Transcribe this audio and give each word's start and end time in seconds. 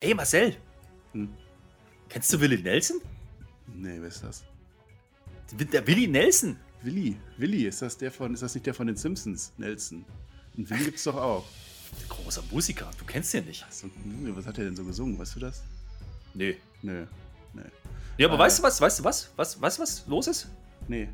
Ey, 0.00 0.14
Marcel. 0.14 0.54
Hm? 1.12 1.28
Kennst 2.08 2.32
du 2.32 2.40
Willi 2.40 2.62
Nelson? 2.62 3.00
Nee, 3.74 3.96
wer 3.98 4.08
ist 4.08 4.22
das? 4.22 4.44
Der 5.72 5.84
Willi 5.86 6.06
Nelson. 6.06 6.56
Willi, 6.82 7.16
Willi, 7.36 7.66
ist 7.66 7.82
das 7.82 7.98
der 7.98 8.12
von, 8.12 8.32
ist 8.32 8.42
das 8.44 8.54
nicht 8.54 8.64
der 8.64 8.74
von 8.74 8.86
den 8.86 8.94
Simpsons, 8.94 9.52
Nelson? 9.56 10.04
Und 10.56 10.70
Willi 10.70 10.84
gibt's 10.84 11.02
doch 11.02 11.16
auch. 11.16 11.44
Großer 12.08 12.44
Musiker, 12.52 12.88
du 12.96 13.04
kennst 13.04 13.34
den 13.34 13.46
nicht. 13.46 13.66
So, 13.70 13.90
was 14.36 14.46
hat 14.46 14.58
er 14.58 14.64
denn 14.66 14.76
so 14.76 14.84
gesungen, 14.84 15.18
weißt 15.18 15.34
du 15.34 15.40
das? 15.40 15.64
Nee. 16.32 16.58
Nö. 16.82 17.04
Nee. 17.54 17.62
Nee, 18.18 18.24
aber 18.24 18.36
äh, 18.36 18.38
weißt 18.38 18.60
du 18.60 18.62
was, 18.62 18.80
weißt 18.80 19.00
du 19.00 19.04
was? 19.04 19.32
was? 19.34 19.60
Weißt 19.60 19.78
du 19.78 19.82
was 19.82 20.06
los 20.06 20.28
ist? 20.28 20.48
Nee. 20.86 21.08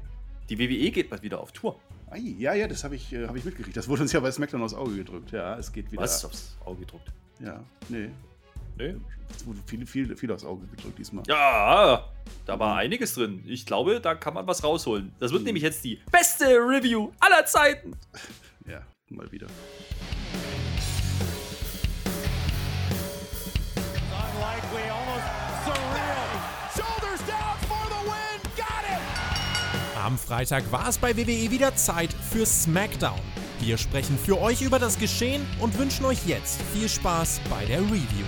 Die 0.51 0.59
WWE 0.59 0.91
geht 0.91 1.09
bald 1.09 1.23
wieder 1.23 1.41
auf 1.41 1.53
Tour. 1.53 1.80
Ai, 2.11 2.19
ja, 2.39 2.53
ja, 2.53 2.69
das 2.69 2.85
habe 2.85 2.96
ich, 2.96 3.11
äh, 3.14 3.27
hab 3.27 3.35
ich 3.35 3.45
mitgekriegt. 3.45 3.77
Das 3.79 3.89
wurde 3.89 4.03
uns 4.03 4.12
ja 4.12 4.21
bei 4.21 4.30
SmackDown 4.30 4.62
aufs 4.62 4.75
Auge 4.75 4.96
gedrückt. 4.96 5.30
Ja, 5.30 5.57
es 5.59 5.73
geht 5.73 5.91
wieder. 5.91 6.03
Was 6.03 6.23
aufs 6.25 6.57
Auge 6.66 6.80
gedrückt? 6.80 7.11
Ja, 7.41 7.64
nee. 7.89 8.11
Nee. 8.77 8.96
Es 9.36 9.46
wurde 9.46 9.59
viel, 9.66 9.86
viel, 9.86 10.16
viel 10.16 10.32
aufs 10.32 10.45
Auge 10.45 10.66
gedrückt 10.66 10.98
diesmal. 10.98 11.24
Ja, 11.27 12.09
da 12.46 12.59
war 12.59 12.77
einiges 12.77 13.15
drin. 13.15 13.42
Ich 13.46 13.66
glaube, 13.66 14.01
da 14.01 14.15
kann 14.15 14.34
man 14.34 14.46
was 14.46 14.62
rausholen. 14.62 15.12
Das 15.19 15.32
wird 15.32 15.42
mhm. 15.42 15.46
nämlich 15.46 15.62
jetzt 15.62 15.84
die 15.84 16.01
beste 16.10 16.45
Review 16.45 17.10
aller 17.20 17.45
Zeiten. 17.46 17.92
Ja, 18.66 18.80
mal 19.10 19.30
wieder. 19.30 19.46
Am 30.02 30.18
Freitag 30.18 30.70
war 30.73 30.88
es 30.88 30.96
bei 30.96 31.15
WWE 31.15 31.51
wieder 31.51 31.77
Zeit 31.77 32.12
für 32.12 32.46
SmackDown. 32.46 33.20
Wir 33.60 33.79
sprechen 33.79 34.18
für 34.18 34.41
euch 34.41 34.60
über 34.62 34.79
das 34.79 34.98
Geschehen 34.98 35.46
und 35.60 35.79
wünschen 35.79 36.04
euch 36.04 36.27
jetzt 36.27 36.60
viel 36.74 36.88
Spaß 36.88 37.41
bei 37.48 37.65
der 37.65 37.80
Review. 37.80 38.27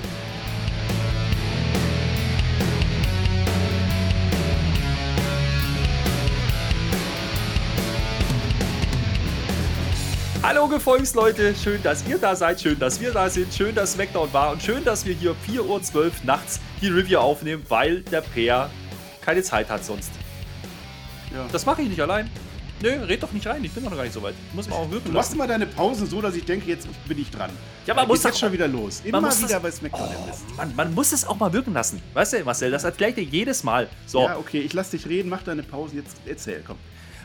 Hallo 10.49 10.69
Gefolgsleute, 10.69 11.57
schön, 11.57 11.83
dass 11.83 12.07
ihr 12.07 12.19
da 12.19 12.37
seid, 12.37 12.61
schön, 12.61 12.79
dass 12.79 13.01
wir 13.01 13.11
da 13.11 13.29
sind, 13.29 13.53
schön, 13.53 13.75
dass 13.75 13.95
SmackDown 13.95 14.33
war 14.33 14.53
und 14.53 14.63
schön, 14.63 14.85
dass 14.85 15.05
wir 15.05 15.13
hier 15.13 15.35
4.12 15.45 15.97
Uhr 15.97 16.13
nachts 16.23 16.61
die 16.81 16.87
Review 16.87 17.19
aufnehmen, 17.19 17.65
weil 17.69 18.03
der 18.03 18.21
Peer 18.21 18.71
keine 19.23 19.43
Zeit 19.43 19.69
hat 19.69 19.85
sonst. 19.85 20.13
Ja. 21.35 21.49
Das 21.51 21.67
mache 21.67 21.83
ich 21.83 21.89
nicht 21.89 22.01
allein. 22.01 22.31
Nö, 22.81 22.91
red 22.91 23.25
doch 23.25 23.33
nicht 23.33 23.45
rein, 23.49 23.65
ich 23.65 23.73
bin 23.73 23.83
noch 23.83 23.91
gar 23.91 24.05
nicht 24.05 24.13
so 24.13 24.23
weit. 24.23 24.35
Muss 24.53 24.69
man 24.69 24.79
auch 24.79 24.89
wirken 24.89 25.07
Du 25.07 25.15
machst 25.15 25.35
immer 25.35 25.49
deine 25.49 25.67
Pausen 25.67 26.07
so, 26.07 26.23
dass 26.23 26.37
ich 26.37 26.45
denke, 26.45 26.69
jetzt 26.69 26.87
bin 27.09 27.19
ich 27.19 27.29
dran. 27.33 27.51
Ja, 27.85 27.95
man 27.95 28.07
muss 28.07 28.23
jetzt 28.23 28.39
schon 28.39 28.53
wieder 28.53 28.69
los. 28.69 29.03
Immer 29.05 29.23
wieder 29.23 29.59
bei 29.59 29.73
SmackDown. 29.73 30.09
Oh, 30.09 30.57
man, 30.57 30.77
man, 30.77 30.95
muss 30.95 31.11
es 31.11 31.27
auch 31.27 31.41
mal 31.41 31.53
wirken 31.53 31.73
lassen. 31.73 32.01
Weißt 32.15 32.35
du, 32.35 32.45
Marcel, 32.45 32.71
das 32.71 32.85
erklärt 32.85 33.17
dir 33.17 33.25
jedes 33.25 33.65
Mal. 33.65 33.89
So. 34.07 34.23
Ja, 34.23 34.37
okay, 34.37 34.61
ich 34.61 34.73
lass 34.75 34.91
dich 34.91 35.09
reden, 35.09 35.29
mach 35.29 35.43
deine 35.43 35.65
Pausen, 35.65 35.97
jetzt 35.97 36.19
erzähl, 36.25 36.63
komm. 36.65 36.77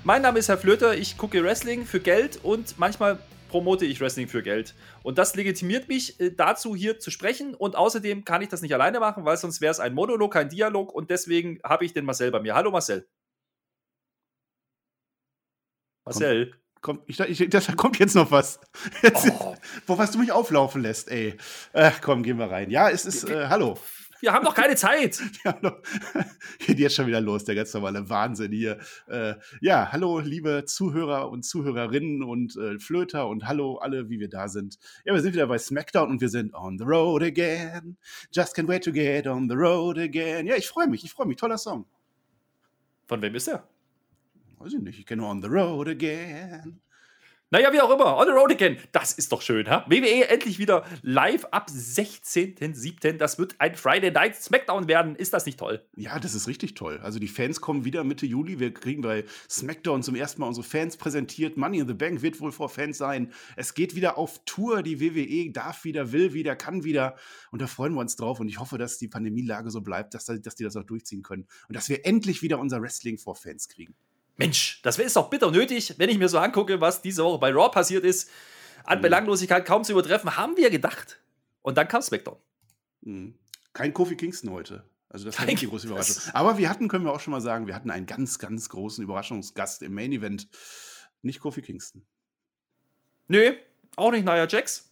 Mein 0.04 0.24
Name 0.24 0.40
ist 0.40 0.50
Herr 0.50 0.58
Flöter, 0.58 0.98
ich 0.98 1.16
gucke 1.16 1.44
Wrestling 1.44 1.86
für 1.86 2.00
Geld 2.00 2.40
und 2.44 2.80
manchmal 2.80 3.20
promote 3.50 3.86
ich 3.86 4.02
Wrestling 4.02 4.28
für 4.28 4.42
Geld. 4.42 4.74
Und 5.04 5.20
das 5.20 5.36
legitimiert 5.36 5.90
mich 5.90 6.20
äh, 6.20 6.32
dazu, 6.32 6.76
hier 6.76 6.98
zu 6.98 7.12
sprechen. 7.12 7.54
Und 7.54 7.76
außerdem 7.76 8.26
kann 8.26 8.42
ich 8.42 8.50
das 8.50 8.64
nicht 8.64 8.74
alleine 8.74 9.00
machen, 9.00 9.26
weil 9.26 9.38
sonst 9.38 9.62
wäre 9.62 9.70
es 9.70 9.80
ein 9.80 9.94
Monolog, 9.94 10.34
kein 10.34 10.50
Dialog. 10.50 10.92
Und 10.92 11.12
deswegen 11.12 11.60
habe 11.64 11.86
ich 11.86 11.94
den 11.94 12.06
Marcel 12.06 12.32
bei 12.32 12.40
mir. 12.40 12.56
Hallo 12.56 12.72
Marcel. 12.72 13.08
Marcel. 16.04 16.56
Kommt, 16.82 17.04
ich, 17.06 17.20
ich, 17.20 17.50
da 17.50 17.60
kommt 17.76 18.00
jetzt 18.00 18.16
noch 18.16 18.32
was. 18.32 18.60
Jetzt, 19.04 19.30
oh. 19.30 19.56
Boah, 19.86 20.00
was 20.00 20.10
du 20.10 20.18
mich 20.18 20.32
auflaufen 20.32 20.82
lässt, 20.82 21.12
ey. 21.12 21.38
Ach, 21.74 22.02
komm, 22.02 22.24
gehen 22.24 22.40
wir 22.40 22.50
rein. 22.50 22.72
Ja, 22.72 22.90
es 22.90 23.06
ist, 23.06 23.30
äh, 23.30 23.50
hallo. 23.50 23.78
Wir 24.22 24.34
haben 24.34 24.46
doch 24.46 24.56
keine 24.56 24.76
Zeit. 24.76 25.22
geht 26.60 26.80
jetzt 26.80 26.96
schon 26.96 27.08
wieder 27.08 27.20
los, 27.20 27.44
der 27.44 27.56
ganz 27.56 27.74
normale 27.74 28.08
Wahnsinn 28.08 28.52
hier. 28.52 28.78
Äh, 29.08 29.36
ja, 29.60 29.92
hallo, 29.92 30.20
liebe 30.20 30.64
Zuhörer 30.66 31.30
und 31.30 31.44
Zuhörerinnen 31.44 32.24
und 32.24 32.56
äh, 32.56 32.80
Flöter 32.80 33.28
und 33.28 33.48
hallo 33.48 33.78
alle, 33.78 34.10
wie 34.10 34.20
wir 34.20 34.30
da 34.30 34.48
sind. 34.48 34.78
Ja, 35.06 35.14
wir 35.14 35.22
sind 35.22 35.34
wieder 35.34 35.48
bei 35.48 35.58
SmackDown 35.58 36.10
und 36.10 36.22
wir 36.22 36.30
sind 36.30 36.54
on 36.54 36.78
the 36.78 36.86
road 36.86 37.24
again. 37.24 37.98
Just 38.32 38.56
can't 38.56 38.68
wait 38.68 38.84
to 38.84 38.92
get 38.92 39.28
on 39.28 39.50
the 39.50 39.56
road 39.56 39.98
again. 39.98 40.48
Ja, 40.48 40.56
ich 40.56 40.68
freue 40.68 40.88
mich, 40.88 41.04
ich 41.04 41.12
freue 41.12 41.28
mich. 41.28 41.38
Toller 41.38 41.58
Song. 41.58 41.86
Von 43.08 43.22
wem 43.22 43.36
ist 43.36 43.48
er? 43.48 43.68
Weiß 44.60 44.74
ich 44.74 44.82
nicht, 44.82 45.00
ich 45.00 45.06
kenne 45.08 45.26
On 45.26 45.42
the 45.42 45.48
Road 45.48 45.90
Again. 45.90 46.80
Naja, 47.54 47.74
wie 47.74 47.82
auch 47.82 47.92
immer, 47.92 48.16
On 48.16 48.26
the 48.26 48.32
Road 48.32 48.50
Again. 48.50 48.78
Das 48.94 49.12
ist 49.12 49.30
doch 49.34 49.42
schön, 49.42 49.70
ha? 49.70 49.84
WWE 49.90 50.30
endlich 50.30 50.58
wieder 50.58 50.86
live 51.02 51.44
ab 51.52 51.68
16.07. 51.70 53.18
Das 53.18 53.40
wird 53.40 53.56
ein 53.60 53.76
Friday 53.76 54.10
Night 54.10 54.38
Smackdown 54.38 54.88
werden. 54.88 55.18
Ist 55.18 55.34
das 55.34 55.46
nicht 55.46 55.60
toll? 55.60 55.86
Ja, 55.98 56.18
das 56.18 56.34
ist 56.34 56.48
richtig 56.48 56.76
toll. 56.76 57.02
Also 57.04 57.20
die 57.20 57.28
Fans 57.28 57.60
kommen 57.60 57.84
wieder 57.84 58.06
Mitte 58.06 58.26
Juli. 58.26 58.60
Wir 58.60 58.74
kriegen 58.74 59.02
bei 59.02 59.26
Smackdown 59.50 60.02
zum 60.02 60.16
ersten 60.16 60.40
Mal 60.40 60.48
unsere 60.48 60.66
Fans 60.66 60.96
präsentiert. 60.96 61.58
Money 61.58 61.80
in 61.80 61.90
the 61.90 61.94
Bank 61.94 62.22
wird 62.22 62.40
wohl 62.40 62.54
vor 62.54 62.70
Fans 62.70 62.98
sein. 62.98 63.34
Es 63.58 63.74
geht 63.74 63.96
wieder 63.96 64.18
auf 64.18 64.40
Tour. 64.46 64.82
Die 64.82 65.02
WWE 65.02 65.52
darf 65.52 65.84
wieder, 65.84 66.14
will 66.14 66.32
wieder, 66.32 66.56
kann 66.56 66.86
wieder. 66.86 67.18
Und 67.52 67.62
da 67.62 67.68
freuen 67.68 67.94
wir 67.96 68.00
uns 68.00 68.16
drauf. 68.16 68.40
Und 68.40 68.48
ich 68.48 68.62
hoffe, 68.62 68.78
dass 68.78 68.98
die 68.98 69.10
Pandemielage 69.10 69.72
so 69.72 69.82
bleibt, 69.82 70.14
dass, 70.14 70.24
dass 70.24 70.56
die 70.56 70.64
das 70.64 70.78
auch 70.78 70.86
durchziehen 70.86 71.22
können. 71.22 71.46
Und 71.68 71.76
dass 71.76 71.90
wir 71.90 72.06
endlich 72.06 72.42
wieder 72.44 72.60
unser 72.60 72.82
Wrestling 72.82 73.18
vor 73.18 73.36
Fans 73.36 73.68
kriegen. 73.68 73.94
Mensch, 74.38 74.82
das 74.84 74.98
ist 74.98 75.16
doch 75.16 75.30
bitter 75.30 75.52
nötig, 75.52 75.96
wenn 75.98 76.10
ich 76.10 76.18
mir 76.18 76.30
so 76.30 76.40
angucke, 76.40 76.82
was 76.82 77.02
diese 77.02 77.24
Woche 77.24 77.40
bei 77.40 77.52
Raw 77.52 77.70
passiert 77.70 78.04
ist. 78.04 78.30
An 78.84 78.98
mhm. 78.98 79.04
Belanglosigkeit 79.04 79.66
kaum 79.66 79.84
zu 79.84 79.92
übertreffen, 79.92 80.36
haben 80.38 80.58
wir 80.58 80.70
gedacht. 80.70 81.20
Und 81.62 81.78
dann 81.78 81.88
kam 81.88 82.02
SmackDown. 82.02 82.38
Mhm. 83.02 83.36
Kein 83.74 83.94
Kofi 83.94 84.16
Kingston 84.16 84.52
heute. 84.52 84.84
Also 85.10 85.26
das 85.26 85.38
war 85.38 85.46
nicht 85.46 85.62
die 85.62 85.68
große 85.68 85.88
Überraschung. 85.88 86.18
Aber 86.34 86.58
wir 86.58 86.70
hatten, 86.70 86.88
können 86.88 87.04
wir 87.04 87.14
auch 87.14 87.20
schon 87.20 87.32
mal 87.32 87.42
sagen, 87.42 87.68
wir 87.68 87.76
hatten 87.76 87.92
einen 87.92 88.06
ganz, 88.06 88.40
ganz 88.40 88.70
großen 88.70 89.04
Überraschungsgast 89.04 89.82
im 89.84 89.94
Main 89.94 90.12
Event. 90.14 90.48
Nicht 91.22 91.42
Kofi 91.42 91.62
Kingston. 91.62 92.06
Nö, 93.28 93.54
auch 93.98 94.12
nicht 94.12 94.26
Nia 94.26 94.48
Jax. 94.48 94.91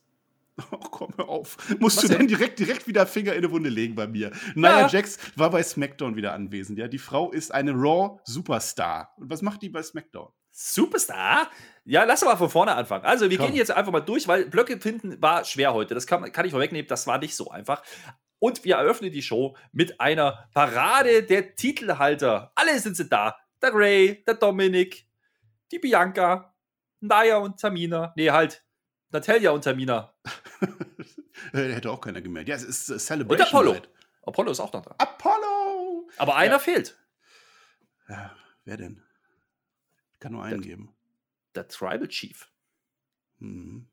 Oh, 0.72 0.78
komm 0.78 1.14
hör 1.18 1.30
auf. 1.30 1.58
Musst 1.80 1.98
Was 1.98 2.10
du 2.10 2.18
denn 2.18 2.28
direkt, 2.28 2.60
direkt 2.60 2.88
wieder 2.88 3.08
Finger 3.08 3.34
in 3.34 3.42
die 3.42 3.52
Wunde 3.52 3.70
legen 3.70 3.96
bei 3.96 4.08
mir? 4.08 4.32
Nia 4.56 4.82
ja. 4.82 4.88
Jax 4.88 5.18
war 5.36 5.50
bei 5.50 5.64
SmackDown 5.64 6.16
wieder 6.16 6.34
anwesend. 6.34 6.78
Ja, 6.78 6.88
die 6.88 6.98
Frau 6.98 7.32
ist 7.32 7.54
eine 7.54 7.72
Raw 7.72 8.20
Superstar. 8.24 9.14
Und 9.18 9.30
was 9.30 9.42
macht 9.42 9.62
die 9.62 9.70
bei 9.70 9.82
SmackDown? 9.82 10.30
Superstar? 10.52 11.50
Ja, 11.86 12.04
lass 12.04 12.24
mal 12.24 12.36
von 12.36 12.50
vorne 12.50 12.76
anfangen. 12.76 13.06
Also, 13.06 13.30
wir 13.30 13.38
Komm. 13.38 13.48
gehen 13.48 13.56
jetzt 13.56 13.72
einfach 13.72 13.92
mal 13.92 14.02
durch, 14.02 14.28
weil 14.28 14.46
Blöcke 14.46 14.80
finden 14.80 15.22
war 15.22 15.46
schwer 15.46 15.74
heute. 15.74 15.94
Das 15.94 16.06
kann, 16.06 16.32
kann 16.32 16.46
ich 16.46 16.52
vorwegnehmen, 16.52 16.88
das 16.88 17.08
war 17.08 17.18
nicht 17.18 17.36
so 17.36 17.50
einfach. 17.50 17.82
Und 18.40 18.64
wir 18.64 18.76
eröffnen 18.76 19.12
die 19.12 19.22
Show 19.22 19.56
mit 19.72 20.00
einer 20.00 20.50
Parade 20.54 21.24
der 21.24 21.56
Titelhalter. 21.56 22.52
Alle 22.56 22.80
sind 22.80 22.96
sie 22.96 23.08
da. 23.08 23.38
Der 23.62 23.74
Ray, 23.74 24.24
der 24.26 24.36
Dominik, 24.36 25.06
die 25.72 25.80
Bianca, 25.80 26.54
Naya 27.02 27.38
und 27.38 27.60
Tamina. 27.60 28.14
Nee, 28.16 28.32
halt, 28.32 28.64
Natalia 29.12 29.52
und 29.52 29.64
Tamina. 29.64 30.14
Hätte 31.52 31.92
auch 31.92 32.02
keiner 32.02 32.22
gemerkt. 32.22 32.50
Ja, 32.50 32.56
es 32.56 32.64
ist 32.64 32.90
äh, 32.90 32.98
Celebration. 32.98 33.40
Und 33.40 33.48
Apollo. 33.48 33.74
Night. 33.74 33.90
Apollo 34.24 34.52
ist 34.52 34.60
auch 34.60 34.74
noch 34.74 34.82
da. 34.82 34.96
Apollo! 34.98 36.10
Aber 36.18 36.36
einer 36.36 36.54
ja. 36.54 36.60
fehlt. 36.60 36.98
Ja, 38.08 38.36
wer 38.66 38.78
denn? 38.78 39.04
Ich 40.14 40.20
kann 40.20 40.34
nur 40.34 40.44
einen 40.44 40.62
der, 40.62 40.70
geben. 40.70 40.96
Der 41.56 41.68
Tribal 41.68 42.08
Chief. 42.08 42.52
Mhm 43.40 43.90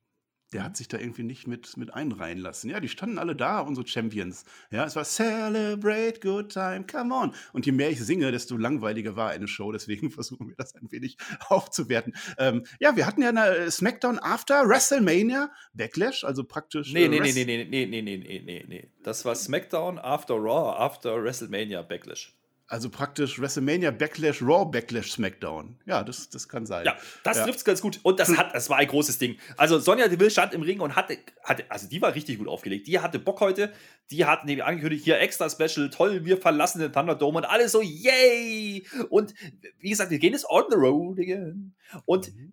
der 0.53 0.63
hat 0.63 0.77
sich 0.77 0.89
da 0.89 0.99
irgendwie 0.99 1.25
nicht 1.25 1.47
mit, 1.47 1.77
mit 1.77 1.93
einreihen 1.93 2.39
lassen. 2.39 2.71
Ja, 2.71 2.79
die 2.79 2.89
standen 2.89 3.19
alle 3.19 3.35
da, 3.35 3.61
unsere 3.61 3.87
Champions. 3.87 4.45
Ja, 4.71 4.85
es 4.85 4.95
war 4.95 5.05
Celebrate 5.05 6.21
Good 6.21 6.53
Time, 6.53 6.85
come 6.91 7.15
on. 7.15 7.35
Und 7.53 7.67
je 7.67 7.73
mehr 7.73 7.91
ich 7.91 8.01
singe, 8.01 8.31
desto 8.31 8.57
langweiliger 8.57 9.17
war 9.17 9.31
eine 9.31 9.49
Show. 9.49 9.73
Deswegen 9.73 10.11
versuchen 10.13 10.49
wir 10.49 10.57
das 10.57 10.75
ein 10.75 10.91
wenig 10.93 11.17
aufzuwerten. 11.49 12.15
Ähm, 12.39 12.65
ja, 12.79 12.97
wir 12.97 13.07
hatten 13.07 13.23
ja 13.23 13.31
eine 13.31 13.71
Smackdown 13.71 14.19
After 14.19 14.69
WrestleMania 14.69 15.51
Backlash, 15.75 16.25
also 16.25 16.45
praktisch. 16.45 16.93
Nee, 16.93 17.07
äh, 17.07 17.09
nee, 17.09 17.21
nee, 17.21 17.33
nee, 17.33 17.65
nee, 17.65 17.87
nee, 17.87 18.03
nee, 18.03 18.17
nee, 18.17 18.43
nee, 18.45 18.65
nee. 18.69 18.91
Das 19.03 19.25
war 19.25 19.35
Smackdown 19.35 19.99
After 19.99 20.35
Raw, 20.35 20.77
After 20.79 21.23
WrestleMania 21.23 21.83
Backlash. 21.83 22.36
Also 22.69 22.91
praktisch 22.91 23.41
WrestleMania 23.41 23.93
Backlash, 23.93 24.43
Raw 24.43 24.69
Backlash, 24.69 25.13
SmackDown. 25.13 25.79
Ja, 25.87 26.03
das, 26.03 26.29
das 26.31 26.49
kann 26.49 26.67
sein. 26.67 26.85
Ja, 26.85 26.97
das 27.23 27.37
ja. 27.37 27.45
trifft 27.45 27.59
es 27.59 27.65
ganz 27.65 27.81
gut. 27.81 28.01
Und 28.03 28.19
das 28.19 28.37
hat, 28.37 28.53
das 28.57 28.69
war 28.69 28.79
ein 28.79 28.89
großes 28.89 29.19
Ding. 29.19 29.39
Also 29.57 29.79
Sonja 29.79 30.09
Deville 30.09 30.31
stand 30.31 30.53
im 30.53 30.63
Ring 30.63 30.81
und 30.81 30.97
hatte, 30.97 31.17
hatte, 31.45 31.65
also 31.69 31.89
die 31.89 32.03
war 32.03 32.13
richtig 32.17 32.39
gut 32.39 32.49
aufgelegt. 32.49 32.89
Die 32.89 32.99
hatte 32.99 33.21
Bock 33.21 33.41
heute. 33.41 33.73
Die 34.11 34.25
hat 34.25 34.45
nämlich 34.45 34.65
angekündigt, 34.65 35.05
hier 35.05 35.21
extra 35.21 35.49
Special, 35.49 35.91
toll, 35.91 36.25
wir 36.25 36.39
verlassen 36.39 36.81
den 36.81 36.93
Thunderdome 36.93 37.39
und 37.39 37.45
alle 37.45 37.69
so, 37.69 37.83
yay! 37.83 38.85
Und 39.11 39.35
wie 39.79 39.91
gesagt, 39.91 40.11
wir 40.11 40.19
gehen 40.19 40.33
jetzt 40.33 40.49
on 40.49 40.65
the 40.69 40.77
road 40.77 41.21
again. 41.21 41.77
Und 42.05 42.35
mhm. 42.35 42.53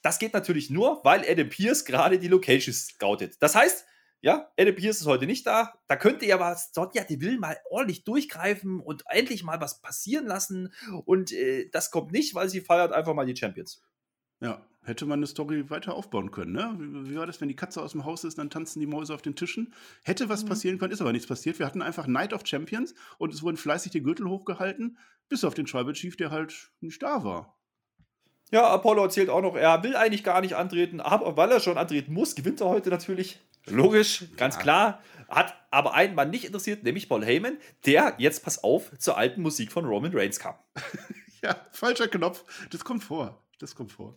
das 0.00 0.18
geht 0.18 0.32
natürlich 0.32 0.70
nur, 0.70 1.00
weil 1.04 1.22
Adam 1.28 1.50
Pierce 1.50 1.84
gerade 1.84 2.18
die 2.18 2.28
Locations 2.28 2.86
scoutet. 2.86 3.36
Das 3.40 3.54
heißt, 3.54 3.84
ja, 4.24 4.50
Adam 4.58 4.74
Pierce 4.74 5.02
ist 5.02 5.06
heute 5.06 5.26
nicht 5.26 5.46
da. 5.46 5.74
Da 5.86 5.96
könnte 5.96 6.24
ja 6.24 6.40
was, 6.40 6.72
Sonja, 6.72 7.04
die 7.04 7.20
will 7.20 7.38
mal 7.38 7.58
ordentlich 7.68 8.04
durchgreifen 8.04 8.80
und 8.80 9.04
endlich 9.10 9.44
mal 9.44 9.60
was 9.60 9.82
passieren 9.82 10.26
lassen. 10.26 10.72
Und 11.04 11.30
äh, 11.32 11.68
das 11.70 11.90
kommt 11.90 12.10
nicht, 12.10 12.34
weil 12.34 12.48
sie 12.48 12.62
feiert 12.62 12.92
einfach 12.92 13.12
mal 13.12 13.26
die 13.26 13.36
Champions. 13.36 13.82
Ja, 14.40 14.64
hätte 14.82 15.04
man 15.04 15.18
eine 15.18 15.26
Story 15.26 15.68
weiter 15.68 15.92
aufbauen 15.94 16.30
können. 16.30 16.52
Ne? 16.52 16.74
Wie, 16.78 17.10
wie 17.10 17.16
war 17.16 17.26
das, 17.26 17.42
wenn 17.42 17.48
die 17.48 17.54
Katze 17.54 17.82
aus 17.82 17.92
dem 17.92 18.06
Haus 18.06 18.24
ist, 18.24 18.38
dann 18.38 18.48
tanzen 18.48 18.80
die 18.80 18.86
Mäuse 18.86 19.12
auf 19.12 19.20
den 19.20 19.36
Tischen? 19.36 19.74
Hätte 20.04 20.30
was 20.30 20.44
Mhm. 20.44 20.48
passieren 20.48 20.78
können, 20.78 20.94
ist 20.94 21.02
aber 21.02 21.12
nichts 21.12 21.28
passiert. 21.28 21.58
Wir 21.58 21.66
hatten 21.66 21.82
einfach 21.82 22.06
Night 22.06 22.32
of 22.32 22.46
Champions 22.46 22.94
und 23.18 23.34
es 23.34 23.42
wurden 23.42 23.58
fleißig 23.58 23.92
die 23.92 24.02
Gürtel 24.02 24.26
hochgehalten, 24.26 24.96
bis 25.28 25.44
auf 25.44 25.52
den 25.52 25.66
Tribal 25.66 25.92
Chief, 25.92 26.16
der 26.16 26.30
halt 26.30 26.72
nicht 26.80 27.02
da 27.02 27.24
war. 27.24 27.58
Ja, 28.50 28.68
Apollo 28.68 29.02
erzählt 29.02 29.28
auch 29.28 29.42
noch, 29.42 29.54
er 29.54 29.82
will 29.82 29.96
eigentlich 29.96 30.24
gar 30.24 30.40
nicht 30.40 30.56
antreten, 30.56 31.02
aber 31.02 31.36
weil 31.36 31.50
er 31.50 31.60
schon 31.60 31.76
antreten 31.76 32.14
muss, 32.14 32.34
gewinnt 32.34 32.62
er 32.62 32.68
heute 32.68 32.88
natürlich. 32.88 33.38
Logisch, 33.66 34.24
ganz 34.36 34.56
Ja. 34.56 34.60
klar. 34.62 35.02
Hat 35.28 35.54
aber 35.70 35.94
einen 35.94 36.14
Mann 36.14 36.30
nicht 36.30 36.44
interessiert, 36.44 36.84
nämlich 36.84 37.08
Paul 37.08 37.24
Heyman, 37.24 37.58
der, 37.86 38.14
jetzt 38.18 38.44
pass 38.44 38.62
auf, 38.62 38.96
zur 38.98 39.16
alten 39.16 39.40
Musik 39.42 39.72
von 39.72 39.84
Roman 39.84 40.12
Reigns 40.14 40.38
kam. 40.38 40.54
Ja, 41.42 41.56
falscher 41.72 42.08
Knopf. 42.08 42.42
Das 42.70 42.84
kommt 42.86 43.04
vor. 43.04 43.44
Das 43.58 43.74
kommt 43.74 43.92
vor. 43.92 44.16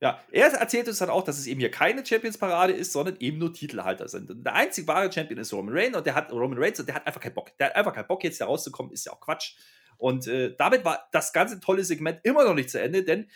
Ja, 0.00 0.18
er 0.32 0.46
erzählt 0.54 0.88
uns 0.88 0.98
dann 0.98 1.10
auch, 1.10 1.22
dass 1.22 1.38
es 1.38 1.46
eben 1.46 1.60
hier 1.60 1.70
keine 1.70 2.04
Champions-Parade 2.04 2.72
ist, 2.72 2.92
sondern 2.94 3.16
eben 3.20 3.36
nur 3.36 3.52
Titelhalter 3.52 4.08
sind. 4.08 4.30
Und 4.30 4.42
der 4.42 4.54
einzig 4.54 4.86
wahre 4.88 5.12
Champion 5.12 5.38
ist 5.38 5.52
Roman 5.52 5.76
Reigns 5.76 5.98
und 5.98 6.06
der 6.06 6.14
hat 6.14 6.32
Roman 6.32 6.56
Reigns 6.58 6.80
und 6.80 6.86
der 6.86 6.94
hat 6.94 7.06
einfach 7.06 7.20
keinen 7.20 7.34
Bock. 7.34 7.56
Der 7.58 7.66
hat 7.66 7.76
einfach 7.76 7.92
keinen 7.92 8.06
Bock, 8.06 8.24
jetzt 8.24 8.40
da 8.40 8.46
rauszukommen, 8.46 8.90
ist 8.90 9.04
ja 9.04 9.12
auch 9.12 9.20
Quatsch. 9.20 9.54
Und 9.98 10.26
äh, 10.28 10.56
damit 10.56 10.82
war 10.86 11.06
das 11.12 11.34
ganze 11.34 11.60
tolle 11.60 11.84
Segment 11.84 12.20
immer 12.22 12.42
noch 12.44 12.54
nicht 12.54 12.70
zu 12.70 12.80
Ende, 12.80 13.04
denn 13.04 13.30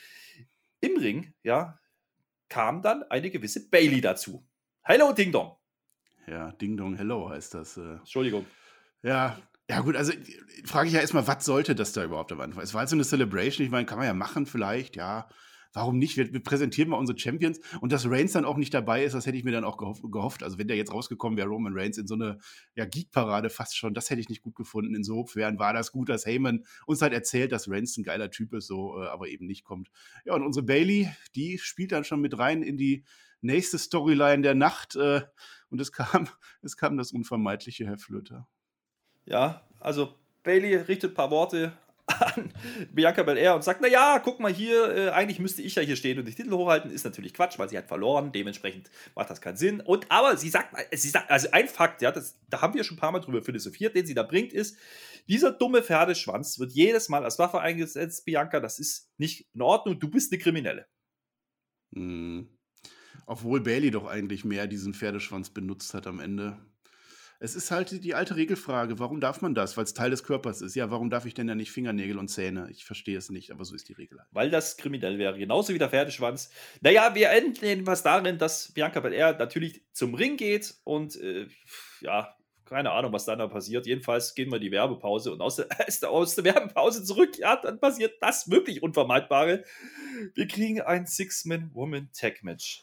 im 0.80 0.96
Ring, 0.96 1.34
ja, 1.42 1.78
kam 2.48 2.80
dann 2.80 3.02
eine 3.10 3.28
gewisse 3.30 3.68
Bailey 3.68 4.00
dazu. 4.00 4.46
Hello, 4.88 5.12
Ding 5.12 5.32
Dong. 5.32 5.56
Ja, 6.28 6.52
Ding 6.52 6.76
Dong 6.76 6.94
Hello 6.94 7.28
heißt 7.28 7.54
das. 7.54 7.76
Äh. 7.76 7.94
Entschuldigung. 7.94 8.46
Ja, 9.02 9.36
ja 9.68 9.80
gut, 9.80 9.96
also 9.96 10.12
frage 10.64 10.86
ich 10.86 10.94
ja 10.94 11.00
erstmal, 11.00 11.26
was 11.26 11.44
sollte 11.44 11.74
das 11.74 11.92
da 11.92 12.04
überhaupt 12.04 12.30
am 12.30 12.40
Anfang? 12.40 12.62
Es 12.62 12.72
war 12.72 12.80
halt 12.80 12.88
so 12.88 12.94
eine 12.94 13.02
Celebration, 13.02 13.66
ich 13.66 13.72
meine, 13.72 13.84
kann 13.84 13.98
man 13.98 14.06
ja 14.06 14.14
machen 14.14 14.46
vielleicht, 14.46 14.94
ja. 14.94 15.28
Warum 15.76 15.98
nicht? 15.98 16.16
Wir, 16.16 16.32
wir 16.32 16.42
präsentieren 16.42 16.88
mal 16.88 16.96
unsere 16.96 17.18
Champions 17.18 17.60
und 17.82 17.92
dass 17.92 18.10
Reigns 18.10 18.32
dann 18.32 18.46
auch 18.46 18.56
nicht 18.56 18.72
dabei 18.72 19.04
ist, 19.04 19.12
das 19.12 19.26
hätte 19.26 19.36
ich 19.36 19.44
mir 19.44 19.52
dann 19.52 19.64
auch 19.64 19.76
gehoff, 19.76 20.00
gehofft. 20.10 20.42
Also 20.42 20.56
wenn 20.56 20.68
der 20.68 20.78
jetzt 20.78 20.90
rausgekommen 20.90 21.36
wäre, 21.36 21.48
Roman 21.48 21.74
Reigns 21.76 21.98
in 21.98 22.06
so 22.06 22.14
eine 22.14 22.38
ja, 22.74 22.86
Geek-Parade 22.86 23.50
fast 23.50 23.76
schon, 23.76 23.92
das 23.92 24.08
hätte 24.08 24.22
ich 24.22 24.30
nicht 24.30 24.40
gut 24.40 24.54
gefunden. 24.54 24.94
Insofern 24.94 25.58
war 25.58 25.74
das 25.74 25.92
gut, 25.92 26.08
dass 26.08 26.24
Heyman 26.24 26.64
uns 26.86 27.02
halt 27.02 27.12
erzählt, 27.12 27.52
dass 27.52 27.70
Reigns 27.70 27.94
ein 27.98 28.04
geiler 28.04 28.30
Typ 28.30 28.54
ist, 28.54 28.68
so, 28.68 29.02
äh, 29.02 29.06
aber 29.08 29.28
eben 29.28 29.44
nicht 29.44 29.64
kommt. 29.64 29.90
Ja, 30.24 30.32
und 30.32 30.44
unsere 30.44 30.64
Bailey, 30.64 31.10
die 31.34 31.58
spielt 31.58 31.92
dann 31.92 32.04
schon 32.04 32.22
mit 32.22 32.38
rein 32.38 32.62
in 32.62 32.78
die 32.78 33.04
nächste 33.42 33.76
Storyline 33.76 34.40
der 34.40 34.54
Nacht 34.54 34.96
äh, 34.96 35.20
und 35.68 35.78
es 35.78 35.92
kam, 35.92 36.26
es 36.62 36.78
kam 36.78 36.96
das 36.96 37.12
Unvermeidliche, 37.12 37.84
Herr 37.84 37.98
Flöter. 37.98 38.48
Ja, 39.26 39.68
also 39.78 40.14
Bailey 40.42 40.74
richtet 40.76 41.10
ein 41.10 41.14
paar 41.14 41.30
Worte 41.30 41.76
an 42.06 42.52
Bianca 42.92 43.22
Belair 43.22 43.54
und 43.54 43.64
sagt, 43.64 43.80
na 43.80 43.88
ja, 43.88 44.20
guck 44.22 44.38
mal 44.40 44.52
hier, 44.52 44.94
äh, 44.94 45.10
eigentlich 45.10 45.38
müsste 45.38 45.62
ich 45.62 45.74
ja 45.74 45.82
hier 45.82 45.96
stehen 45.96 46.18
und 46.18 46.26
die 46.26 46.34
Titel 46.34 46.52
hochhalten, 46.52 46.90
ist 46.90 47.04
natürlich 47.04 47.34
Quatsch, 47.34 47.58
weil 47.58 47.68
sie 47.68 47.76
hat 47.76 47.88
verloren, 47.88 48.32
dementsprechend 48.32 48.90
macht 49.14 49.30
das 49.30 49.40
keinen 49.40 49.56
Sinn. 49.56 49.80
Und 49.80 50.10
aber 50.10 50.36
sie 50.36 50.48
sagt, 50.48 50.76
sie 50.92 51.08
sagt, 51.08 51.30
also 51.30 51.48
ein 51.50 51.68
Fakt, 51.68 52.02
ja, 52.02 52.12
das, 52.12 52.38
da 52.48 52.62
haben 52.62 52.74
wir 52.74 52.84
schon 52.84 52.96
ein 52.96 53.00
paar 53.00 53.12
Mal 53.12 53.20
drüber 53.20 53.42
philosophiert, 53.42 53.96
den 53.96 54.06
sie 54.06 54.14
da 54.14 54.22
bringt, 54.22 54.52
ist, 54.52 54.76
dieser 55.28 55.50
dumme 55.50 55.82
Pferdeschwanz 55.82 56.58
wird 56.58 56.72
jedes 56.72 57.08
Mal 57.08 57.24
als 57.24 57.38
Waffe 57.38 57.60
eingesetzt, 57.60 58.24
Bianca, 58.24 58.60
das 58.60 58.78
ist 58.78 59.10
nicht 59.18 59.48
in 59.54 59.62
Ordnung, 59.62 59.98
du 59.98 60.08
bist 60.08 60.32
eine 60.32 60.40
Kriminelle. 60.40 60.86
Mhm. 61.90 62.48
Obwohl 63.26 63.60
Bailey 63.60 63.90
doch 63.90 64.06
eigentlich 64.06 64.44
mehr 64.44 64.68
diesen 64.68 64.94
Pferdeschwanz 64.94 65.50
benutzt 65.50 65.94
hat 65.94 66.06
am 66.06 66.20
Ende. 66.20 66.58
Es 67.38 67.54
ist 67.54 67.70
halt 67.70 68.04
die 68.04 68.14
alte 68.14 68.36
Regelfrage, 68.36 68.98
warum 68.98 69.20
darf 69.20 69.42
man 69.42 69.54
das? 69.54 69.76
Weil 69.76 69.84
es 69.84 69.94
Teil 69.94 70.10
des 70.10 70.24
Körpers 70.24 70.62
ist. 70.62 70.74
Ja, 70.74 70.90
warum 70.90 71.10
darf 71.10 71.26
ich 71.26 71.34
denn 71.34 71.48
ja 71.48 71.54
nicht 71.54 71.70
Fingernägel 71.70 72.18
und 72.18 72.28
Zähne? 72.28 72.68
Ich 72.70 72.84
verstehe 72.84 73.18
es 73.18 73.30
nicht, 73.30 73.50
aber 73.50 73.64
so 73.64 73.74
ist 73.74 73.88
die 73.88 73.92
Regel. 73.92 74.18
halt. 74.18 74.28
Weil 74.32 74.50
das 74.50 74.76
kriminell 74.76 75.18
wäre, 75.18 75.38
genauso 75.38 75.74
wie 75.74 75.78
der 75.78 75.90
Pferdeschwanz. 75.90 76.50
Naja, 76.80 77.14
wir 77.14 77.30
enden 77.30 77.64
jedenfalls 77.64 78.02
darin, 78.02 78.38
dass 78.38 78.72
Bianca 78.72 79.00
Belair 79.00 79.36
natürlich 79.38 79.82
zum 79.92 80.14
Ring 80.14 80.36
geht 80.36 80.74
und 80.84 81.16
äh, 81.16 81.46
ja, 82.00 82.36
keine 82.66 82.90
Ahnung, 82.90 83.12
was 83.12 83.24
dann 83.24 83.38
da 83.38 83.46
passiert. 83.46 83.86
Jedenfalls 83.86 84.34
gehen 84.34 84.50
wir 84.50 84.56
in 84.56 84.62
die 84.62 84.72
Werbepause 84.72 85.32
und 85.32 85.40
aus 85.40 85.56
der, 85.56 85.68
aus 86.10 86.34
der 86.34 86.44
Werbepause 86.44 87.04
zurück, 87.04 87.38
ja, 87.38 87.56
dann 87.56 87.78
passiert 87.78 88.14
das 88.20 88.50
wirklich 88.50 88.82
Unvermeidbare. 88.82 89.64
Wir 90.34 90.48
kriegen 90.48 90.80
ein 90.80 91.06
Six-Man-Woman-Tag-Match. 91.06 92.82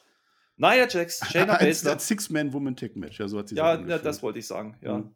Nia 0.56 0.88
Jax, 0.88 1.22
Shayna 1.32 1.58
Baszler. 1.58 2.00
Six-Man-Woman-Tech-Match, 2.00 3.20
ja, 3.20 3.28
so 3.28 3.40
hat 3.40 3.50
sie 3.50 3.56
Ja, 3.56 3.80
ja, 3.80 3.98
das 3.98 4.22
wollte 4.22 4.40
ich 4.40 4.48
sagen, 4.48 4.78
ja. 4.82 5.00
Mhm. 5.00 5.16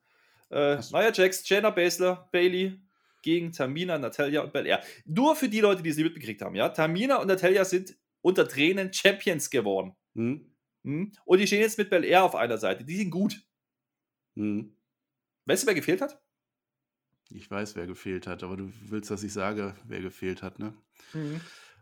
Äh, 0.49 0.77
Nia 0.91 1.11
Jax, 1.13 1.47
Shayna 1.47 1.69
Baszler, 1.69 2.27
Bailey 2.31 2.79
gegen 3.21 3.51
Tamina, 3.51 3.97
Natalia 3.97 4.41
und 4.41 4.53
Belair. 4.53 4.81
Nur 5.05 5.35
für 5.35 5.49
die 5.49 5.59
Leute, 5.59 5.83
die 5.83 5.89
es 5.89 5.97
nicht 5.97 6.05
mitbekriegt 6.05 6.41
haben, 6.41 6.55
ja. 6.55 6.69
Tamina 6.69 7.17
und 7.17 7.27
Natalia 7.27 7.65
sind 7.65 7.95
unter 8.21 8.47
Tränen 8.47 8.91
Champions 8.93 9.49
geworden. 9.49 9.95
Hm? 10.15 10.53
Hm? 10.83 11.11
Und 11.25 11.39
die 11.39 11.47
stehen 11.47 11.61
jetzt 11.61 11.77
mit 11.77 11.89
Belair 11.89 12.23
auf 12.23 12.35
einer 12.35 12.57
Seite. 12.57 12.83
Die 12.83 12.95
sind 12.95 13.11
gut. 13.11 13.41
Hm. 14.35 14.75
Weißt 15.45 15.63
du, 15.63 15.67
wer 15.67 15.75
gefehlt 15.75 16.01
hat? 16.01 16.19
Ich 17.29 17.51
weiß, 17.51 17.75
wer 17.75 17.87
gefehlt 17.87 18.25
hat, 18.27 18.43
aber 18.43 18.55
du 18.55 18.71
willst, 18.85 19.11
dass 19.11 19.23
ich 19.23 19.33
sage, 19.33 19.75
wer 19.85 20.01
gefehlt 20.01 20.41
hat, 20.41 20.59
ne? 20.59 20.73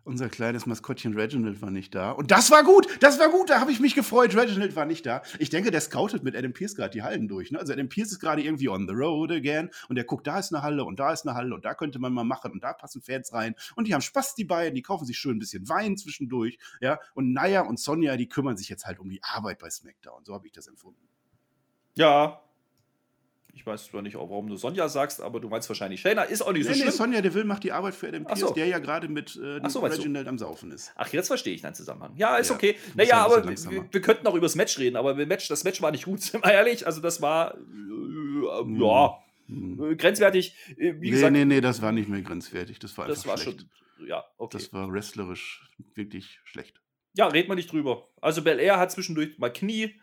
Unser 0.05 0.29
kleines 0.29 0.67
Maskottchen 0.67 1.15
Reginald 1.15 1.63
war 1.63 1.71
nicht 1.71 1.95
da. 1.95 2.11
Und 2.11 2.29
das 2.29 2.51
war 2.51 2.63
gut, 2.63 2.87
das 3.01 3.17
war 3.17 3.29
gut, 3.29 3.49
da 3.49 3.59
habe 3.59 3.71
ich 3.71 3.79
mich 3.79 3.95
gefreut. 3.95 4.35
Reginald 4.35 4.75
war 4.75 4.85
nicht 4.85 5.03
da. 5.03 5.23
Ich 5.39 5.49
denke, 5.49 5.71
der 5.71 5.81
scoutet 5.81 6.23
mit 6.23 6.35
Adam 6.35 6.53
Pierce 6.53 6.75
gerade 6.75 6.91
die 6.91 7.01
Hallen 7.01 7.27
durch. 7.27 7.49
Ne? 7.49 7.57
Also 7.57 7.73
Adam 7.73 7.89
Pierce 7.89 8.11
ist 8.11 8.19
gerade 8.19 8.43
irgendwie 8.43 8.69
on 8.69 8.87
the 8.87 8.93
road 8.93 9.31
again 9.31 9.71
und 9.89 9.95
der 9.95 10.05
guckt, 10.05 10.27
da 10.27 10.37
ist 10.37 10.53
eine 10.53 10.61
Halle 10.61 10.85
und 10.85 10.99
da 10.99 11.11
ist 11.11 11.27
eine 11.27 11.35
Halle 11.35 11.55
und 11.55 11.65
da 11.65 11.73
könnte 11.73 11.97
man 11.97 12.13
mal 12.13 12.23
machen 12.23 12.51
und 12.51 12.63
da 12.63 12.73
passen 12.73 13.01
Fans 13.01 13.33
rein. 13.33 13.55
Und 13.75 13.87
die 13.87 13.95
haben 13.95 14.01
Spaß, 14.01 14.35
die 14.35 14.45
beiden, 14.45 14.75
die 14.75 14.83
kaufen 14.83 15.07
sich 15.07 15.17
schön 15.17 15.37
ein 15.37 15.39
bisschen 15.39 15.67
Wein 15.69 15.97
zwischendurch. 15.97 16.59
Ja? 16.81 16.99
Und 17.15 17.33
Naya 17.33 17.61
und 17.61 17.79
Sonja, 17.79 18.15
die 18.15 18.29
kümmern 18.29 18.57
sich 18.57 18.69
jetzt 18.69 18.85
halt 18.85 18.99
um 18.99 19.09
die 19.09 19.23
Arbeit 19.23 19.57
bei 19.57 19.71
SmackDown. 19.71 20.23
So 20.23 20.35
habe 20.35 20.45
ich 20.45 20.53
das 20.53 20.67
empfunden. 20.67 21.01
Ja. 21.95 22.44
Ich 23.55 23.65
weiß 23.65 23.85
zwar 23.85 24.01
nicht, 24.01 24.15
warum 24.15 24.47
du 24.47 24.57
Sonja 24.57 24.89
sagst, 24.89 25.21
aber 25.21 25.39
du 25.39 25.47
meinst 25.47 25.69
wahrscheinlich 25.69 26.01
Shayna. 26.01 26.23
Ist 26.23 26.41
auch 26.41 26.51
nicht 26.51 26.65
so 26.65 26.69
Nee, 26.71 26.75
nee, 26.75 26.81
schlimm. 26.83 26.93
Sonja 26.93 27.21
Deville 27.21 27.45
macht 27.45 27.63
die 27.63 27.71
Arbeit 27.71 27.95
für 27.95 28.09
Adam 28.09 28.25
Pierce, 28.25 28.41
so. 28.41 28.53
der 28.53 28.67
ja 28.67 28.79
gerade 28.79 29.07
mit 29.07 29.35
äh, 29.41 29.61
so? 29.69 29.79
Reginald 29.79 30.27
am 30.27 30.37
Saufen 30.37 30.71
ist. 30.71 30.91
Ach, 30.95 31.07
jetzt 31.13 31.27
verstehe 31.27 31.53
ich 31.55 31.61
deinen 31.61 31.73
Zusammenhang. 31.73 32.11
Ja, 32.17 32.35
ist 32.35 32.49
Ja, 32.49 32.55
okay. 32.55 32.75
Naja, 32.95 33.25
aber 33.25 33.47
wir, 33.47 33.85
wir 33.91 34.01
könnten 34.01 34.27
auch 34.27 34.33
über 34.35 34.45
das 34.45 34.55
Match 34.55 34.77
reden, 34.77 34.97
aber 34.97 35.13
das 35.13 35.25
Match, 35.27 35.47
das 35.47 35.63
Match 35.63 35.81
war 35.81 35.91
nicht 35.91 36.03
gut, 36.05 36.21
sind 36.21 36.43
wir 36.43 36.51
ehrlich. 36.51 36.85
Also, 36.85 36.99
das 37.01 37.21
war, 37.21 37.55
äh, 37.55 37.57
Hm. 37.57 38.81
ja, 38.81 39.17
Hm. 39.47 39.91
äh, 39.91 39.95
grenzwertig. 39.95 40.55
Äh, 40.77 40.95
Wie 40.99 41.05
nee, 41.05 41.09
gesagt, 41.11 41.31
nee, 41.33 41.45
nee, 41.45 41.61
das 41.61 41.81
war 41.81 41.91
nicht 41.91 42.09
mehr 42.09 42.21
grenzwertig. 42.21 42.79
Das 42.79 42.97
war 42.97 43.05
einfach 43.05 43.15
das 43.15 43.27
war 43.27 43.37
schlecht. 43.37 43.65
schon, 43.97 44.07
ja, 44.07 44.23
okay. 44.37 44.57
Das 44.57 44.73
war 44.73 44.91
wrestlerisch 44.91 45.69
wirklich 45.93 46.39
schlecht. 46.43 46.81
Ja, 47.13 47.27
reden 47.27 47.47
wir 47.49 47.55
nicht 47.55 47.71
drüber. 47.71 48.09
Also 48.21 48.41
Bel 48.41 48.59
Air 48.59 48.79
hat 48.79 48.91
zwischendurch 48.91 49.37
mal 49.37 49.53
Knie. 49.53 49.95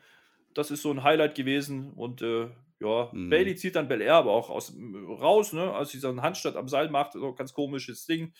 Das 0.55 0.71
ist 0.71 0.83
so 0.83 0.91
ein 0.91 1.03
Highlight 1.03 1.35
gewesen. 1.35 1.93
Und 1.93 2.23
äh, 2.23 2.49
ja, 2.83 3.11
Mhm. 3.13 3.31
Bailey 3.31 3.55
zieht 3.57 3.77
dann 3.77 3.89
Bel 3.89 4.01
Air 4.01 4.15
aber 4.15 4.33
auch 4.33 4.51
aus, 4.51 4.75
raus, 5.21 5.53
ne? 5.53 5.73
Als 5.73 5.91
sie 5.91 5.99
so 5.99 6.09
einen 6.09 6.23
Handstand 6.23 6.57
am 6.57 6.69
Seil 6.69 6.91
macht. 6.91 7.13
So 7.13 7.29
ein 7.29 7.37
ganz 7.37 7.53
komisches 7.53 8.07
Ding. 8.07 8.33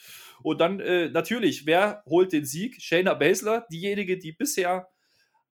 Und 0.43 0.61
dann 0.61 0.81
äh, 0.81 1.09
natürlich, 1.09 1.67
wer 1.67 2.03
holt 2.07 2.33
den 2.33 2.45
Sieg? 2.45 2.81
Shayna 2.81 3.15
Baszler, 3.15 3.67
diejenige, 3.71 4.19
die 4.19 4.33
bisher 4.33 4.89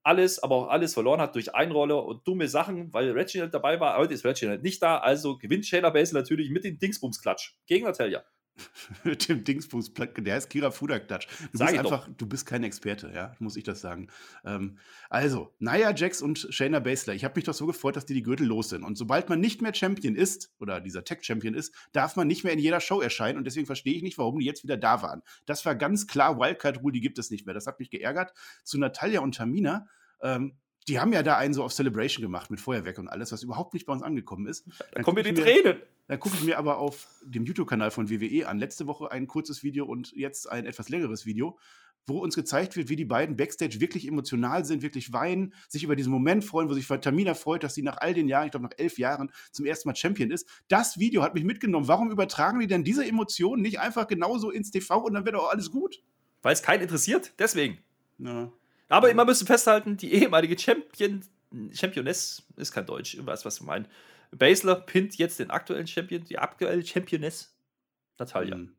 alles, 0.04 0.42
aber 0.42 0.56
auch 0.56 0.68
alles 0.70 0.94
verloren 0.94 1.22
hat 1.22 1.36
durch 1.36 1.54
Einroller 1.54 2.04
und 2.06 2.28
dumme 2.28 2.48
Sachen, 2.48 2.92
weil 2.94 3.12
Reginald 3.12 3.54
dabei 3.54 3.80
war. 3.80 3.98
Heute 3.98 4.14
ist 4.14 4.26
Reginald 4.26 4.64
nicht 4.64 4.82
da, 4.82 4.98
also 4.98 5.38
gewinnt 5.38 5.66
Shayna 5.66 5.92
Baszler 5.92 6.22
natürlich 6.22 6.50
mit 6.50 6.64
dem 6.64 6.80
Dingsbums-Klatsch 6.80 7.54
gegen 7.68 7.86
Natalia. 7.86 8.24
Mit 9.04 9.28
dem 9.28 9.44
Dingsbums, 9.44 9.92
der 9.94 10.36
heißt 10.36 10.50
Kira 10.50 10.72
Fudak-Klatsch. 10.72 11.28
Du 11.52 11.58
Sag 11.58 11.68
bist 11.68 11.76
ich 11.78 11.82
doch. 11.82 11.92
einfach, 11.92 12.10
du 12.18 12.26
bist 12.26 12.46
kein 12.46 12.64
Experte, 12.64 13.12
ja, 13.14 13.36
muss 13.40 13.56
ich 13.56 13.64
das 13.64 13.82
sagen. 13.82 14.08
Ähm, 14.46 14.78
also, 15.10 15.54
Nia 15.60 15.94
Jax 15.96 16.22
und 16.22 16.48
Shayna 16.50 16.80
Baszler, 16.80 17.14
ich 17.14 17.24
habe 17.24 17.36
mich 17.36 17.46
doch 17.46 17.54
so 17.54 17.66
gefreut, 17.66 17.96
dass 17.96 18.06
die 18.06 18.14
die 18.14 18.24
Gürtel 18.24 18.48
los 18.48 18.70
sind. 18.70 18.84
Und 18.84 18.98
sobald 18.98 19.30
man 19.30 19.40
nicht 19.40 19.62
mehr 19.62 19.74
Champion 19.74 20.16
ist, 20.16 20.54
oder 20.60 20.82
dieser 20.82 21.04
Tech-Champion 21.04 21.54
ist, 21.54 21.74
darf 21.92 22.16
man 22.16 22.28
nicht 22.28 22.44
mehr 22.44 22.54
in 22.54 22.60
jeder 22.60 22.80
Show 22.80 23.02
erscheinen. 23.02 23.38
Und 23.38 23.46
deswegen 23.46 23.66
verstehe 23.66 23.94
ich 23.94 24.04
nicht, 24.04 24.18
warum 24.18 24.40
die 24.40 24.46
jetzt 24.46 24.64
wieder 24.64 24.78
da 24.78 25.02
waren. 25.02 25.22
Das 25.46 25.66
war 25.66 25.76
ganz 25.76 26.08
klar 26.08 26.40
Wildcard-Rule, 26.40 26.94
die 26.94 27.02
gibt 27.02 27.20
es 27.20 27.32
nicht 27.32 27.46
mehr. 27.46 27.54
Das 27.54 27.68
hat 27.68 27.80
mich 27.80 27.90
geärgert. 27.90 28.34
Zu 28.64 28.78
Natalia 28.78 29.22
und 29.22 29.36
Tamina, 29.36 29.88
ähm, 30.22 30.58
die 30.88 31.00
haben 31.00 31.14
ja 31.14 31.24
da 31.24 31.38
einen 31.38 31.54
so 31.54 31.64
auf 31.64 31.74
Celebration 31.74 32.22
gemacht 32.22 32.50
mit 32.50 32.60
Feuerwerk 32.60 32.98
und 32.98 33.08
alles, 33.08 33.32
was 33.32 33.44
überhaupt 33.44 33.74
nicht 33.74 33.86
bei 33.86 33.94
uns 33.94 34.02
angekommen 34.02 34.48
ist. 34.48 34.68
Da 34.68 34.86
Dann 34.94 35.04
kommen 35.04 35.16
mir 35.16 35.24
die 35.24 35.34
Tränen. 35.34 35.78
Dann 36.08 36.20
gucke 36.20 36.36
ich 36.36 36.44
mir 36.44 36.58
aber 36.58 36.80
auf 36.80 37.08
dem 37.24 37.46
YouTube-Kanal 37.46 37.92
von 37.92 38.10
WWE 38.10 38.48
an. 38.48 38.60
Letzte 38.60 38.88
Woche 38.88 39.12
ein 39.12 39.28
kurzes 39.28 39.64
Video 39.64 39.86
und 39.86 40.12
jetzt 40.14 40.52
ein 40.52 40.66
etwas 40.66 40.90
längeres 40.90 41.26
Video, 41.26 41.58
wo 42.08 42.18
uns 42.18 42.36
gezeigt 42.36 42.76
wird, 42.76 42.90
wie 42.90 42.96
die 42.96 43.06
beiden 43.06 43.38
Backstage 43.38 43.80
wirklich 43.80 44.08
emotional 44.08 44.66
sind, 44.66 44.82
wirklich 44.82 45.14
weinen, 45.14 45.54
sich 45.70 45.84
über 45.84 45.96
diesen 45.96 46.12
Moment 46.12 46.44
freuen, 46.44 46.68
wo 46.68 46.74
sich 46.74 46.88
Tamina 46.88 47.36
freut, 47.36 47.64
dass 47.64 47.76
sie 47.76 47.84
nach 47.84 47.98
all 47.98 48.14
den 48.14 48.28
Jahren, 48.28 48.46
ich 48.46 48.52
glaube 48.52 48.66
nach 48.66 48.78
elf 48.78 48.98
Jahren, 48.98 49.32
zum 49.52 49.66
ersten 49.66 49.88
Mal 49.88 49.96
Champion 49.96 50.32
ist. 50.32 50.48
Das 50.68 50.98
Video 51.00 51.22
hat 51.22 51.36
mich 51.36 51.44
mitgenommen. 51.44 51.88
Warum 51.88 52.12
übertragen 52.12 52.60
die 52.60 52.68
denn 52.68 52.84
diese 52.84 53.06
Emotionen 53.06 53.62
nicht 53.62 53.80
einfach 53.80 54.08
genauso 54.08 54.50
ins 54.50 54.72
TV 54.72 55.00
und 55.00 55.14
dann 55.14 55.26
wird 55.26 55.36
auch 55.36 55.52
alles 55.52 55.70
gut? 55.70 56.02
Weil 56.42 56.54
es 56.54 56.64
keinen 56.64 56.82
interessiert. 56.82 57.34
Deswegen. 57.38 57.78
Ja. 58.18 58.52
Aber 58.92 59.10
immer 59.10 59.26
müssen 59.26 59.48
festhalten, 59.48 59.98
die 59.98 60.14
ehemalige 60.14 60.58
Champion, 60.58 61.22
Championess 61.72 62.44
ist 62.58 62.72
kein 62.72 62.86
Deutsch, 62.86 63.16
ich 63.16 63.26
weiß, 63.26 63.46
was 63.46 63.58
du 63.58 63.64
meinst. 63.64 63.90
Basler 64.32 64.76
pinnt 64.76 65.16
jetzt 65.16 65.40
den 65.40 65.52
aktuellen 65.52 65.88
Champion, 65.88 66.24
die 66.24 66.40
aktuelle 66.40 66.86
Championess, 66.86 67.54
Natalia. 68.18 68.56
Hm. 68.56 68.74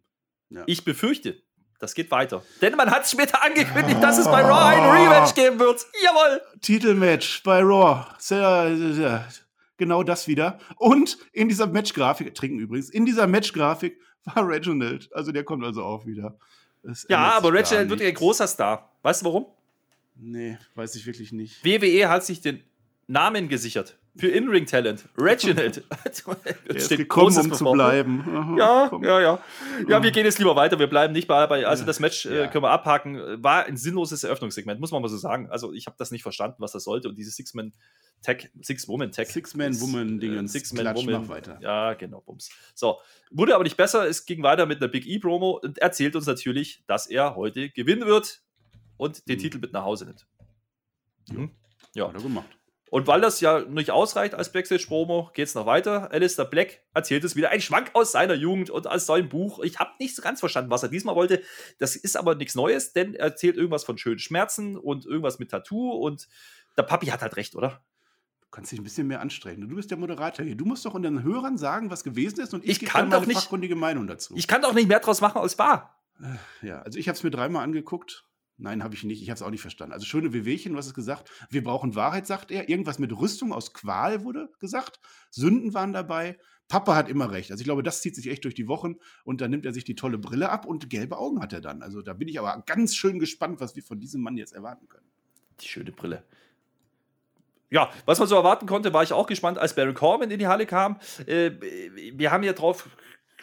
Ja. 0.51 0.65
Ich 0.67 0.85
befürchte, 0.85 1.43
das 1.79 1.95
geht 1.95 2.11
weiter. 2.11 2.43
Denn 2.61 2.77
man 2.77 2.91
hat 2.91 3.09
später 3.09 3.43
angekündigt, 3.43 4.03
dass 4.03 4.19
es 4.19 4.27
bei 4.27 4.43
Raw 4.43 4.77
ein 4.77 4.83
Rematch 4.83 5.35
geben 5.35 5.59
wird. 5.59 5.85
Jawohl! 6.05 6.41
Titelmatch 6.61 7.43
bei 7.43 7.61
Raw. 7.61 8.07
Sehr, 8.19 8.77
sehr, 8.77 9.29
genau 9.77 10.03
das 10.03 10.29
wieder. 10.29 10.59
Und 10.77 11.19
in 11.33 11.49
dieser 11.49 11.67
Matchgrafik, 11.67 12.35
trinken 12.35 12.59
übrigens, 12.59 12.89
in 12.91 13.05
dieser 13.05 13.27
Matchgrafik 13.27 13.99
war 14.25 14.47
Reginald. 14.47 15.11
Also 15.13 15.33
der 15.33 15.45
kommt 15.45 15.65
also 15.65 15.83
auch 15.83 16.07
wieder. 16.07 16.39
Das 16.83 17.07
ja, 17.09 17.33
aber 17.33 17.53
Reginald 17.53 17.91
wird 17.91 18.01
ja 18.01 18.09
ein 18.09 18.15
großer 18.15 18.47
Star. 18.47 18.93
Weißt 19.03 19.23
du 19.23 19.27
warum? 19.27 19.47
Nee, 20.15 20.59
weiß 20.75 20.95
ich 20.97 21.07
wirklich 21.07 21.33
nicht. 21.33 21.65
WWE 21.65 22.09
hat 22.09 22.25
sich 22.25 22.41
den 22.41 22.63
Namen 23.07 23.49
gesichert. 23.49 23.99
Für 24.15 24.29
In-Ring-Talent. 24.29 25.09
Reginald. 25.17 25.85
er 26.69 26.77
ist 26.77 26.91
gekommen, 26.91 27.35
um 27.35 27.53
zu 27.53 27.73
bleiben. 27.73 28.57
Ja, 28.59 28.91
ja, 29.03 29.21
ja. 29.21 29.43
Ja, 29.89 30.03
wir 30.03 30.11
gehen 30.11 30.27
jetzt 30.27 30.39
lieber 30.39 30.55
weiter. 30.55 30.79
Wir 30.79 30.87
bleiben 30.87 31.15
nicht 31.15 31.27
bei, 31.27 31.67
also 31.67 31.85
das 31.87 32.01
Match 32.01 32.27
äh, 32.27 32.49
können 32.49 32.65
wir 32.65 32.71
abhaken. 32.71 33.43
War 33.43 33.65
ein 33.65 33.79
sinnloses 33.79 34.25
Eröffnungssegment, 34.25 34.81
muss 34.81 34.91
man 34.91 35.01
mal 35.01 35.09
so 35.09 35.17
sagen. 35.17 35.49
Also 35.49 35.73
ich 35.73 35.87
habe 35.87 35.97
das 35.99 36.11
nicht 36.11 36.23
verstanden, 36.23 36.57
was 36.59 36.73
das 36.73 36.85
sollte. 36.85 37.09
Und 37.09 37.17
dieses 37.17 37.37
Six-Man-Tag, 37.37 38.51
Six-Woman-Tag. 38.61 39.27
Six-Man-Woman-Dingens. 39.29 40.53
Six-Man-Woman. 40.53 41.29
weiter. 41.29 41.59
Ja, 41.63 41.95
genau, 41.95 42.21
Bums. 42.21 42.51
So, 42.75 42.99
wurde 43.31 43.55
aber 43.55 43.65
nicht 43.65 43.79
besser. 43.79 44.07
Es 44.07 44.27
ging 44.27 44.43
weiter 44.43 44.67
mit 44.67 44.83
einer 44.83 44.89
Big 44.89 45.07
E-Promo 45.07 45.61
und 45.63 45.79
erzählt 45.79 46.15
uns 46.17 46.27
natürlich, 46.27 46.85
dass 46.87 47.07
er 47.07 47.35
heute 47.35 47.71
gewinnen 47.71 48.07
wird 48.07 48.43
und 49.03 49.29
den 49.29 49.37
mhm. 49.37 49.43
Titel 49.43 49.59
mit 49.59 49.73
nach 49.73 49.85
Hause 49.85 50.07
nimmt. 50.07 50.27
Mhm. 51.29 51.51
Ja. 51.95 52.09
Hat 52.09 52.15
er 52.15 52.23
gemacht. 52.23 52.49
Und 52.91 53.07
weil 53.07 53.21
das 53.23 53.41
ja 53.41 53.61
nicht 53.61 53.91
ausreicht 53.91 54.35
als 54.35 54.53
Backstage-Promo, 54.53 55.31
geht 55.33 55.49
es 55.49 55.55
noch 55.55 55.65
weiter. 55.67 56.13
Alistair 56.13 56.45
Black 56.45 56.83
erzählt 56.95 57.25
es 57.25 57.35
wieder. 57.35 57.49
Ein 57.51 57.63
Schwank 57.63 57.91
aus 57.95 58.13
seiner 58.13 58.35
Jugend 58.35 58.69
und 58.69 58.87
aus 58.87 59.07
seinem 59.07 59.29
Buch. 59.29 59.61
Ich 59.61 59.79
habe 59.81 59.91
nicht 59.99 60.15
so 60.15 60.23
ganz 60.23 60.41
verstanden, 60.41 60.71
was 60.71 60.83
er 60.83 60.91
diesmal 60.91 61.17
wollte. 61.17 61.43
Das 61.79 61.97
ist 61.97 62.17
aber 62.17 62.35
nichts 62.35 62.55
Neues, 62.55 62.93
denn 62.93 63.15
er 63.15 63.25
erzählt 63.25 63.57
irgendwas 63.57 63.85
von 63.85 63.97
schönen 63.97 64.19
Schmerzen 64.19 64.77
und 64.77 65.07
irgendwas 65.07 65.39
mit 65.39 65.51
Tattoo. 65.51 65.91
Und 65.93 66.29
der 66.77 66.83
Papi 66.83 67.07
hat 67.07 67.23
halt 67.23 67.37
recht, 67.37 67.57
oder? 67.57 67.83
Du 68.43 68.49
kannst 68.51 68.71
dich 68.71 68.79
ein 68.79 68.85
bisschen 68.85 69.07
mehr 69.07 69.21
anstrengen. 69.21 69.67
Du 69.67 69.75
bist 69.75 69.91
der 69.91 69.97
Moderator 69.97 70.45
hier. 70.45 70.55
Du 70.55 70.67
musst 70.67 70.85
doch 70.85 71.01
den 71.01 71.23
Hörern 71.23 71.57
sagen, 71.57 71.91
was 71.91 72.05
gewesen 72.05 72.41
ist. 72.41 72.53
Und 72.53 72.63
ich, 72.63 72.83
ich 72.83 72.89
kann 72.89 73.11
doch 73.11 73.25
nicht, 73.25 73.41
fachkundige 73.41 73.75
Meinung 73.75 74.07
dazu. 74.07 74.35
Ich 74.37 74.47
kann 74.47 74.61
doch 74.61 74.75
nicht 74.75 74.87
mehr 74.87 75.01
draus 75.01 75.23
machen 75.23 75.41
als 75.41 75.59
wahr. 75.59 75.99
Äh, 76.21 76.67
ja, 76.67 76.83
also 76.83 76.99
ich 76.99 77.09
habe 77.09 77.17
es 77.17 77.23
mir 77.23 77.31
dreimal 77.31 77.65
angeguckt. 77.65 78.27
Nein, 78.59 78.83
habe 78.85 78.95
ich 78.95 79.03
nicht. 79.05 79.23
Ich 79.23 79.31
habe 79.31 79.37
es 79.37 79.43
auch 79.43 79.51
nicht 79.51 79.61
verstanden. 79.61 79.93
Also 79.93 80.07
schöne 80.07 80.33
Wehwehchen, 80.33 80.77
was 80.77 80.87
ist 80.87 80.95
gesagt? 80.95 81.31
Wir 81.51 81.65
brauchen 81.65 81.95
Wahrheit, 81.95 82.27
sagt 82.27 82.51
er. 82.51 82.69
Irgendwas 82.69 82.99
mit 82.99 83.13
Rüstung 83.19 83.53
aus 83.53 83.73
Qual 83.73 84.25
wurde 84.25 84.51
gesagt. 84.61 85.01
Sünden 85.31 85.75
waren 85.75 85.93
dabei. 85.93 86.39
Papa 86.69 86.95
hat 86.95 87.09
immer 87.09 87.31
recht. 87.31 87.51
Also 87.51 87.61
ich 87.61 87.67
glaube, 87.67 87.83
das 87.83 88.01
zieht 88.01 88.15
sich 88.15 88.29
echt 88.29 88.45
durch 88.45 88.55
die 88.55 88.69
Wochen 88.69 88.97
und 89.25 89.41
dann 89.41 89.51
nimmt 89.51 89.67
er 89.67 89.75
sich 89.75 89.85
die 89.85 89.95
tolle 89.95 90.17
Brille 90.17 90.49
ab 90.49 90.65
und 90.65 90.89
gelbe 90.91 91.19
Augen 91.19 91.43
hat 91.43 91.53
er 91.53 91.61
dann. 91.61 91.83
Also 91.83 92.03
da 92.03 92.15
bin 92.15 92.29
ich 92.29 92.39
aber 92.39 92.63
ganz 92.65 92.95
schön 92.95 93.19
gespannt, 93.19 93.61
was 93.61 93.77
wir 93.77 93.83
von 93.83 94.01
diesem 94.01 94.23
Mann 94.23 94.37
jetzt 94.37 94.55
erwarten 94.55 94.89
können. 94.89 95.07
Die 95.61 95.69
schöne 95.69 95.93
Brille. 95.93 96.25
Ja, 97.71 97.91
was 98.05 98.19
man 98.19 98.29
so 98.29 98.37
erwarten 98.37 98.67
konnte, 98.67 98.93
war 98.93 99.03
ich 99.03 99.13
auch 99.13 99.27
gespannt, 99.27 99.59
als 99.59 99.75
Baron 99.75 99.95
Corbin 99.95 100.31
in 100.31 100.39
die 100.39 100.47
Halle 100.47 100.67
kam. 100.67 100.99
Äh, 101.27 101.53
wir 102.15 102.31
haben 102.31 102.43
ja 102.43 102.53
drauf 102.53 102.89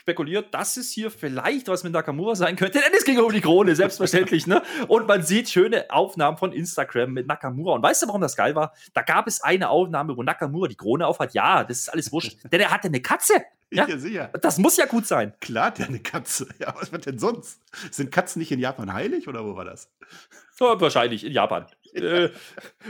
spekuliert, 0.10 0.52
dass 0.56 0.76
es 0.78 0.92
hier 0.92 1.12
vielleicht 1.12 1.68
was 1.68 1.84
mit 1.84 1.94
Nakamura 1.94 2.34
sein 2.34 2.56
könnte, 2.56 2.80
denn 2.80 2.92
es 2.98 3.06
ging 3.06 3.20
um 3.20 3.32
die 3.32 3.42
Krone, 3.42 3.76
selbstverständlich, 3.76 4.48
ne? 4.48 4.64
Und 4.88 5.08
man 5.08 5.22
sieht 5.22 5.50
schöne 5.50 5.86
Aufnahmen 5.92 6.38
von 6.38 6.52
Instagram 6.52 7.12
mit 7.12 7.28
Nakamura. 7.28 7.76
Und 7.76 7.84
weißt 7.84 8.02
du, 8.02 8.08
warum 8.08 8.22
das 8.22 8.36
geil 8.36 8.56
war? 8.56 8.74
Da 8.96 9.04
gab 9.04 9.28
es 9.28 9.42
eine 9.42 9.70
Aufnahme, 9.70 10.18
wo 10.18 10.24
Nakamura 10.24 10.68
die 10.68 10.76
Krone 10.76 11.06
aufhat. 11.06 11.36
Ja, 11.36 11.64
das 11.64 11.78
ist 11.78 11.90
alles 11.90 12.12
wurscht. 12.12 12.38
denn 12.52 12.60
er 12.60 12.72
hatte 12.72 12.88
eine 12.88 13.02
Katze. 13.02 13.34
Ja, 13.72 13.88
ja, 13.88 14.00
sicher. 14.00 14.32
Das 14.42 14.58
muss 14.58 14.78
ja 14.78 14.88
gut 14.88 15.06
sein. 15.06 15.34
Klar, 15.42 15.70
der 15.70 15.88
eine 15.88 16.00
Katze. 16.00 16.48
Ja, 16.58 16.74
was 16.80 16.92
wird 16.92 17.06
denn 17.06 17.20
sonst? 17.20 17.62
Sind 17.92 18.12
Katzen 18.12 18.40
nicht 18.40 18.52
in 18.52 18.60
Japan 18.60 18.92
heilig 18.92 19.28
oder 19.28 19.46
wo 19.46 19.56
war 19.56 19.66
das? 19.66 19.92
Ja, 20.60 20.82
wahrscheinlich 20.82 21.24
in 21.24 21.34
Japan. 21.34 21.68
äh, 21.94 22.30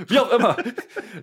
wie 0.07 0.19
auch 0.19 0.31
immer. 0.31 0.55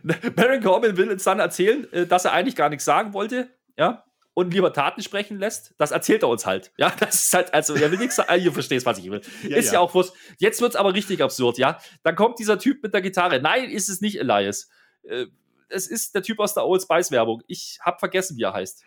Baron 0.37 0.63
Corbin 0.63 0.99
will 0.99 1.11
uns 1.11 1.25
dann 1.25 1.41
erzählen, 1.41 1.91
äh, 1.91 2.07
dass 2.07 2.27
er 2.27 2.33
eigentlich 2.33 2.57
gar 2.57 2.69
nichts 2.69 2.85
sagen 2.85 3.15
wollte. 3.15 3.49
Ja, 3.79 4.05
und 4.37 4.53
lieber 4.53 4.71
Taten 4.71 5.01
sprechen 5.01 5.39
lässt, 5.39 5.75
das 5.79 5.93
erzählt 5.93 6.23
er 6.23 6.29
uns 6.29 6.45
halt. 6.45 6.71
Ja, 6.77 6.95
das 7.01 7.15
ist 7.15 7.33
halt, 7.33 7.55
also, 7.55 7.75
er 7.75 7.91
will 7.91 7.99
nichts 7.99 8.17
sagen, 8.17 8.39
ihr 8.39 8.53
versteht, 8.53 8.85
was 8.85 8.99
ich 8.99 9.11
will. 9.11 9.23
Ja, 9.49 9.57
ist 9.57 9.69
ja. 9.69 9.73
ja 9.75 9.81
auch 9.81 9.95
wurscht. 9.95 10.13
Jetzt 10.37 10.61
wird 10.61 10.73
es 10.73 10.77
aber 10.77 10.93
richtig 10.93 11.23
absurd, 11.23 11.57
ja. 11.57 11.81
Dann 12.03 12.17
kommt 12.17 12.39
dieser 12.39 12.59
Typ 12.59 12.83
mit 12.83 12.93
der 12.93 13.01
Gitarre. 13.01 13.41
Nein, 13.41 13.71
ist 13.71 13.89
es 13.89 14.03
nicht 14.03 14.21
Elias. 14.21 14.69
Äh, 15.05 15.25
es 15.71 15.87
ist 15.87 16.15
der 16.15 16.23
Typ 16.23 16.39
aus 16.39 16.53
der 16.53 16.67
Old 16.67 16.83
Spice 16.83 17.11
Werbung. 17.13 17.43
Ich 17.47 17.79
habe 17.81 17.99
vergessen, 17.99 18.37
wie 18.37 18.43
er 18.43 18.53
heißt. 18.53 18.85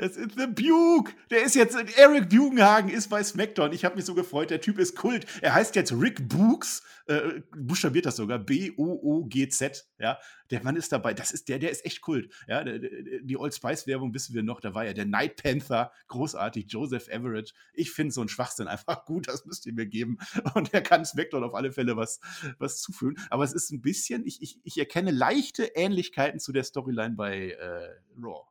Es 0.00 0.16
ist 0.16 0.30
The 0.38 0.46
Buke. 0.46 1.12
Der 1.28 1.42
ist 1.42 1.54
jetzt, 1.54 1.76
Eric 1.98 2.30
Bugenhagen 2.30 2.88
ist 2.88 3.10
bei 3.10 3.22
SmackDown. 3.22 3.74
Ich 3.74 3.84
habe 3.84 3.96
mich 3.96 4.06
so 4.06 4.14
gefreut. 4.14 4.48
Der 4.48 4.62
Typ 4.62 4.78
ist 4.78 4.96
Kult. 4.96 5.26
Er 5.42 5.52
heißt 5.52 5.76
jetzt 5.76 5.92
Rick 5.92 6.26
Books. 6.26 6.82
Äh, 7.06 7.42
buchstabiert 7.54 8.06
das 8.06 8.16
sogar. 8.16 8.38
B-O-O-G-Z. 8.38 9.86
Ja, 9.98 10.18
der 10.50 10.62
Mann 10.62 10.76
ist 10.76 10.90
dabei. 10.92 11.12
Das 11.12 11.32
ist 11.32 11.50
der, 11.50 11.58
der 11.58 11.70
ist 11.70 11.84
echt 11.84 12.00
Kult. 12.00 12.32
Ja, 12.48 12.64
die 12.64 13.36
Old 13.36 13.54
Spice 13.54 13.86
Werbung 13.86 14.14
wissen 14.14 14.34
wir 14.34 14.42
noch. 14.42 14.60
Da 14.60 14.74
war 14.74 14.86
ja 14.86 14.94
der 14.94 15.04
Night 15.04 15.36
Panther. 15.42 15.92
Großartig. 16.08 16.72
Joseph 16.72 17.08
Everett. 17.08 17.52
Ich 17.74 17.90
finde 17.90 18.14
so 18.14 18.22
einen 18.22 18.30
Schwachsinn 18.30 18.68
einfach 18.68 19.04
gut. 19.04 19.28
Das 19.28 19.44
müsst 19.44 19.66
ihr 19.66 19.74
mir 19.74 19.86
geben. 19.86 20.16
Und 20.54 20.72
er 20.72 20.80
kann 20.80 21.04
SmackDown 21.04 21.44
auf 21.44 21.54
alle 21.54 21.72
Fälle 21.72 21.98
was, 21.98 22.20
was 22.58 22.80
zufügen. 22.80 23.22
Aber 23.28 23.44
es 23.44 23.52
ist 23.52 23.70
ein 23.70 23.82
bisschen, 23.82 24.24
ich, 24.24 24.40
ich, 24.40 24.60
ich 24.64 24.78
erkenne 24.78 25.10
leichte 25.10 25.64
Ähnlichkeiten 25.74 26.40
zu 26.40 26.52
der 26.52 26.64
Storyline 26.64 27.16
bei 27.16 27.50
äh, 27.50 27.90
Raw. 28.18 28.46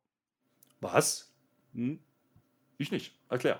Was? 0.81 1.28
Hm? 1.73 1.99
Ich 2.77 2.91
nicht. 2.91 3.13
Erklär. 3.29 3.59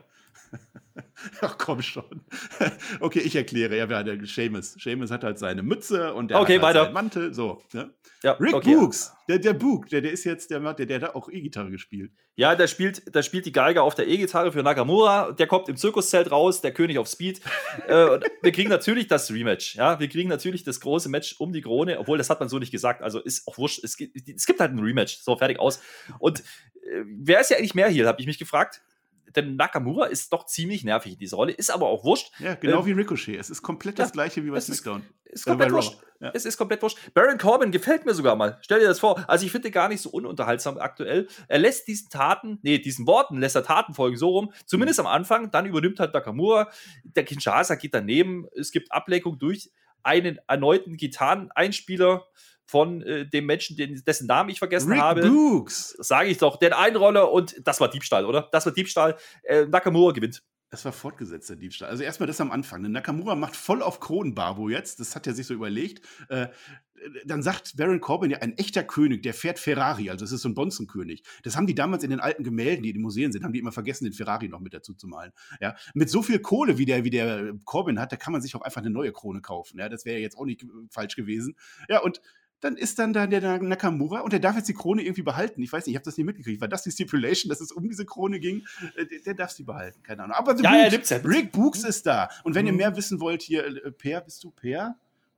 Ach 1.42 1.58
komm 1.58 1.82
schon. 1.82 2.22
okay, 3.00 3.20
ich 3.20 3.36
erkläre. 3.36 3.78
Ja, 3.78 3.90
wer 3.90 4.04
der 4.04 4.26
Seamus. 4.26 4.74
Seamus 4.74 5.12
hat 5.12 5.24
halt 5.24 5.40
seine 5.40 5.64
Mütze 5.64 6.14
und 6.14 6.32
der 6.32 6.40
okay, 6.40 6.58
hat 6.58 6.64
halt 6.64 6.76
seinen 6.76 6.94
Mantel. 6.94 7.34
So. 7.34 7.62
Ne? 7.74 7.94
Ja, 8.24 8.34
Rick 8.34 8.54
okay. 8.54 8.76
Books, 8.76 9.14
der, 9.30 9.40
der 9.40 9.54
Book, 9.54 9.88
der, 9.88 10.02
der 10.02 10.12
ist 10.12 10.26
jetzt, 10.26 10.52
der, 10.52 10.60
der, 10.74 10.86
der 10.86 11.02
hat 11.02 11.16
auch 11.16 11.30
E-Gitarre 11.30 11.72
gespielt. 11.72 12.12
Ja, 12.36 12.56
der 12.56 12.68
spielt, 12.68 13.14
der 13.14 13.24
spielt 13.24 13.46
die 13.46 13.52
Geige 13.52 13.82
auf 13.82 13.96
der 13.96 14.08
E-Gitarre 14.08 14.52
für 14.52 14.62
Nakamura. 14.62 15.32
Der 15.32 15.48
kommt 15.48 15.70
im 15.70 15.78
Zirkuszelt 15.78 16.32
raus, 16.32 16.62
der 16.62 16.74
König 16.74 16.98
auf 16.98 17.08
Speed. 17.08 17.40
äh, 17.88 18.20
wir 18.42 18.52
kriegen 18.52 18.70
natürlich 18.70 19.08
das 19.08 19.32
Rematch. 19.32 19.76
Ja, 19.76 20.00
wir 20.00 20.10
kriegen 20.10 20.30
natürlich 20.30 20.64
das 20.64 20.80
große 20.82 21.10
Match 21.10 21.36
um 21.40 21.54
die 21.54 21.62
Krone, 21.62 22.00
obwohl 22.00 22.18
das 22.18 22.30
hat 22.30 22.40
man 22.40 22.50
so 22.50 22.60
nicht 22.60 22.72
gesagt. 22.72 23.02
Also 23.02 23.20
ist 23.20 23.48
auch 23.48 23.58
wurscht. 23.58 23.84
Es 23.84 23.96
gibt, 23.96 24.16
es 24.30 24.46
gibt 24.46 24.60
halt 24.60 24.72
ein 24.72 24.80
Rematch. 24.80 25.20
So, 25.20 25.38
fertig 25.38 25.60
aus. 25.60 25.82
Und 26.20 26.40
äh, 26.40 27.04
wer 27.06 27.40
ist 27.40 27.52
ja 27.52 27.58
eigentlich 27.58 27.76
mehr 27.76 27.88
hier, 27.88 28.08
habe 28.08 28.20
ich 28.20 28.28
mich 28.28 28.40
gefragt 28.40 28.82
denn 29.36 29.56
Nakamura 29.56 30.06
ist 30.06 30.34
doch 30.34 30.46
ziemlich 30.46 30.84
nervig 30.84 31.14
in 31.14 31.20
dieser 31.20 31.38
Rolle, 31.38 31.52
ist 31.52 31.70
aber 31.70 31.88
auch 31.88 32.04
wurscht. 32.04 32.32
Ja, 32.40 32.56
genau 32.56 32.82
ähm, 32.82 32.86
wie 32.86 32.92
Ricochet. 32.94 33.40
Es 33.40 33.50
ist 33.50 33.62
komplett 33.62 34.00
das 34.00 34.10
ja, 34.10 34.14
gleiche 34.14 34.44
wie 34.44 34.50
bei 34.50 34.60
SmackDown. 34.60 35.04
Ist, 35.26 35.34
ist 35.34 35.46
komplett 35.46 35.72
wurscht. 35.72 35.98
Ja. 36.20 36.32
Es 36.34 36.46
ist 36.46 36.58
komplett 36.58 36.82
wurscht. 36.82 36.98
Baron 37.14 37.38
Corbin 37.38 37.72
gefällt 37.72 38.06
mir 38.06 38.14
sogar 38.14 38.36
mal. 38.36 38.58
Stell 38.62 38.80
dir 38.80 38.88
das 38.88 39.00
vor. 39.00 39.24
Also 39.30 39.46
ich 39.46 39.52
finde 39.52 39.72
gar 39.72 39.88
nicht 39.88 40.02
so 40.02 40.10
ununterhaltsam 40.10 40.78
aktuell. 40.78 41.28
Er 41.48 41.60
lässt 41.60 41.88
diesen 41.88 42.10
Taten, 42.10 42.60
nee, 42.62 42.80
diesen 42.80 43.08
Worten 43.08 43.38
lässt 43.38 43.56
er 43.56 43.64
Taten 43.64 43.94
folgen, 43.94 44.18
so 44.18 44.30
rum. 44.30 44.52
Zumindest 44.66 45.00
am 45.00 45.08
Anfang. 45.08 45.52
Dann 45.52 45.66
übernimmt 45.66 46.00
halt 46.00 46.14
Nakamura. 46.14 46.70
Der 47.04 47.24
Kinshasa 47.24 47.76
geht 47.76 47.94
daneben. 47.94 48.48
Es 48.56 48.72
gibt 48.72 48.92
Ablenkung 48.92 49.40
durch 49.40 49.72
einen 50.04 50.40
erneuten 50.48 50.98
Gitarreneinspieler 50.98 52.26
von 52.70 53.02
äh, 53.02 53.28
dem 53.28 53.48
Menschen, 53.48 53.76
den, 53.76 54.04
dessen 54.06 54.28
Namen 54.28 54.52
ich 54.52 54.60
vergessen 54.60 54.92
Rick 54.92 55.02
habe. 55.02 55.28
Books. 55.28 55.96
Sage 55.98 56.30
ich 56.30 56.38
doch, 56.38 56.58
den 56.58 56.72
Einroller 56.72 57.32
und 57.32 57.56
das 57.66 57.82
war 57.82 57.90
Diebstahl, 57.90 58.26
oder? 58.26 58.48
Das 58.52 58.68
war 58.68 58.74
Diebstahl. 58.74 59.18
Äh, 59.42 59.66
Nakamura 59.66 60.12
gewinnt. 60.12 60.44
Das 60.70 60.86
war 60.86 60.92
fortgesetzter 60.92 61.56
Diebstahl. 61.56 61.90
Also 61.90 62.04
erstmal 62.04 62.28
das 62.28 62.40
am 62.40 62.52
Anfang. 62.52 62.84
Nakamura 62.84 63.36
macht 63.36 63.56
voll 63.56 63.82
auf 63.82 64.00
Kronenbarbo 64.00 64.70
jetzt. 64.70 65.00
Das 65.00 65.16
hat 65.16 65.26
er 65.26 65.34
sich 65.34 65.48
so 65.48 65.56
überlegt. 65.56 66.06
Äh, 66.30 66.50
dann 67.26 67.42
sagt 67.42 67.76
Baron 67.76 68.02
Corbin 68.02 68.30
ja, 68.30 68.38
ein 68.40 68.56
echter 68.58 68.84
König, 68.84 69.24
der 69.24 69.34
fährt 69.34 69.58
Ferrari. 69.58 70.12
Also 70.12 70.26
das 70.26 70.32
ist 70.32 70.44
so 70.44 70.50
ein 70.50 70.54
Bonzenkönig. 70.54 71.24
Das 71.42 71.56
haben 71.56 71.66
die 71.66 71.74
damals 71.74 72.04
in 72.04 72.12
den 72.12 72.20
alten 72.20 72.44
Gemälden, 72.44 72.84
die 72.84 72.90
in 72.90 72.98
den 72.98 73.02
Museen 73.02 73.32
sind, 73.32 73.44
haben 73.44 73.54
die 73.54 73.60
immer 73.60 73.72
vergessen, 73.72 74.04
den 74.04 74.14
Ferrari 74.14 74.48
noch 74.48 74.60
mit 74.60 74.76
dazu 74.76 74.94
zu 74.94 75.08
malen. 75.08 75.32
Ja? 75.60 75.76
Mit 75.96 76.12
so 76.12 76.22
viel 76.22 76.38
Kohle, 76.38 76.78
wie 76.78 76.86
der, 76.86 77.04
wie 77.04 77.10
der 77.10 77.54
Corbin 77.66 78.00
hat, 78.00 78.12
da 78.12 78.16
kann 78.16 78.34
man 78.34 78.42
sich 78.44 78.56
auch 78.56 78.62
einfach 78.62 78.82
eine 78.82 78.92
neue 78.92 79.12
Krone 79.12 79.42
kaufen. 79.42 79.80
Ja? 79.80 79.90
Das 79.90 80.06
wäre 80.06 80.20
jetzt 80.20 80.38
auch 80.38 80.46
nicht 80.46 80.64
falsch 80.92 81.16
gewesen. 81.16 81.56
Ja, 81.88 82.02
und 82.02 82.22
dann 82.62 82.76
ist 82.78 83.00
dann 83.00 83.14
da 83.14 83.28
der 83.28 83.62
Nakamura 83.62 84.22
und 84.22 84.34
der 84.34 84.40
darf 84.40 84.56
jetzt 84.56 84.68
die 84.68 84.74
Krone 84.74 85.02
irgendwie 85.02 85.22
behalten. 85.22 85.62
Ich 85.62 85.72
weiß 85.72 85.86
nicht, 85.86 85.94
ich 85.94 85.96
habe 85.96 86.06
das 86.06 86.18
nicht 86.18 86.26
mitgekriegt. 86.26 86.62
War 86.62 86.68
das 86.68 86.84
die 86.84 86.92
Stipulation, 86.92 87.50
dass 87.50 87.62
es 87.62 87.72
um 87.72 87.88
diese 87.88 88.06
Krone 88.06 88.40
ging? 88.40 88.66
Äh, 88.96 89.06
der, 89.06 89.20
der 89.20 89.34
darf 89.34 89.52
sie 89.52 89.64
behalten, 89.64 90.02
keine 90.04 90.24
Ahnung. 90.24 90.36
Aber 90.36 90.56
ja, 90.60 90.90
nimmt's 90.90 91.10
ja. 91.10 91.18
Rick 91.18 91.52
Books 91.52 91.84
ist 91.84 92.06
da. 92.06 92.30
Und 92.44 92.56
wenn 92.56 92.66
mhm. 92.66 92.72
ihr 92.72 92.78
mehr 92.78 92.96
wissen 92.96 93.20
wollt, 93.20 93.42
hier, 93.42 93.66
äh, 93.66 93.92
Per, 93.92 94.22
bist 94.22 94.44
du 94.44 94.52
Per? 94.52 94.96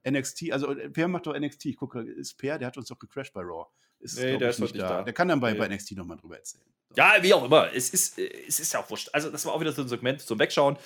NXT, 0.07 0.51
also 0.51 0.73
äh, 0.75 0.89
Per 0.89 1.07
macht 1.07 1.27
doch 1.27 1.37
NXT. 1.37 1.65
Ich 1.65 1.77
gucke, 1.77 2.01
ist 2.01 2.37
Per, 2.37 2.57
der 2.57 2.67
hat 2.67 2.77
uns 2.77 2.87
doch 2.87 2.99
gecrashed 2.99 3.33
bei 3.33 3.41
Raw. 3.41 3.67
Ist, 4.01 4.19
nee, 4.19 4.37
der 4.37 4.49
ist 4.49 4.59
nicht 4.59 4.75
da. 4.75 4.89
da. 4.89 5.03
Der 5.03 5.13
kann 5.13 5.27
dann 5.27 5.39
bei, 5.39 5.53
nee. 5.53 5.59
bei 5.59 5.67
NXT 5.67 5.91
nochmal 5.93 6.17
drüber 6.17 6.37
erzählen. 6.37 6.63
Ja, 6.95 7.13
wie 7.21 7.33
auch 7.33 7.45
immer. 7.45 7.73
Es 7.73 7.89
ist, 7.89 8.19
es 8.19 8.59
ist 8.59 8.73
ja 8.73 8.81
auch 8.81 8.89
wurscht. 8.89 9.09
Also, 9.13 9.29
das 9.29 9.45
war 9.45 9.53
auch 9.53 9.61
wieder 9.61 9.71
so 9.71 9.81
ein 9.81 9.87
Segment 9.87 10.21
zum 10.21 10.39
Wegschauen. 10.39 10.77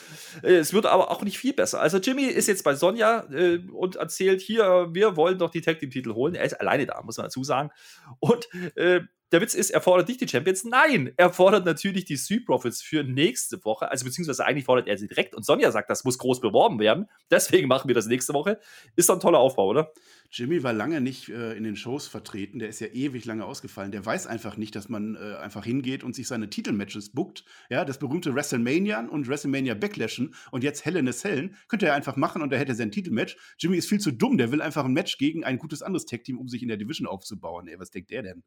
Äh, 0.43 0.55
es 0.55 0.71
wird 0.71 0.85
aber 0.85 1.09
auch 1.09 1.23
nicht 1.23 1.39
viel 1.39 1.53
besser. 1.53 1.81
Also, 1.81 1.97
Jimmy 1.97 2.25
ist 2.25 2.47
jetzt 2.47 2.63
bei 2.63 2.75
Sonja 2.75 3.25
äh, 3.31 3.59
und 3.71 3.95
erzählt: 3.95 4.41
Hier, 4.41 4.89
wir 4.91 5.15
wollen 5.15 5.39
doch 5.39 5.49
die 5.49 5.61
Tag 5.61 5.79
Team-Titel 5.79 6.13
holen. 6.13 6.35
Er 6.35 6.43
ist 6.43 6.53
alleine 6.53 6.85
da, 6.85 7.01
muss 7.01 7.17
man 7.17 7.25
dazu 7.25 7.43
sagen. 7.43 7.71
Und 8.19 8.47
äh, 8.75 9.01
der 9.31 9.41
Witz 9.41 9.55
ist, 9.55 9.71
er 9.71 9.81
fordert 9.81 10.07
nicht 10.07 10.21
die 10.21 10.27
Champions. 10.27 10.63
Nein, 10.63 11.11
er 11.17 11.31
fordert 11.31 11.65
natürlich 11.65 12.05
die 12.05 12.17
Street 12.17 12.45
Profits 12.45 12.81
für 12.81 13.03
nächste 13.03 13.63
Woche. 13.65 13.89
Also 13.89 14.05
beziehungsweise 14.05 14.45
eigentlich 14.45 14.65
fordert 14.65 14.87
er 14.87 14.97
sie 14.97 15.07
direkt. 15.07 15.35
Und 15.35 15.45
Sonja 15.45 15.71
sagt, 15.71 15.89
das 15.89 16.03
muss 16.03 16.17
groß 16.17 16.41
beworben 16.41 16.79
werden. 16.79 17.07
Deswegen 17.31 17.67
machen 17.67 17.87
wir 17.87 17.95
das 17.95 18.05
nächste 18.05 18.33
Woche. 18.33 18.59
Ist 18.95 19.09
doch 19.09 19.15
ein 19.15 19.19
toller 19.19 19.39
Aufbau, 19.39 19.67
oder? 19.67 19.91
Jimmy 20.31 20.63
war 20.63 20.73
lange 20.73 21.01
nicht 21.01 21.29
äh, 21.29 21.53
in 21.53 21.63
den 21.63 21.75
Shows 21.75 22.07
vertreten. 22.07 22.59
Der 22.59 22.69
ist 22.69 22.79
ja 22.79 22.87
ewig 22.87 23.25
lange 23.25 23.45
ausgefallen. 23.45 23.91
Der 23.91 24.05
weiß 24.05 24.27
einfach 24.27 24.57
nicht, 24.57 24.75
dass 24.75 24.89
man 24.89 25.15
äh, 25.15 25.35
einfach 25.37 25.65
hingeht 25.65 26.03
und 26.03 26.15
sich 26.15 26.27
seine 26.27 26.49
Titelmatches 26.49 27.11
bookt. 27.11 27.45
Ja, 27.69 27.83
das 27.83 27.99
berühmte 27.99 28.35
WrestleMania 28.35 29.07
und 29.07 29.27
WrestleMania 29.27 29.73
Backlashen 29.73 30.35
und 30.51 30.63
jetzt 30.63 30.85
Hell 30.85 30.97
in 30.97 31.07
a 31.07 31.11
Cellen 31.11 31.55
könnte 31.67 31.87
er 31.87 31.95
einfach 31.95 32.15
machen 32.15 32.41
und 32.41 32.53
er 32.53 32.59
hätte 32.59 32.75
sein 32.75 32.91
Titelmatch. 32.91 33.37
Jimmy 33.57 33.77
ist 33.77 33.89
viel 33.89 33.99
zu 33.99 34.11
dumm. 34.11 34.37
Der 34.37 34.51
will 34.51 34.61
einfach 34.61 34.85
ein 34.85 34.93
Match 34.93 35.17
gegen 35.17 35.43
ein 35.43 35.57
gutes 35.57 35.81
anderes 35.81 36.05
Tag-Team, 36.05 36.37
um 36.37 36.47
sich 36.47 36.61
in 36.61 36.67
der 36.67 36.77
Division 36.77 37.07
aufzubauen. 37.07 37.67
Ey, 37.67 37.79
was 37.79 37.89
denkt 37.89 38.11
der 38.11 38.23
denn? 38.23 38.43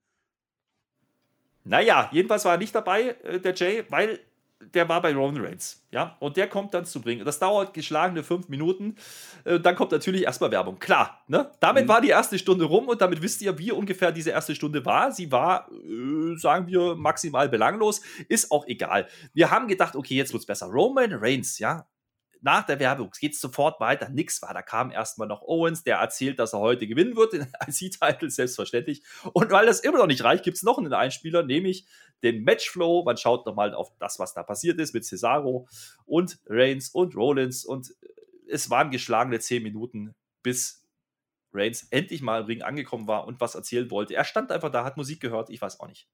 Naja, 1.68 2.08
jedenfalls 2.12 2.44
war 2.44 2.52
er 2.52 2.58
nicht 2.58 2.74
dabei, 2.74 3.16
äh, 3.24 3.40
der 3.40 3.54
Jay, 3.54 3.84
weil 3.88 4.20
der 4.74 4.88
war 4.88 5.00
bei 5.00 5.14
Roman 5.14 5.44
Reigns. 5.44 5.86
Ja, 5.90 6.16
und 6.18 6.36
der 6.36 6.48
kommt 6.48 6.74
dann 6.74 6.84
zu 6.84 7.00
bringen. 7.00 7.24
Das 7.24 7.38
dauert 7.38 7.72
geschlagene 7.74 8.22
fünf 8.22 8.48
Minuten. 8.48 8.96
Äh, 9.44 9.60
dann 9.60 9.76
kommt 9.76 9.92
natürlich 9.92 10.24
erstmal 10.24 10.50
Werbung. 10.50 10.78
Klar, 10.78 11.22
ne? 11.28 11.50
Damit 11.60 11.84
mhm. 11.84 11.88
war 11.88 12.00
die 12.00 12.08
erste 12.08 12.38
Stunde 12.38 12.64
rum 12.64 12.88
und 12.88 13.00
damit 13.00 13.22
wisst 13.22 13.40
ihr, 13.40 13.56
wie 13.58 13.70
ungefähr 13.70 14.12
diese 14.12 14.30
erste 14.30 14.54
Stunde 14.54 14.84
war. 14.84 15.12
Sie 15.12 15.30
war, 15.30 15.68
äh, 15.70 16.36
sagen 16.36 16.66
wir, 16.66 16.96
maximal 16.96 17.48
belanglos. 17.48 18.00
Ist 18.28 18.50
auch 18.50 18.66
egal. 18.66 19.06
Wir 19.32 19.50
haben 19.50 19.68
gedacht, 19.68 19.94
okay, 19.94 20.14
jetzt 20.14 20.32
wird's 20.32 20.46
besser. 20.46 20.66
Roman 20.66 21.12
Reigns, 21.12 21.58
ja, 21.58 21.86
nach 22.40 22.64
der 22.64 22.78
Werbung 22.78 23.10
geht 23.18 23.34
es 23.34 23.40
sofort 23.40 23.80
weiter. 23.80 24.08
Nix 24.08 24.40
war. 24.42 24.54
Da 24.54 24.62
kam 24.62 24.90
erstmal 24.90 25.28
noch 25.28 25.42
Owens, 25.42 25.82
der 25.82 25.98
erzählt, 25.98 26.38
dass 26.38 26.52
er 26.52 26.60
heute 26.60 26.86
gewinnen 26.86 27.16
wird, 27.16 27.32
den 27.32 27.46
IC-Title, 27.66 28.30
selbstverständlich. 28.30 29.02
Und 29.32 29.50
weil 29.50 29.66
das 29.66 29.80
immer 29.80 29.98
noch 29.98 30.06
nicht 30.06 30.24
reicht, 30.24 30.44
gibt 30.44 30.56
es 30.56 30.62
noch 30.62 30.78
einen 30.78 30.92
Einspieler, 30.92 31.42
nämlich 31.42 31.86
den 32.22 32.44
Matchflow. 32.44 33.02
Man 33.04 33.16
schaut 33.16 33.46
nochmal 33.46 33.74
auf 33.74 33.92
das, 33.98 34.18
was 34.18 34.34
da 34.34 34.42
passiert 34.42 34.78
ist 34.80 34.94
mit 34.94 35.04
Cesaro 35.04 35.68
und 36.04 36.38
Reigns 36.46 36.90
und 36.90 37.16
Rollins. 37.16 37.64
Und 37.64 37.94
es 38.48 38.70
waren 38.70 38.90
geschlagene 38.90 39.40
zehn 39.40 39.62
Minuten, 39.62 40.14
bis 40.42 40.84
Reigns 41.52 41.86
endlich 41.90 42.22
mal 42.22 42.42
im 42.42 42.46
Ring 42.46 42.62
angekommen 42.62 43.08
war 43.08 43.26
und 43.26 43.40
was 43.40 43.54
erzählen 43.54 43.90
wollte. 43.90 44.14
Er 44.14 44.24
stand 44.24 44.52
einfach 44.52 44.70
da, 44.70 44.84
hat 44.84 44.96
Musik 44.96 45.20
gehört, 45.20 45.50
ich 45.50 45.60
weiß 45.60 45.80
auch 45.80 45.88
nicht. 45.88 46.08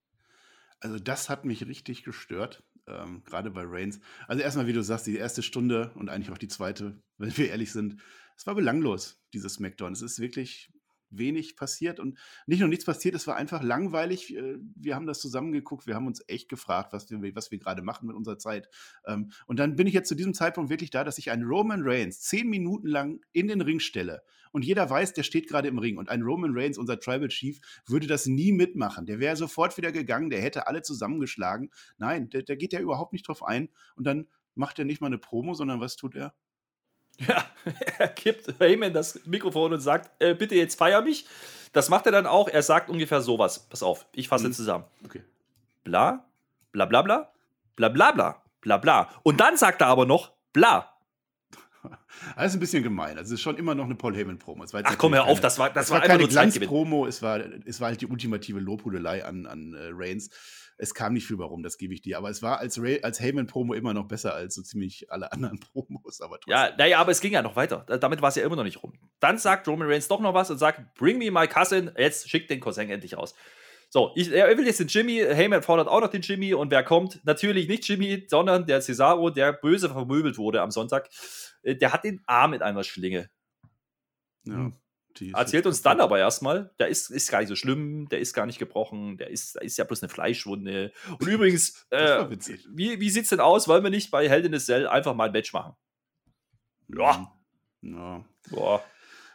Also 0.80 0.98
das 0.98 1.28
hat 1.28 1.44
mich 1.44 1.66
richtig 1.66 2.04
gestört 2.04 2.62
ähm, 2.86 3.22
gerade 3.24 3.50
bei 3.50 3.62
Reigns. 3.64 4.00
Also 4.26 4.42
erstmal, 4.42 4.66
wie 4.66 4.72
du 4.72 4.82
sagst, 4.82 5.06
die 5.06 5.16
erste 5.16 5.42
Stunde 5.42 5.92
und 5.94 6.08
eigentlich 6.08 6.30
auch 6.30 6.38
die 6.38 6.48
zweite, 6.48 7.02
wenn 7.18 7.36
wir 7.36 7.50
ehrlich 7.50 7.72
sind, 7.72 8.00
es 8.36 8.46
war 8.46 8.54
belanglos, 8.54 9.22
dieses 9.32 9.54
Smackdown. 9.54 9.92
Es 9.92 10.02
ist 10.02 10.18
wirklich 10.18 10.72
wenig 11.18 11.56
passiert 11.56 12.00
und 12.00 12.18
nicht 12.46 12.60
nur 12.60 12.68
nichts 12.68 12.84
passiert, 12.84 13.14
es 13.14 13.26
war 13.26 13.36
einfach 13.36 13.62
langweilig. 13.62 14.34
Äh, 14.34 14.58
wir 14.76 14.94
haben 14.94 15.06
das 15.06 15.20
zusammengeguckt, 15.20 15.86
wir 15.86 15.94
haben 15.94 16.06
uns 16.06 16.22
echt 16.28 16.48
gefragt, 16.48 16.92
was 16.92 17.10
wir, 17.10 17.34
was 17.34 17.50
wir 17.50 17.58
gerade 17.58 17.82
machen 17.82 18.06
mit 18.06 18.16
unserer 18.16 18.38
Zeit. 18.38 18.68
Ähm, 19.06 19.30
und 19.46 19.58
dann 19.58 19.76
bin 19.76 19.86
ich 19.86 19.94
jetzt 19.94 20.08
zu 20.08 20.14
diesem 20.14 20.34
Zeitpunkt 20.34 20.70
wirklich 20.70 20.90
da, 20.90 21.04
dass 21.04 21.18
ich 21.18 21.30
einen 21.30 21.44
Roman 21.44 21.82
Reigns 21.82 22.20
zehn 22.20 22.48
Minuten 22.48 22.86
lang 22.86 23.20
in 23.32 23.48
den 23.48 23.60
Ring 23.60 23.80
stelle 23.80 24.22
und 24.54 24.64
jeder 24.64 24.88
weiß, 24.88 25.14
der 25.14 25.24
steht 25.24 25.48
gerade 25.48 25.66
im 25.66 25.78
Ring 25.78 25.98
und 25.98 26.08
ein 26.08 26.22
Roman 26.22 26.52
Reigns, 26.56 26.78
unser 26.78 27.00
Tribal 27.00 27.26
Chief, 27.26 27.58
würde 27.88 28.06
das 28.06 28.26
nie 28.26 28.52
mitmachen. 28.52 29.04
Der 29.04 29.18
wäre 29.18 29.34
sofort 29.34 29.76
wieder 29.76 29.90
gegangen, 29.90 30.30
der 30.30 30.40
hätte 30.40 30.68
alle 30.68 30.82
zusammengeschlagen. 30.82 31.72
Nein, 31.98 32.30
der 32.30 32.56
geht 32.56 32.72
ja 32.72 32.78
überhaupt 32.78 33.12
nicht 33.12 33.26
drauf 33.26 33.42
ein 33.42 33.68
und 33.96 34.06
dann 34.06 34.28
macht 34.54 34.78
er 34.78 34.84
nicht 34.84 35.00
mal 35.00 35.08
eine 35.08 35.18
Promo, 35.18 35.54
sondern 35.54 35.80
was 35.80 35.96
tut 35.96 36.14
er? 36.14 36.36
Ja, 37.18 37.44
er 37.98 38.08
gibt 38.08 38.58
Heyman 38.58 38.92
das 38.92 39.20
Mikrofon 39.24 39.72
und 39.72 39.80
sagt, 39.80 40.10
äh, 40.22 40.34
bitte 40.34 40.54
jetzt 40.54 40.78
feier 40.78 41.02
mich. 41.02 41.26
Das 41.72 41.88
macht 41.88 42.06
er 42.06 42.12
dann 42.12 42.26
auch. 42.26 42.48
Er 42.48 42.62
sagt 42.62 42.88
ungefähr 42.88 43.20
sowas. 43.20 43.66
Pass 43.68 43.82
auf, 43.82 44.06
ich 44.12 44.28
fasse 44.28 44.48
mhm. 44.48 44.52
zusammen. 44.52 44.84
Okay. 45.04 45.22
Bla, 45.82 46.24
bla, 46.72 46.86
bla, 46.86 47.02
bla, 47.02 47.32
bla, 47.76 47.88
bla, 47.88 48.12
bla, 48.12 48.42
bla, 48.60 48.76
bla. 48.78 49.10
Und 49.22 49.40
dann 49.40 49.56
sagt 49.56 49.80
er 49.80 49.88
aber 49.88 50.06
noch 50.06 50.32
bla. 50.52 50.90
Das 52.36 52.46
ist 52.46 52.54
ein 52.54 52.60
bisschen 52.60 52.82
gemein. 52.82 53.18
Also 53.18 53.34
es 53.34 53.40
ist 53.40 53.42
schon 53.42 53.58
immer 53.58 53.74
noch 53.74 53.84
eine 53.84 53.96
Paul 53.96 54.16
Heyman-Promo. 54.16 54.64
Ach 54.84 54.96
komm, 54.96 55.14
hör 55.14 55.24
auf, 55.24 55.40
das 55.40 55.58
war, 55.58 55.68
das 55.70 55.90
war, 55.90 56.00
war 56.00 56.06
keine 56.06 56.26
Glanz-Promo, 56.26 57.06
es 57.06 57.20
war, 57.20 57.40
es 57.66 57.80
war 57.80 57.88
halt 57.88 58.00
die 58.00 58.06
ultimative 58.06 58.60
Lobhudelei 58.60 59.24
an, 59.24 59.44
an 59.44 59.74
äh, 59.74 59.90
Reigns 59.92 60.30
es 60.76 60.94
kam 60.94 61.12
nicht 61.12 61.26
viel 61.26 61.38
warum, 61.38 61.62
das 61.62 61.78
gebe 61.78 61.94
ich 61.94 62.02
dir. 62.02 62.18
Aber 62.18 62.30
es 62.30 62.42
war 62.42 62.58
als, 62.58 62.80
Ray, 62.80 63.02
als 63.02 63.20
Heyman-Promo 63.20 63.74
immer 63.74 63.94
noch 63.94 64.08
besser 64.08 64.34
als 64.34 64.54
so 64.54 64.62
ziemlich 64.62 65.10
alle 65.10 65.32
anderen 65.32 65.60
Promos. 65.72 66.20
Aber 66.20 66.38
ja, 66.46 66.74
naja, 66.76 66.98
aber 66.98 67.12
es 67.12 67.20
ging 67.20 67.32
ja 67.32 67.42
noch 67.42 67.56
weiter. 67.56 67.86
Damit 68.00 68.22
war 68.22 68.28
es 68.28 68.34
ja 68.34 68.44
immer 68.44 68.56
noch 68.56 68.64
nicht 68.64 68.82
rum. 68.82 68.92
Dann 69.20 69.38
sagt 69.38 69.68
Roman 69.68 69.88
Reigns 69.88 70.08
doch 70.08 70.20
noch 70.20 70.34
was 70.34 70.50
und 70.50 70.58
sagt: 70.58 70.94
Bring 70.94 71.18
me 71.18 71.30
my 71.30 71.46
cousin, 71.46 71.90
jetzt 71.96 72.28
schickt 72.28 72.50
den 72.50 72.60
Cousin 72.60 72.90
endlich 72.90 73.16
raus. 73.16 73.34
So, 73.90 74.10
ich, 74.16 74.32
er 74.32 74.58
will 74.58 74.66
jetzt 74.66 74.80
den 74.80 74.88
Jimmy. 74.88 75.18
Heyman 75.18 75.62
fordert 75.62 75.86
auch 75.86 76.00
noch 76.00 76.08
den 76.08 76.22
Jimmy. 76.22 76.52
Und 76.52 76.72
wer 76.72 76.82
kommt? 76.82 77.24
Natürlich 77.24 77.68
nicht 77.68 77.86
Jimmy, 77.86 78.24
sondern 78.26 78.66
der 78.66 78.80
Cesaro, 78.80 79.30
der 79.30 79.52
böse 79.52 79.88
vermöbelt 79.88 80.36
wurde 80.36 80.62
am 80.62 80.72
Sonntag. 80.72 81.08
Äh, 81.62 81.76
der 81.76 81.92
hat 81.92 82.02
den 82.02 82.20
Arm 82.26 82.54
in 82.54 82.62
einer 82.62 82.82
Schlinge. 82.82 83.30
Ja. 84.44 84.54
Hm. 84.54 84.72
Erzählt 85.32 85.66
uns 85.66 85.82
dann 85.82 86.00
aber 86.00 86.18
erstmal, 86.18 86.72
der 86.78 86.88
ist, 86.88 87.10
ist 87.10 87.30
gar 87.30 87.40
nicht 87.40 87.48
so 87.48 87.56
schlimm, 87.56 88.08
der 88.08 88.20
ist 88.20 88.34
gar 88.34 88.46
nicht 88.46 88.58
gebrochen, 88.58 89.16
der 89.16 89.30
ist, 89.30 89.56
ist 89.56 89.78
ja 89.78 89.84
bloß 89.84 90.02
eine 90.02 90.08
Fleischwunde. 90.08 90.92
Und 91.18 91.26
übrigens, 91.26 91.86
äh, 91.90 92.26
wie, 92.68 93.00
wie 93.00 93.10
sieht's 93.10 93.28
denn 93.28 93.40
aus? 93.40 93.68
Wollen 93.68 93.84
wir 93.84 93.90
nicht 93.90 94.10
bei 94.10 94.28
Heldin 94.28 94.52
des 94.52 94.66
Cell 94.66 94.86
einfach 94.86 95.14
mal 95.14 95.26
ein 95.26 95.32
Match 95.32 95.52
machen? 95.52 95.74
Ja. 96.88 97.32
ja. 97.82 98.24
Boah. 98.50 98.84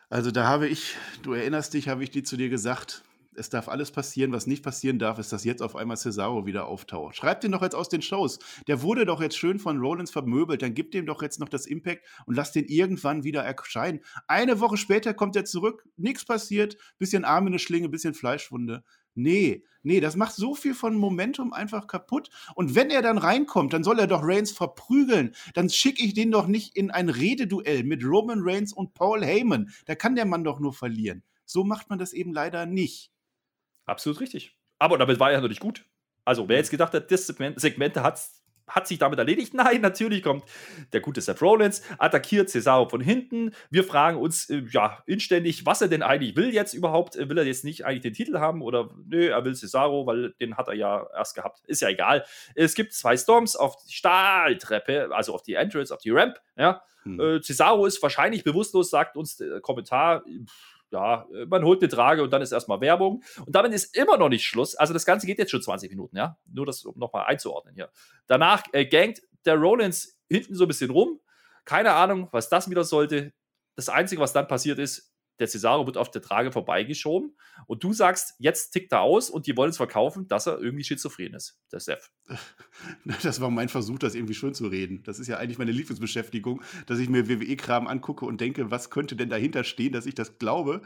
Also 0.10 0.32
da 0.32 0.48
habe 0.48 0.68
ich, 0.68 0.96
du 1.22 1.34
erinnerst 1.34 1.74
dich, 1.74 1.88
habe 1.88 2.04
ich 2.04 2.10
die 2.10 2.24
zu 2.24 2.36
dir 2.36 2.50
gesagt, 2.50 3.04
es 3.40 3.50
darf 3.50 3.70
alles 3.70 3.92
passieren. 3.92 4.32
Was 4.32 4.48
nicht 4.48 4.64
passieren 4.64 5.00
darf, 5.00 5.18
ist, 5.18 5.32
dass 5.32 5.44
jetzt 5.44 5.62
auf 5.62 5.76
einmal 5.76 5.98
Cesaro 5.98 6.46
wieder 6.46 6.68
auftaucht. 6.68 7.16
Schreibt 7.16 7.44
den 7.44 7.52
doch 7.52 7.62
jetzt 7.62 7.76
aus 7.76 7.90
den 7.90 8.02
Shows. 8.02 8.40
Der 8.68 8.82
wurde 8.82 9.06
doch 9.06 9.22
jetzt 9.22 9.38
schön 9.38 9.60
von 9.60 9.80
Rollins 9.80 10.12
vermöbelt. 10.12 10.62
Dann 10.62 10.74
gibt 10.74 10.94
dem 10.94 11.06
doch 11.06 11.22
jetzt 11.22 11.40
noch 11.40 11.50
das 11.50 11.66
Impact 11.66 12.06
und 12.26 12.36
lasst 12.36 12.56
den 12.56 12.66
irgendwann 12.66 13.24
wieder 13.24 13.42
erscheinen. 13.42 14.02
Eine 14.28 14.60
Woche 14.60 14.78
später 14.78 15.14
kommt 15.14 15.36
er 15.36 15.46
zurück. 15.46 15.88
Nichts 15.98 16.26
passiert. 16.26 16.78
Bisschen 16.98 17.26
Arm 17.26 17.48
in 17.48 17.54
eine 17.54 17.60
Schlinge, 17.60 17.90
bisschen 17.90 18.14
Fleischwunde. 18.14 18.84
Nee, 19.16 19.66
nee, 19.84 20.00
das 20.00 20.16
macht 20.16 20.34
so 20.36 20.56
viel 20.56 20.74
von 20.74 20.96
Momentum 20.96 21.52
einfach 21.52 21.88
kaputt. 21.88 22.30
Und 22.56 22.76
wenn 22.76 22.90
er 22.90 23.02
dann 23.02 23.18
reinkommt, 23.18 23.74
dann 23.74 23.84
soll 23.84 24.00
er 24.00 24.08
doch 24.08 24.22
Reigns 24.24 24.52
verprügeln. 24.52 25.36
Dann 25.54 25.70
schicke 25.70 26.04
ich 26.04 26.14
den 26.14 26.32
doch 26.32 26.48
nicht 26.48 26.76
in 26.78 26.92
ein 26.92 27.10
Rededuell 27.10 27.84
mit 27.84 28.04
Roman 28.06 28.40
Reigns 28.42 28.72
und 28.72 28.94
Paul 28.94 29.26
Heyman. 29.26 29.72
Da 29.86 29.96
kann 29.96 30.16
der 30.16 30.26
Mann 30.26 30.44
doch 30.44 30.60
nur 30.60 30.74
verlieren. 30.74 31.24
So 31.46 31.64
macht 31.64 31.90
man 31.90 32.00
das 32.00 32.14
eben 32.14 32.32
leider 32.32 32.66
nicht. 32.66 33.12
Absolut 33.90 34.22
richtig. 34.22 34.56
Aber 34.78 34.98
damit 34.98 35.20
war 35.20 35.32
er 35.32 35.42
natürlich 35.42 35.60
gut. 35.60 35.86
Also, 36.26 36.48
wer 36.48 36.58
jetzt 36.58 36.70
gedacht 36.70 36.94
hat, 36.94 37.12
das 37.12 37.28
Segment, 37.28 37.60
Segmente 37.60 38.04
hat, 38.04 38.22
hat 38.68 38.88
sich 38.88 39.00
damit 39.00 39.18
erledigt? 39.20 39.54
Nein, 39.56 39.82
natürlich 39.82 40.22
kommt 40.22 40.44
der 40.94 41.02
gute 41.02 41.22
Seth 41.22 41.42
Rollins, 41.42 41.82
attackiert 41.98 42.50
Cesaro 42.50 42.88
von 42.88 43.02
hinten. 43.02 43.52
Wir 43.70 43.84
fragen 43.84 44.18
uns 44.18 44.50
äh, 44.50 44.64
ja 44.72 45.02
inständig, 45.08 45.66
was 45.66 45.82
er 45.82 45.88
denn 45.88 46.04
eigentlich 46.04 46.36
will 46.36 46.54
jetzt 46.54 46.74
überhaupt. 46.74 47.18
Will 47.18 47.38
er 47.38 47.46
jetzt 47.46 47.66
nicht 47.66 47.86
eigentlich 47.86 48.02
den 48.02 48.14
Titel 48.14 48.38
haben 48.38 48.62
oder 48.62 48.90
nö, 49.06 49.30
er 49.30 49.44
will 49.44 49.56
Cesaro, 49.56 50.06
weil 50.06 50.34
den 50.40 50.56
hat 50.56 50.68
er 50.68 50.76
ja 50.76 51.08
erst 51.16 51.36
gehabt. 51.36 51.62
Ist 51.66 51.82
ja 51.82 51.90
egal. 51.90 52.24
Es 52.56 52.76
gibt 52.76 52.94
zwei 52.94 53.18
Storms 53.18 53.56
auf 53.56 53.76
die 53.86 53.94
Stahltreppe, 53.94 55.10
also 55.12 55.34
auf 55.34 55.42
die 55.42 55.56
Entrance, 55.56 55.94
auf 55.94 56.02
die 56.02 56.12
Ramp. 56.12 56.40
Ja. 56.56 56.84
Hm. 57.04 57.20
Äh, 57.20 57.42
Cesaro 57.42 57.86
ist 57.86 58.02
wahrscheinlich 58.04 58.44
bewusstlos, 58.44 58.90
sagt 58.92 59.18
uns 59.18 59.38
der 59.38 59.62
Kommentar. 59.62 60.24
Pff, 60.24 60.79
ja, 60.92 61.28
äh, 61.34 61.46
man 61.46 61.64
holt 61.64 61.82
eine 61.82 61.90
Trage 61.90 62.24
und 62.24 62.32
dann 62.32 62.42
ist 62.42 62.52
erstmal 62.52 62.82
Werbung. 62.82 63.24
Und 63.46 63.54
damit 63.56 63.74
ist 63.74 63.96
immer 63.96 64.18
noch 64.18 64.30
nicht 64.30 64.46
Schluss. 64.46 64.76
Also 64.76 64.94
das 64.94 65.06
Ganze 65.06 65.28
geht 65.28 65.38
jetzt 65.38 65.52
schon 65.52 65.62
20 65.62 65.90
Minuten, 65.90 66.18
ja. 66.18 66.38
Nur 66.52 66.66
das, 66.66 66.86
um 66.86 66.98
nochmal 66.98 67.26
einzuordnen 67.26 67.76
hier. 67.76 67.90
Danach 68.28 68.64
äh, 68.74 68.86
gangt 68.86 69.22
der 69.46 69.56
Rollins 69.56 70.20
hinten 70.30 70.56
so 70.56 70.66
ein 70.66 70.68
bisschen 70.68 70.92
rum. 70.92 71.20
Keine 71.66 71.94
Ahnung, 71.94 72.28
was 72.32 72.50
das 72.50 72.70
wieder 72.70 72.84
sollte. 72.84 73.34
Das 73.76 73.90
Einzige, 73.90 74.22
was 74.22 74.34
dann 74.34 74.48
passiert 74.48 74.80
ist, 74.80 75.14
der 75.40 75.48
Cesaro 75.48 75.86
wird 75.86 75.98
auf 75.98 76.12
der 76.12 76.22
Trage 76.22 76.52
vorbeigeschoben 76.52 77.36
und 77.68 77.84
du 77.84 77.94
sagst, 77.94 78.36
jetzt 78.40 78.72
tickt 78.72 78.92
er 78.92 79.02
aus 79.02 79.30
und 79.30 79.48
die 79.48 79.56
wollen 79.56 79.70
es 79.70 79.78
verkaufen, 79.78 80.28
dass 80.28 80.48
er 80.48 80.60
irgendwie 80.60 80.84
schizophren 80.84 81.34
ist, 81.34 81.60
der 81.72 81.80
Seth. 81.80 82.10
Das 83.24 83.42
war 83.42 83.50
mein 83.50 83.70
Versuch, 83.70 84.00
das 84.00 84.16
irgendwie 84.16 84.34
schön 84.34 84.54
zu 84.54 84.68
reden. 84.68 85.04
Das 85.04 85.20
ist 85.20 85.28
ja 85.28 85.38
eigentlich 85.38 85.58
meine 85.58 85.72
Lieblingsbeschäftigung, 85.72 86.62
dass 86.86 87.00
ich 87.00 87.10
mir 87.10 87.28
WWE-Kram 87.28 87.88
angucke 87.88 88.26
und 88.26 88.42
denke, 88.42 88.72
was 88.72 88.90
könnte 88.90 89.16
denn 89.16 89.30
dahinter 89.30 89.64
stehen, 89.64 89.94
dass 89.94 90.06
ich 90.06 90.16
das 90.16 90.38
glaube. 90.38 90.82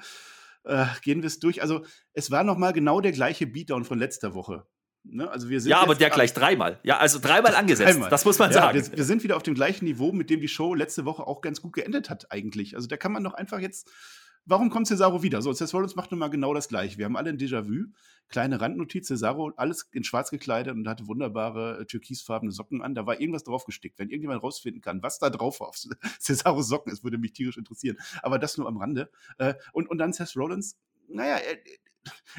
Äh, 0.63 0.85
gehen 1.01 1.21
wir 1.21 1.27
es 1.27 1.39
durch. 1.39 1.61
Also, 1.61 1.85
es 2.13 2.31
war 2.31 2.43
nochmal 2.43 2.73
genau 2.73 3.01
der 3.01 3.11
gleiche 3.11 3.45
Beatdown 3.47 3.83
von 3.83 3.99
letzter 3.99 4.33
Woche. 4.33 4.65
Ne? 5.03 5.29
Also 5.29 5.49
wir 5.49 5.59
sind 5.59 5.69
ja, 5.69 5.81
aber 5.81 5.95
der 5.95 6.09
gleich 6.09 6.33
dreimal. 6.33 6.79
Ja, 6.83 6.97
also 6.97 7.19
dreimal 7.19 7.55
angesetzt. 7.55 7.93
Dreimal. 7.93 8.09
Das 8.09 8.23
muss 8.23 8.39
man 8.39 8.51
ja, 8.51 8.53
sagen. 8.61 8.79
Wir, 8.79 8.97
wir, 8.97 9.03
sind 9.03 9.23
wieder 9.23 9.35
auf 9.35 9.43
dem 9.43 9.53
gleichen 9.53 9.85
Niveau, 9.85 10.11
mit 10.13 10.29
dem 10.29 10.39
die 10.39 10.47
Show 10.47 10.73
letzte 10.73 11.03
Woche 11.05 11.27
auch 11.27 11.41
ganz 11.41 11.61
gut 11.61 11.73
geendet 11.73 12.09
hat, 12.09 12.31
eigentlich. 12.31 12.75
Also 12.75 12.87
da 12.87 12.95
kann 12.95 13.11
man 13.11 13.23
doch 13.23 13.33
einfach 13.33 13.59
jetzt 13.59 13.91
Warum 14.45 14.69
kommt 14.69 14.87
Cesaro 14.87 15.23
wieder? 15.23 15.41
So, 15.41 15.53
Seth 15.53 15.73
Rollins 15.73 15.95
macht 15.95 16.11
nun 16.11 16.19
mal 16.19 16.27
genau 16.27 16.53
das 16.53 16.67
gleiche. 16.67 16.97
Wir 16.97 17.05
haben 17.05 17.15
alle 17.15 17.29
ein 17.29 17.37
Déjà-vu. 17.37 17.85
Kleine 18.27 18.59
Randnotiz: 18.59 19.07
Cesaro, 19.07 19.53
alles 19.55 19.87
in 19.93 20.03
schwarz 20.03 20.31
gekleidet 20.31 20.75
und 20.75 20.85
hatte 20.87 21.07
wunderbare 21.07 21.79
äh, 21.79 21.85
türkisfarbene 21.85 22.51
Socken 22.51 22.81
an. 22.81 22.93
Da 22.93 23.05
war 23.05 23.21
irgendwas 23.21 23.45
draufgestickt. 23.45 23.97
Wenn 23.99 24.09
irgendjemand 24.09 24.43
rausfinden 24.43 24.81
kann, 24.81 25.01
was 25.01 25.17
da 25.19 25.29
drauf 25.29 25.61
auf 25.61 25.77
Cesaro 26.19 26.61
Socken, 26.61 26.91
es 26.91 27.05
würde 27.05 27.17
mich 27.17 27.31
tierisch 27.31 27.57
interessieren. 27.57 27.97
Aber 28.21 28.37
das 28.37 28.57
nur 28.57 28.67
am 28.67 28.77
Rande. 28.77 29.09
Äh, 29.37 29.53
und, 29.71 29.89
und 29.89 29.97
dann 29.97 30.11
Seth 30.11 30.35
Rollins, 30.35 30.77
naja, 31.07 31.37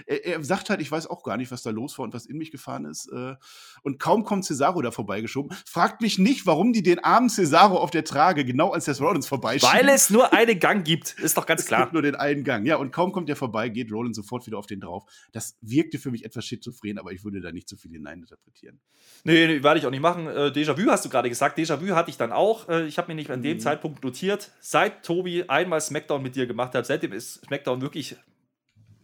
er, 0.06 0.24
er, 0.24 0.44
sagt 0.44 0.70
halt, 0.70 0.80
ich 0.80 0.90
weiß 0.90 1.06
auch 1.06 1.22
gar 1.22 1.36
nicht, 1.36 1.50
was 1.50 1.62
da 1.62 1.70
los 1.70 1.98
war 1.98 2.04
und 2.04 2.14
was 2.14 2.26
in 2.26 2.36
mich 2.36 2.50
gefahren 2.50 2.84
ist. 2.84 3.10
Äh, 3.12 3.34
und 3.82 3.98
kaum 3.98 4.24
kommt 4.24 4.44
Cesaro 4.44 4.82
da 4.82 4.90
vorbeigeschoben. 4.90 5.56
Fragt 5.66 6.00
mich 6.00 6.18
nicht, 6.18 6.46
warum 6.46 6.72
die 6.72 6.82
den 6.82 6.98
armen 6.98 7.28
Cesaro 7.28 7.78
auf 7.78 7.90
der 7.90 8.04
Trage 8.04 8.44
genau 8.44 8.72
als 8.72 8.84
Seth 8.84 9.00
Rollins 9.00 9.26
vorbeischieben. 9.26 9.74
Weil 9.74 9.88
es 9.88 10.10
nur 10.10 10.32
einen 10.32 10.58
Gang 10.58 10.84
gibt, 10.84 11.18
ist 11.18 11.36
doch 11.36 11.46
ganz 11.46 11.62
es 11.62 11.66
klar. 11.66 11.82
Gibt 11.82 11.92
nur 11.92 12.02
den 12.02 12.14
einen 12.14 12.44
Gang, 12.44 12.66
ja. 12.66 12.76
Und 12.76 12.92
kaum 12.92 13.12
kommt 13.12 13.28
der 13.28 13.36
vorbei, 13.36 13.68
geht 13.68 13.92
Rollins 13.92 14.16
sofort 14.16 14.46
wieder 14.46 14.58
auf 14.58 14.66
den 14.66 14.80
drauf. 14.80 15.04
Das 15.32 15.56
wirkte 15.60 15.98
für 15.98 16.10
mich 16.10 16.24
etwas 16.24 16.44
schizophren, 16.44 16.98
aber 16.98 17.12
ich 17.12 17.24
würde 17.24 17.40
da 17.40 17.52
nicht 17.52 17.68
zu 17.68 17.76
viel 17.76 17.92
hineininterpretieren. 17.92 18.80
Nee, 19.24 19.46
nee 19.46 19.62
werde 19.62 19.80
ich 19.80 19.86
auch 19.86 19.90
nicht 19.90 20.00
machen. 20.00 20.26
Äh, 20.26 20.52
Déjà-vu 20.54 20.90
hast 20.90 21.04
du 21.04 21.08
gerade 21.08 21.28
gesagt. 21.28 21.58
Déjà-vu 21.58 21.94
hatte 21.94 22.10
ich 22.10 22.16
dann 22.16 22.32
auch. 22.32 22.68
Äh, 22.68 22.86
ich 22.86 22.98
habe 22.98 23.08
mir 23.08 23.14
nicht 23.14 23.30
an 23.30 23.42
dem 23.42 23.56
mhm. 23.56 23.60
Zeitpunkt 23.60 24.04
notiert. 24.04 24.50
Seit 24.60 25.04
Tobi 25.04 25.44
einmal 25.48 25.80
Smackdown 25.80 26.22
mit 26.22 26.36
dir 26.36 26.46
gemacht 26.46 26.74
hat, 26.74 26.86
seitdem 26.86 27.12
ist 27.12 27.44
Smackdown 27.46 27.80
wirklich 27.80 28.16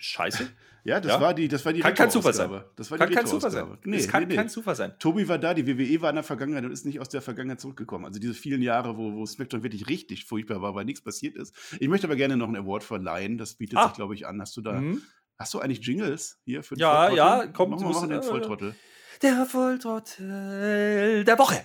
scheiße. 0.00 0.48
Ja, 0.82 0.98
das 0.98 1.12
ja? 1.12 1.20
war 1.20 1.34
die, 1.34 1.46
das 1.46 1.62
war 1.66 1.74
die 1.74 1.80
Kann 1.80 1.92
kein 1.92 2.10
Zufall 2.10 2.32
sein. 2.32 2.64
Das 2.76 2.90
war 2.90 2.96
kann 2.96 3.10
kein 3.10 3.26
Zufall 3.26 3.50
sein. 3.50 3.76
Nee, 3.84 3.98
es 3.98 4.08
kann 4.08 4.22
nee, 4.22 4.30
nee. 4.30 4.34
kein 4.34 4.48
Zufall 4.48 4.74
sein. 4.74 4.94
Tobi 4.98 5.28
war 5.28 5.38
da, 5.38 5.52
die 5.52 5.66
WWE 5.66 6.00
war 6.00 6.08
in 6.08 6.16
der 6.16 6.24
Vergangenheit 6.24 6.64
und 6.64 6.70
ist 6.70 6.86
nicht 6.86 7.00
aus 7.00 7.10
der 7.10 7.20
Vergangenheit 7.20 7.60
zurückgekommen. 7.60 8.06
Also 8.06 8.18
diese 8.18 8.32
vielen 8.32 8.62
Jahre, 8.62 8.96
wo, 8.96 9.12
wo 9.12 9.26
SmackDown 9.26 9.62
wirklich 9.62 9.88
richtig 9.88 10.24
furchtbar 10.24 10.62
war, 10.62 10.74
weil 10.74 10.86
nichts 10.86 11.02
passiert 11.02 11.36
ist. 11.36 11.54
Ich 11.78 11.88
möchte 11.88 12.06
aber 12.06 12.16
gerne 12.16 12.38
noch 12.38 12.46
einen 12.46 12.56
Award 12.56 12.82
verleihen. 12.82 13.36
Das 13.36 13.56
bietet 13.56 13.78
ah. 13.78 13.88
sich, 13.88 13.92
glaube 13.92 14.14
ich, 14.14 14.26
an. 14.26 14.40
Hast 14.40 14.56
du 14.56 14.62
da, 14.62 14.72
mhm. 14.72 15.02
hast 15.38 15.52
du 15.52 15.60
eigentlich 15.60 15.86
Jingles 15.86 16.38
hier 16.44 16.62
für 16.62 16.76
den 16.76 16.80
Ja, 16.80 17.08
Volltrottel? 17.08 17.16
ja, 17.18 17.46
kommt. 17.48 17.70
Machen 17.72 17.86
wir 17.86 18.00
mal 18.00 18.08
den 18.08 18.22
Volltrottel. 18.22 18.74
Der 19.20 19.44
Volltrottel 19.44 21.24
der 21.24 21.38
Woche 21.38 21.62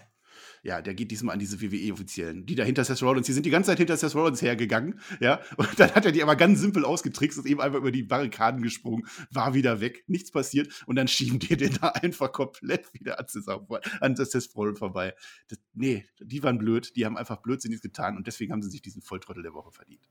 ja, 0.65 0.81
der 0.81 0.95
geht 0.95 1.11
diesmal 1.11 1.33
an 1.33 1.39
diese 1.39 1.61
WWE-Offiziellen, 1.61 2.47
die 2.47 2.55
da 2.55 2.63
hinter 2.63 2.83
Seth 2.83 3.03
Rollins, 3.03 3.27
die 3.27 3.33
sind 3.33 3.45
die 3.45 3.51
ganze 3.51 3.69
Zeit 3.69 3.77
hinter 3.77 3.95
Seth 3.95 4.15
Rollins 4.15 4.41
hergegangen, 4.41 4.99
ja, 5.19 5.39
und 5.57 5.79
dann 5.79 5.93
hat 5.93 6.05
er 6.07 6.11
die 6.11 6.23
aber 6.23 6.35
ganz 6.35 6.59
simpel 6.59 6.83
ausgetrickst, 6.83 7.37
ist 7.37 7.45
eben 7.45 7.61
einfach 7.61 7.77
über 7.77 7.91
die 7.91 8.01
Barrikaden 8.01 8.63
gesprungen, 8.63 9.07
war 9.29 9.53
wieder 9.53 9.79
weg, 9.79 10.03
nichts 10.07 10.31
passiert 10.31 10.83
und 10.87 10.95
dann 10.95 11.07
schieben 11.07 11.37
die 11.37 11.55
den 11.55 11.77
da 11.79 11.89
einfach 11.89 12.31
komplett 12.31 12.91
wieder 12.95 13.19
an 13.19 13.27
Seth, 13.27 13.47
an 13.47 14.15
Seth 14.15 14.55
Rollins 14.55 14.79
vorbei. 14.79 15.13
Das, 15.49 15.59
nee, 15.75 16.03
die 16.19 16.41
waren 16.41 16.57
blöd, 16.57 16.95
die 16.95 17.05
haben 17.05 17.15
einfach 17.15 17.43
blödsinnig 17.43 17.81
getan 17.81 18.17
und 18.17 18.25
deswegen 18.25 18.51
haben 18.51 18.63
sie 18.63 18.71
sich 18.71 18.81
diesen 18.81 19.03
Volltrottel 19.03 19.43
der 19.43 19.53
Woche 19.53 19.71
verdient. 19.71 20.09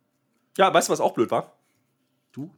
Ja, 0.56 0.72
weißt 0.72 0.88
du, 0.88 0.92
was 0.92 1.00
auch 1.00 1.14
blöd 1.14 1.32
war? 1.32 1.58
Du? 2.30 2.54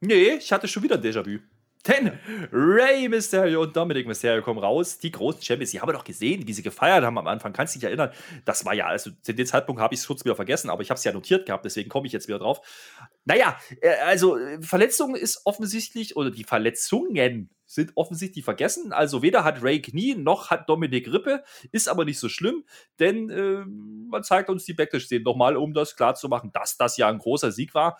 Nee, 0.00 0.34
ich 0.34 0.52
hatte 0.52 0.68
schon 0.68 0.82
wieder 0.82 0.96
Déjà-vu. 0.96 1.38
Denn 1.88 2.18
Ray 2.52 3.08
Mysterio 3.08 3.62
und 3.62 3.74
Dominic 3.74 4.06
Mysterio 4.06 4.42
kommen 4.42 4.58
raus, 4.58 4.98
die 4.98 5.10
großen 5.10 5.40
Champions. 5.40 5.70
Die 5.70 5.80
haben 5.80 5.88
wir 5.88 5.94
doch 5.94 6.04
gesehen, 6.04 6.46
wie 6.46 6.52
sie 6.52 6.62
gefeiert 6.62 7.04
haben 7.04 7.16
am 7.16 7.26
Anfang. 7.26 7.54
Kannst 7.54 7.74
du 7.74 7.78
dich 7.78 7.86
erinnern? 7.86 8.10
Das 8.44 8.66
war 8.66 8.74
ja, 8.74 8.86
also 8.86 9.10
zu 9.22 9.32
dem 9.32 9.46
Zeitpunkt 9.46 9.80
habe 9.80 9.94
ich 9.94 10.00
es 10.00 10.06
kurz 10.06 10.24
wieder 10.24 10.36
vergessen, 10.36 10.68
aber 10.68 10.82
ich 10.82 10.90
habe 10.90 10.98
es 10.98 11.04
ja 11.04 11.12
notiert 11.12 11.46
gehabt, 11.46 11.64
deswegen 11.64 11.88
komme 11.88 12.06
ich 12.06 12.12
jetzt 12.12 12.28
wieder 12.28 12.38
drauf. 12.38 12.60
Naja, 13.24 13.58
äh, 13.80 13.94
also 14.06 14.36
Verletzung 14.60 15.14
ist 15.14 15.40
offensichtlich, 15.46 16.16
oder 16.16 16.30
die 16.30 16.44
Verletzungen 16.44 17.50
sind 17.64 17.92
offensichtlich 17.94 18.44
vergessen. 18.44 18.92
Also 18.92 19.22
weder 19.22 19.44
hat 19.44 19.62
Ray 19.62 19.80
Knie 19.80 20.16
noch 20.16 20.50
hat 20.50 20.68
Dominic 20.68 21.10
Rippe, 21.10 21.44
ist 21.72 21.88
aber 21.88 22.04
nicht 22.04 22.18
so 22.18 22.28
schlimm, 22.28 22.64
denn 22.98 23.30
äh, 23.30 23.64
man 23.64 24.22
zeigt 24.22 24.50
uns 24.50 24.64
die 24.64 24.74
Backlash-Szenen 24.74 25.22
nochmal, 25.24 25.56
um 25.56 25.72
das 25.72 25.96
klarzumachen, 25.96 26.52
dass 26.52 26.76
das 26.76 26.96
ja 26.96 27.08
ein 27.08 27.18
großer 27.18 27.52
Sieg 27.52 27.72
war 27.72 27.96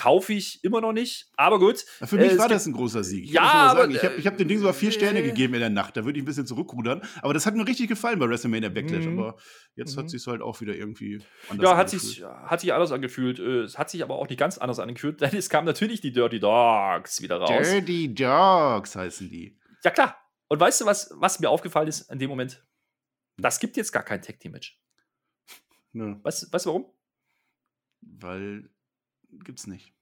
kaufe 0.00 0.32
ich 0.32 0.64
immer 0.64 0.80
noch 0.80 0.94
nicht. 0.94 1.30
Aber 1.36 1.58
gut. 1.58 1.84
Für 2.02 2.16
mich 2.16 2.32
äh, 2.32 2.38
war 2.38 2.48
das 2.48 2.64
ein 2.64 2.72
großer 2.72 3.04
Sieg. 3.04 3.24
Ich 3.24 3.32
ja, 3.32 3.42
aber, 3.42 3.86
ich 3.90 4.02
habe 4.02 4.16
hab 4.22 4.38
dem 4.38 4.48
Ding 4.48 4.56
sogar 4.56 4.72
vier 4.72 4.92
Sterne 4.92 5.18
äh, 5.18 5.22
gegeben 5.22 5.52
in 5.52 5.60
der 5.60 5.68
Nacht. 5.68 5.94
Da 5.94 6.06
würde 6.06 6.18
ich 6.18 6.22
ein 6.22 6.26
bisschen 6.26 6.46
zurückrudern. 6.46 7.02
Aber 7.20 7.34
das 7.34 7.44
hat 7.44 7.54
mir 7.54 7.68
richtig 7.68 7.88
gefallen 7.88 8.18
bei 8.18 8.26
WrestleMania 8.26 8.70
Backlash. 8.70 9.04
Mhm. 9.04 9.18
Aber 9.18 9.36
jetzt 9.74 9.98
hat 9.98 10.04
mhm. 10.04 10.08
sich 10.08 10.26
halt 10.26 10.40
auch 10.40 10.58
wieder 10.62 10.74
irgendwie 10.74 11.20
anders 11.50 11.70
Ja, 11.70 11.76
hat 11.76 11.90
sich, 11.90 12.24
hat 12.24 12.60
sich 12.62 12.72
anders 12.72 12.92
angefühlt. 12.92 13.40
Äh, 13.40 13.60
es 13.60 13.76
hat 13.76 13.90
sich 13.90 14.02
aber 14.02 14.18
auch 14.18 14.26
nicht 14.26 14.38
ganz 14.38 14.56
anders 14.56 14.78
angefühlt, 14.78 15.20
denn 15.20 15.36
es 15.36 15.50
kamen 15.50 15.66
natürlich 15.66 16.00
die 16.00 16.12
Dirty 16.12 16.40
Dogs 16.40 17.20
wieder 17.20 17.36
raus. 17.36 17.68
Dirty 17.68 18.14
Dogs 18.14 18.96
heißen 18.96 19.28
die. 19.28 19.58
Ja, 19.84 19.90
klar. 19.90 20.16
Und 20.48 20.60
weißt 20.60 20.80
du, 20.80 20.86
was, 20.86 21.10
was 21.14 21.40
mir 21.40 21.50
aufgefallen 21.50 21.88
ist 21.88 22.10
in 22.10 22.18
dem 22.18 22.30
Moment? 22.30 22.64
Das 23.36 23.60
gibt 23.60 23.76
jetzt 23.76 23.92
gar 23.92 24.02
kein 24.02 24.22
Tag-Team-Match. 24.22 24.80
Ne. 25.92 26.18
Weißt, 26.22 26.50
weißt 26.50 26.64
du 26.64 26.70
warum? 26.70 26.86
Weil 28.00 28.70
gibt's 29.44 29.66
nicht. 29.66 29.94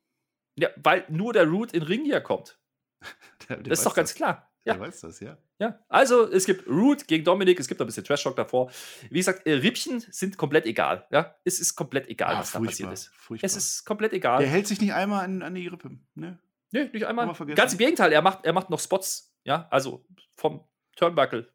Ja, 0.58 0.68
weil 0.76 1.04
nur 1.08 1.32
der 1.32 1.46
Root 1.46 1.72
in 1.72 1.82
Ring 1.82 2.04
hier 2.04 2.20
kommt. 2.20 2.58
der, 3.48 3.56
der 3.56 3.70
das 3.70 3.80
ist 3.80 3.86
doch 3.86 3.94
ganz 3.94 4.10
das. 4.10 4.16
klar. 4.16 4.50
Ja. 4.64 4.74
Der 4.74 4.82
weiß 4.82 5.00
das, 5.00 5.20
ja. 5.20 5.38
Ja, 5.60 5.78
also 5.88 6.30
es 6.30 6.44
gibt 6.44 6.68
Root 6.68 7.08
gegen 7.08 7.24
Dominik, 7.24 7.58
es 7.58 7.66
gibt 7.66 7.80
ein 7.80 7.86
bisschen 7.86 8.04
Trash-Talk 8.04 8.36
davor. 8.36 8.70
Wie 9.10 9.18
gesagt, 9.18 9.46
äh, 9.46 9.54
Rippchen 9.54 10.00
sind 10.00 10.36
komplett 10.36 10.66
egal. 10.66 11.06
Ja, 11.10 11.34
es 11.44 11.58
ist 11.58 11.74
komplett 11.74 12.08
egal, 12.08 12.34
ah, 12.34 12.40
was 12.40 12.52
da 12.52 12.60
passiert 12.60 12.92
ist. 12.92 13.08
Furchtbar. 13.14 13.46
Es 13.46 13.56
ist 13.56 13.84
komplett 13.84 14.12
egal. 14.12 14.40
Der 14.40 14.48
hält 14.48 14.66
sich 14.66 14.80
nicht 14.80 14.92
einmal 14.92 15.24
an, 15.24 15.42
an 15.42 15.54
die 15.54 15.66
Rippe, 15.66 15.90
ne? 16.14 16.38
Nee, 16.70 16.90
nicht 16.92 17.06
einmal. 17.06 17.32
Ganz 17.54 17.72
im 17.72 17.78
Gegenteil, 17.78 18.12
er 18.12 18.20
macht, 18.20 18.44
er 18.44 18.52
macht 18.52 18.68
noch 18.68 18.78
Spots, 18.78 19.34
ja, 19.44 19.66
also 19.70 20.04
vom 20.36 20.64
Turnbuckle, 20.96 21.50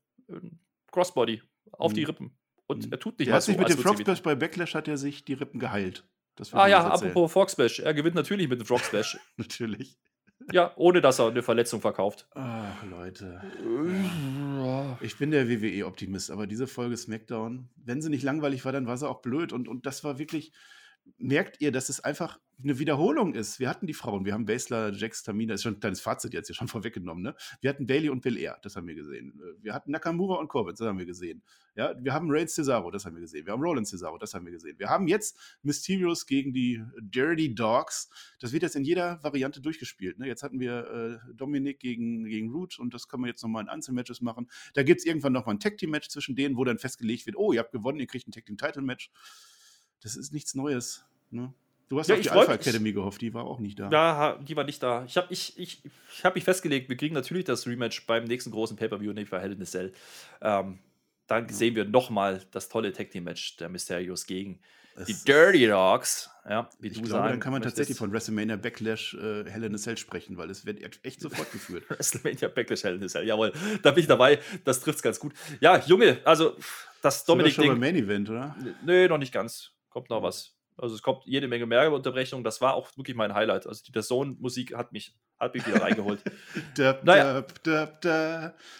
Crossbody 0.91 1.43
auf 1.71 1.91
mhm. 1.91 1.95
die 1.95 2.03
Rippen. 2.03 2.37
Und 2.65 2.87
mhm. 2.87 2.91
er 2.93 2.99
tut 2.99 3.19
nicht 3.19 3.27
er 3.27 3.35
hat 3.35 3.43
sich 3.43 3.55
so, 3.55 3.61
mit 3.61 3.69
dem 3.69 3.77
Frog 3.77 4.23
bei 4.23 4.35
Backlash 4.35 4.73
hat 4.73 4.87
er 4.87 4.97
sich 4.97 5.23
die 5.23 5.33
Rippen 5.33 5.59
geheilt 5.59 6.03
ah 6.51 6.67
ja, 6.67 6.87
apropos 6.87 7.31
Frog 7.31 7.49
Splash. 7.49 7.79
Er 7.79 7.93
gewinnt 7.93 8.15
natürlich 8.15 8.47
mit 8.47 8.59
dem 8.59 8.65
Frog 8.65 8.81
Splash. 8.81 9.17
natürlich. 9.37 9.97
Ja, 10.51 10.73
ohne 10.75 10.99
dass 10.99 11.19
er 11.19 11.27
eine 11.27 11.41
Verletzung 11.41 11.79
verkauft. 11.79 12.27
Ach, 12.31 12.83
Leute. 12.83 13.41
Ich 15.01 15.17
bin 15.17 15.31
der 15.31 15.47
WWE-Optimist, 15.47 16.31
aber 16.31 16.47
diese 16.47 16.67
Folge 16.67 16.97
SmackDown, 16.97 17.69
wenn 17.77 18.01
sie 18.01 18.09
nicht 18.09 18.23
langweilig 18.23 18.65
war, 18.65 18.71
dann 18.71 18.87
war 18.87 18.97
sie 18.97 19.07
auch 19.07 19.21
blöd. 19.21 19.53
Und, 19.53 19.67
und 19.67 19.85
das 19.85 20.03
war 20.03 20.19
wirklich, 20.19 20.51
merkt 21.17 21.61
ihr, 21.61 21.71
dass 21.71 21.89
es 21.89 21.99
einfach 21.99 22.39
eine 22.61 22.79
Wiederholung 22.79 23.33
ist. 23.33 23.59
Wir 23.59 23.69
hatten 23.69 23.87
die 23.87 23.93
Frauen, 23.93 24.25
wir 24.25 24.33
haben 24.33 24.45
Basler, 24.45 24.93
Jax, 24.93 25.23
Tamina, 25.23 25.55
ist 25.55 25.63
schon 25.63 25.75
ein 25.75 25.79
kleines 25.79 26.01
Fazit 26.01 26.33
jetzt 26.33 26.47
hier 26.47 26.55
schon 26.55 26.67
vorweggenommen, 26.69 27.23
ne? 27.23 27.35
Wir 27.61 27.69
hatten 27.69 27.87
Bailey 27.87 28.09
und 28.09 28.21
Bill 28.21 28.37
Air, 28.37 28.59
das 28.61 28.75
haben 28.75 28.87
wir 28.87 28.95
gesehen. 28.95 29.39
Wir 29.61 29.73
hatten 29.73 29.91
Nakamura 29.91 30.35
und 30.35 30.47
Corbett, 30.47 30.79
das 30.79 30.87
haben 30.87 30.99
wir 30.99 31.05
gesehen. 31.05 31.41
Ja, 31.75 31.93
wir 31.99 32.13
haben 32.13 32.27
Reigns 32.29 32.53
Cesaro, 32.53 32.91
das 32.91 33.05
haben 33.05 33.15
wir 33.15 33.21
gesehen. 33.21 33.45
Wir 33.45 33.53
haben 33.53 33.61
Roland 33.61 33.87
Cesaro, 33.87 34.17
das 34.17 34.33
haben 34.33 34.45
wir 34.45 34.51
gesehen. 34.51 34.77
Wir 34.77 34.89
haben 34.89 35.07
jetzt 35.07 35.37
Mysterios 35.63 36.25
gegen 36.25 36.53
die 36.53 36.83
Dirty 37.01 37.55
Dogs. 37.55 38.09
Das 38.39 38.53
wird 38.53 38.63
jetzt 38.63 38.75
in 38.75 38.83
jeder 38.83 39.21
Variante 39.23 39.59
durchgespielt. 39.59 40.19
Ne? 40.19 40.27
Jetzt 40.27 40.43
hatten 40.43 40.59
wir 40.59 41.19
äh, 41.27 41.33
Dominik 41.33 41.79
gegen, 41.79 42.25
gegen 42.25 42.51
Root 42.51 42.77
und 42.77 42.93
das 42.93 43.07
können 43.07 43.23
wir 43.23 43.29
jetzt 43.29 43.41
nochmal 43.41 43.63
in 43.63 43.69
Einzelmatches 43.69 44.21
machen. 44.21 44.49
Da 44.75 44.83
gibt 44.83 44.99
es 44.99 45.05
irgendwann 45.05 45.33
nochmal 45.33 45.55
ein 45.55 45.59
Tag-Team-Match 45.59 46.09
zwischen 46.09 46.35
denen, 46.35 46.57
wo 46.57 46.63
dann 46.63 46.77
festgelegt 46.77 47.25
wird, 47.25 47.35
oh, 47.35 47.51
ihr 47.53 47.59
habt 47.59 47.71
gewonnen, 47.71 47.99
ihr 47.99 48.07
kriegt 48.07 48.27
ein 48.27 48.31
Tag-Team-Title-Match 48.31 49.09
das 50.03 50.15
ist 50.15 50.33
nichts 50.33 50.53
Neues. 50.53 51.05
Ne? 51.31 51.53
Du 51.89 51.99
hast 51.99 52.07
ja, 52.07 52.15
auf 52.15 52.21
die 52.21 52.29
Alpha 52.29 52.53
Academy 52.53 52.91
gehofft, 52.91 53.21
die 53.21 53.33
war 53.33 53.45
auch 53.45 53.59
nicht 53.59 53.79
da. 53.79 53.89
Ja, 53.89 54.37
die 54.37 54.55
war 54.55 54.63
nicht 54.63 54.81
da. 54.81 55.05
Ich 55.05 55.17
habe 55.17 55.27
ich, 55.29 55.57
ich, 55.59 55.83
ich 55.85 56.25
hab 56.25 56.35
mich 56.35 56.43
festgelegt, 56.43 56.89
wir 56.89 56.97
kriegen 56.97 57.13
natürlich 57.13 57.45
das 57.45 57.67
Rematch 57.67 58.05
beim 58.05 58.23
nächsten 58.23 58.51
großen 58.51 58.77
Pay-Per-View, 58.77 59.13
nämlich 59.13 59.29
bei 59.29 59.39
Hell 59.39 59.51
in 59.51 59.61
a 59.61 59.65
Cell. 59.65 59.93
Ähm, 60.41 60.79
dann 61.27 61.47
ja. 61.47 61.53
sehen 61.53 61.75
wir 61.75 61.85
nochmal 61.85 62.41
das 62.51 62.69
tolle 62.69 62.91
Tag 62.93 63.11
Team 63.11 63.25
Match 63.25 63.57
der 63.57 63.69
Mysterios 63.69 64.25
gegen 64.25 64.59
es 64.95 65.07
die 65.07 65.25
Dirty 65.25 65.67
Dogs. 65.67 66.29
Ja, 66.47 66.69
wie 66.79 66.87
ich 66.87 66.93
du 66.93 67.03
glaube, 67.03 67.29
dann 67.29 67.39
kann 67.39 67.51
man 67.51 67.61
möchtest. 67.61 67.77
tatsächlich 67.77 67.97
von 67.97 68.11
WrestleMania 68.11 68.57
Backlash 68.57 69.13
äh, 69.13 69.49
Hell 69.49 69.63
in 69.63 69.73
a 69.73 69.77
Cell 69.77 69.97
sprechen, 69.97 70.37
weil 70.37 70.49
es 70.49 70.65
wird 70.65 70.81
echt 71.05 71.21
sofort 71.21 71.51
geführt. 71.51 71.85
WrestleMania 71.89 72.49
Backlash 72.49 72.83
Hell 72.83 72.95
in 72.95 73.03
a 73.03 73.07
Cell, 73.07 73.25
jawohl. 73.25 73.53
Da 73.81 73.91
bin 73.91 74.01
ich 74.01 74.07
dabei. 74.07 74.39
Das 74.65 74.81
trifft 74.81 74.97
es 74.97 75.03
ganz 75.03 75.19
gut. 75.19 75.33
Ja, 75.61 75.77
Junge, 75.85 76.19
also 76.25 76.57
das 77.01 77.23
Dominik. 77.23 77.55
Das 77.55 77.63
schon 77.63 77.67
beim 77.67 77.79
Main 77.79 77.95
Event, 77.95 78.29
oder? 78.29 78.55
Nee, 78.83 79.07
noch 79.07 79.17
nicht 79.17 79.31
ganz 79.31 79.72
kommt 79.93 80.09
noch 80.09 80.23
was. 80.23 80.55
Also 80.75 80.95
es 80.95 81.03
kommt 81.03 81.23
jede 81.25 81.47
Menge 81.47 81.65
mehr 81.65 81.91
Unterbrechungen. 81.91 82.43
Das 82.43 82.59
war 82.59 82.73
auch 82.73 82.89
wirklich 82.97 83.15
mein 83.15 83.33
Highlight. 83.33 83.67
Also 83.67 83.83
die 83.85 83.91
Person-Musik 83.91 84.75
hat 84.75 84.91
mich, 84.91 85.15
hat 85.39 85.53
mich 85.53 85.65
wieder 85.67 85.81
reingeholt. 85.81 86.23
naja. 87.03 87.45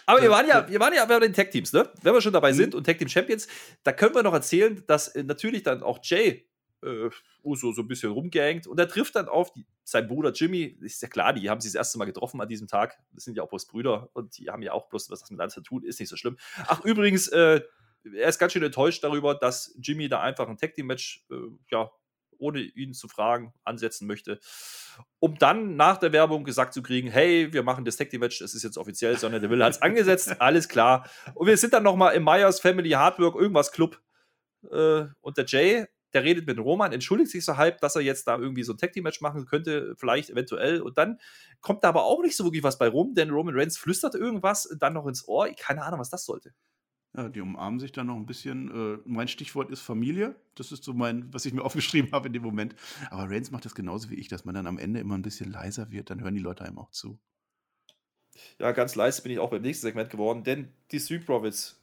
Aber 0.06 0.22
wir 0.22 0.30
waren 0.30 0.48
ja, 0.48 0.68
wir 0.68 0.80
waren 0.80 0.92
ja 0.92 1.04
bei 1.04 1.20
den 1.20 1.32
Tech-Teams, 1.32 1.72
ne? 1.72 1.88
Wenn 2.02 2.12
wir 2.12 2.20
schon 2.20 2.32
dabei 2.32 2.52
mhm. 2.52 2.56
sind 2.56 2.74
und 2.74 2.84
Tech-Team 2.84 3.08
Champions, 3.08 3.46
da 3.84 3.92
können 3.92 4.14
wir 4.14 4.22
noch 4.24 4.34
erzählen, 4.34 4.82
dass 4.86 5.08
äh, 5.08 5.22
natürlich 5.22 5.62
dann 5.62 5.82
auch 5.84 6.00
Jay 6.02 6.48
äh, 6.82 7.10
Uso 7.44 7.72
so 7.72 7.82
ein 7.82 7.88
bisschen 7.88 8.10
rumgehängt 8.10 8.66
und 8.66 8.78
er 8.80 8.88
trifft 8.88 9.14
dann 9.16 9.28
auf 9.28 9.52
die, 9.52 9.64
seinen 9.84 10.08
Bruder 10.08 10.32
Jimmy. 10.32 10.76
Ist 10.80 11.02
ja 11.02 11.08
klar, 11.08 11.32
die 11.32 11.48
haben 11.48 11.60
sich 11.60 11.72
das 11.72 11.78
erste 11.78 11.98
Mal 11.98 12.06
getroffen 12.06 12.40
an 12.40 12.48
diesem 12.48 12.66
Tag. 12.66 12.98
Das 13.12 13.24
sind 13.24 13.36
ja 13.36 13.42
auch 13.42 13.48
bloß 13.48 13.66
Brüder 13.66 14.10
und 14.14 14.36
die 14.38 14.50
haben 14.50 14.62
ja 14.62 14.72
auch 14.72 14.88
bloß 14.88 15.10
was 15.10 15.20
das 15.20 15.30
miteinander 15.30 15.54
zu 15.54 15.60
tun, 15.60 15.84
ist 15.84 16.00
nicht 16.00 16.08
so 16.08 16.16
schlimm. 16.16 16.36
Ach, 16.66 16.84
übrigens, 16.84 17.28
äh, 17.28 17.60
er 18.04 18.28
ist 18.28 18.38
ganz 18.38 18.52
schön 18.52 18.62
enttäuscht 18.62 19.02
darüber, 19.02 19.34
dass 19.34 19.74
Jimmy 19.80 20.08
da 20.08 20.20
einfach 20.20 20.48
ein 20.48 20.58
Tag 20.58 20.74
Team 20.74 20.86
Match, 20.86 21.24
äh, 21.30 21.36
ja, 21.70 21.90
ohne 22.38 22.60
ihn 22.60 22.92
zu 22.94 23.08
fragen, 23.08 23.54
ansetzen 23.64 24.06
möchte. 24.06 24.40
Um 25.18 25.38
dann 25.38 25.76
nach 25.76 25.98
der 25.98 26.12
Werbung 26.12 26.44
gesagt 26.44 26.74
zu 26.74 26.82
kriegen, 26.82 27.08
hey, 27.08 27.52
wir 27.52 27.62
machen 27.62 27.84
das 27.84 27.96
Tag 27.96 28.10
Team 28.10 28.20
Match, 28.20 28.40
es 28.40 28.54
ist 28.54 28.62
jetzt 28.62 28.76
offiziell, 28.76 29.16
sondern 29.18 29.40
der 29.40 29.50
Will 29.50 29.64
hat 29.64 29.72
es 29.72 29.82
angesetzt, 29.82 30.36
alles 30.40 30.68
klar. 30.68 31.08
Und 31.34 31.46
wir 31.46 31.56
sind 31.56 31.72
dann 31.72 31.82
nochmal 31.82 32.14
im 32.14 32.24
Myers 32.24 32.60
Family 32.60 32.90
Hardwork 32.90 33.36
irgendwas 33.36 33.72
Club. 33.72 34.00
Äh, 34.70 35.06
und 35.20 35.36
der 35.38 35.46
Jay, 35.46 35.86
der 36.12 36.22
redet 36.22 36.46
mit 36.46 36.58
Roman, 36.58 36.92
entschuldigt 36.92 37.30
sich 37.30 37.44
so 37.44 37.56
halb, 37.56 37.80
dass 37.80 37.96
er 37.96 38.02
jetzt 38.02 38.28
da 38.28 38.38
irgendwie 38.38 38.62
so 38.62 38.72
ein 38.72 38.78
Tag 38.78 38.92
Team 38.92 39.04
Match 39.04 39.20
machen 39.20 39.46
könnte, 39.46 39.94
vielleicht 39.96 40.30
eventuell. 40.30 40.80
Und 40.80 40.98
dann 40.98 41.18
kommt 41.60 41.82
da 41.82 41.88
aber 41.88 42.04
auch 42.04 42.22
nicht 42.22 42.36
so 42.36 42.44
wirklich 42.44 42.62
was 42.62 42.78
bei 42.78 42.88
rum, 42.88 43.14
denn 43.14 43.30
Roman 43.30 43.56
Reigns 43.56 43.78
flüstert 43.78 44.14
irgendwas 44.14 44.68
dann 44.78 44.92
noch 44.92 45.06
ins 45.06 45.26
Ohr. 45.26 45.48
Keine 45.58 45.82
Ahnung, 45.82 46.00
was 46.00 46.10
das 46.10 46.24
sollte. 46.24 46.52
Ja, 47.16 47.28
die 47.28 47.40
umarmen 47.40 47.78
sich 47.78 47.92
dann 47.92 48.08
noch 48.08 48.16
ein 48.16 48.26
bisschen. 48.26 48.96
Äh, 48.96 48.98
mein 49.04 49.28
Stichwort 49.28 49.70
ist 49.70 49.80
Familie. 49.80 50.34
Das 50.56 50.72
ist 50.72 50.82
so 50.82 50.92
mein, 50.92 51.32
was 51.32 51.46
ich 51.46 51.52
mir 51.52 51.62
aufgeschrieben 51.64 52.10
habe 52.12 52.26
in 52.26 52.32
dem 52.32 52.42
Moment. 52.42 52.74
Aber 53.10 53.30
Reigns 53.30 53.50
macht 53.50 53.64
das 53.64 53.74
genauso 53.74 54.10
wie 54.10 54.16
ich, 54.16 54.28
dass 54.28 54.44
man 54.44 54.54
dann 54.54 54.66
am 54.66 54.78
Ende 54.78 55.00
immer 55.00 55.14
ein 55.14 55.22
bisschen 55.22 55.50
leiser 55.50 55.90
wird. 55.92 56.10
Dann 56.10 56.20
hören 56.20 56.34
die 56.34 56.40
Leute 56.40 56.64
einem 56.64 56.78
auch 56.78 56.90
zu. 56.90 57.18
Ja, 58.58 58.72
ganz 58.72 58.96
leise 58.96 59.22
bin 59.22 59.30
ich 59.30 59.38
auch 59.38 59.50
beim 59.50 59.62
nächsten 59.62 59.86
Segment 59.86 60.10
geworden, 60.10 60.42
denn 60.42 60.72
die 60.90 60.98
Street 60.98 61.24
Profits 61.24 61.80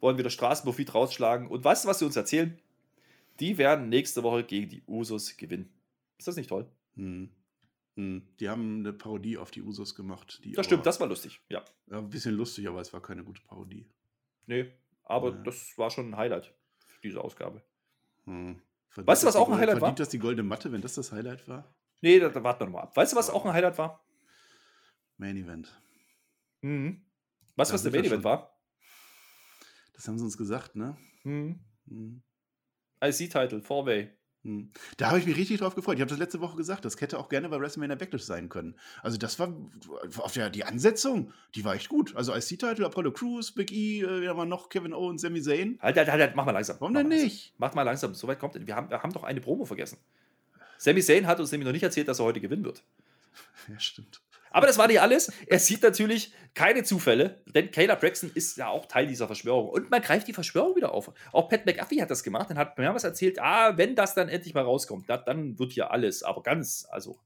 wollen 0.00 0.18
wieder 0.18 0.30
Straßenprofit 0.30 0.92
rausschlagen. 0.92 1.46
Und 1.46 1.64
weißt 1.64 1.84
du, 1.84 1.88
was 1.88 2.00
sie 2.00 2.04
uns 2.04 2.16
erzählen? 2.16 2.58
Die 3.40 3.58
werden 3.58 3.88
nächste 3.88 4.22
Woche 4.24 4.42
gegen 4.44 4.68
die 4.68 4.82
Usos 4.86 5.36
gewinnen. 5.36 5.72
Ist 6.18 6.26
das 6.28 6.36
nicht 6.36 6.48
toll? 6.48 6.66
Hm. 6.96 7.30
Hm. 7.96 8.22
Die 8.40 8.48
haben 8.48 8.80
eine 8.80 8.92
Parodie 8.92 9.38
auf 9.38 9.52
die 9.52 9.62
Usos 9.62 9.94
gemacht. 9.94 10.40
Die 10.44 10.52
Das 10.52 10.66
stimmt, 10.66 10.84
das 10.84 10.98
war 10.98 11.06
lustig. 11.06 11.40
Ja. 11.48 11.64
Ja, 11.90 11.98
ein 11.98 12.08
bisschen 12.08 12.34
lustig, 12.34 12.68
aber 12.68 12.80
es 12.80 12.92
war 12.92 13.00
keine 13.00 13.22
gute 13.22 13.40
Parodie. 13.42 13.86
Nee, 14.46 14.72
aber 15.04 15.30
Ja. 15.30 15.42
das 15.42 15.76
war 15.78 15.90
schon 15.90 16.10
ein 16.10 16.16
Highlight 16.16 16.54
für 16.86 17.00
diese 17.02 17.20
Ausgabe. 17.20 17.62
Hm. 18.24 18.60
Verdient 18.88 19.08
Weißt 19.08 19.22
du, 19.22 19.26
was 19.26 19.36
auch 19.36 19.48
ein 19.48 19.54
Highlight 19.58 19.76
war? 19.76 19.80
Verdient 19.80 20.00
das 20.00 20.08
die 20.10 20.18
goldene 20.18 20.46
Matte, 20.46 20.70
wenn 20.72 20.80
das 20.80 20.94
das 20.94 21.10
Highlight 21.12 21.46
war? 21.48 21.74
Nee, 22.00 22.18
da, 22.20 22.28
da 22.28 22.42
warten 22.44 22.60
wir 22.60 22.66
nochmal 22.66 22.82
ab. 22.84 22.96
Weißt 22.96 23.12
du, 23.12 23.16
was 23.16 23.30
auch 23.30 23.44
ein 23.44 23.52
Highlight 23.52 23.76
war? 23.78 24.04
Main 25.16 25.36
Event. 25.36 25.80
Mhm. 26.60 27.04
Weißt 27.56 27.70
du, 27.70 27.74
was 27.74 27.82
der 27.82 27.92
Main 27.92 28.00
Event 28.04 28.22
schon. 28.22 28.24
war? 28.24 28.58
Das 29.94 30.06
haben 30.08 30.18
sie 30.18 30.24
uns 30.24 30.36
gesagt, 30.36 30.74
ne? 30.76 30.96
Mhm. 31.24 31.60
Hm. 31.88 32.22
IC-Title, 33.02 33.62
Four-Way. 33.62 34.16
Hm. 34.44 34.70
Da 34.98 35.08
habe 35.08 35.18
ich 35.18 35.26
mich 35.26 35.36
richtig 35.36 35.60
drauf 35.60 35.74
gefreut. 35.74 35.96
Ich 35.96 36.02
habe 36.02 36.10
das 36.10 36.18
letzte 36.18 36.40
Woche 36.40 36.56
gesagt, 36.56 36.84
das 36.84 37.00
hätte 37.00 37.18
auch 37.18 37.30
gerne 37.30 37.48
bei 37.48 37.58
WrestleMania 37.58 37.96
Backlash 37.96 38.22
sein 38.22 38.50
können. 38.50 38.74
Also 39.02 39.16
das 39.16 39.38
war 39.38 39.54
auf 40.18 40.32
der 40.32 40.50
die 40.50 40.64
Ansetzung, 40.64 41.32
die 41.54 41.64
war 41.64 41.74
echt 41.74 41.88
gut. 41.88 42.14
Also 42.14 42.34
IC-Title, 42.34 42.84
Apollo 42.84 43.12
Crews, 43.12 43.52
Big 43.52 43.72
E, 43.72 44.02
äh, 44.02 44.36
war 44.36 44.44
noch, 44.44 44.68
Kevin 44.68 44.92
Owens, 44.92 45.22
Sami 45.22 45.40
Zayn. 45.40 45.78
Halt, 45.80 45.96
halt, 45.96 46.10
halt, 46.10 46.20
halt, 46.20 46.36
mach 46.36 46.44
mal 46.44 46.52
langsam. 46.52 46.76
Warum 46.78 46.92
mach 46.92 47.00
denn 47.00 47.08
nicht? 47.08 47.54
Mach 47.56 47.74
mal 47.74 47.82
langsam, 47.82 48.14
so 48.14 48.28
weit 48.28 48.38
kommt 48.38 48.54
es. 48.56 48.66
Wir 48.66 48.76
haben, 48.76 48.90
wir 48.90 49.02
haben 49.02 49.12
doch 49.12 49.24
eine 49.24 49.40
Promo 49.40 49.64
vergessen. 49.64 49.98
Sami 50.76 51.00
Zayn 51.00 51.26
hat 51.26 51.40
uns 51.40 51.50
nämlich 51.50 51.64
noch 51.64 51.72
nicht 51.72 51.82
erzählt, 51.82 52.08
dass 52.08 52.18
er 52.18 52.26
heute 52.26 52.40
gewinnen 52.40 52.64
wird. 52.64 52.84
Ja, 53.68 53.80
stimmt. 53.80 54.20
Aber 54.54 54.68
das 54.68 54.78
war 54.78 54.86
nicht 54.86 55.00
alles. 55.00 55.32
Er 55.48 55.58
sieht 55.58 55.82
natürlich 55.82 56.32
keine 56.54 56.84
Zufälle, 56.84 57.42
denn 57.46 57.72
Kayla 57.72 57.96
Braxton 57.96 58.30
ist 58.36 58.56
ja 58.56 58.68
auch 58.68 58.86
Teil 58.86 59.08
dieser 59.08 59.26
Verschwörung. 59.26 59.68
Und 59.68 59.90
man 59.90 60.00
greift 60.00 60.28
die 60.28 60.32
Verschwörung 60.32 60.76
wieder 60.76 60.94
auf. 60.94 61.12
Auch 61.32 61.48
Pat 61.48 61.66
McAfee 61.66 62.00
hat 62.00 62.08
das 62.08 62.22
gemacht 62.22 62.50
und 62.50 62.56
hat 62.56 62.78
mehrmals 62.78 63.02
erzählt, 63.02 63.40
ah, 63.40 63.76
wenn 63.76 63.96
das 63.96 64.14
dann 64.14 64.28
endlich 64.28 64.54
mal 64.54 64.62
rauskommt, 64.62 65.10
da, 65.10 65.16
dann 65.16 65.58
wird 65.58 65.72
hier 65.72 65.90
alles, 65.90 66.22
aber 66.22 66.44
ganz, 66.44 66.86
also. 66.88 67.18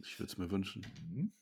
Ich 0.00 0.16
würde 0.20 0.30
es 0.30 0.38
mir 0.38 0.48
wünschen. 0.48 0.86
hm. 1.12 1.32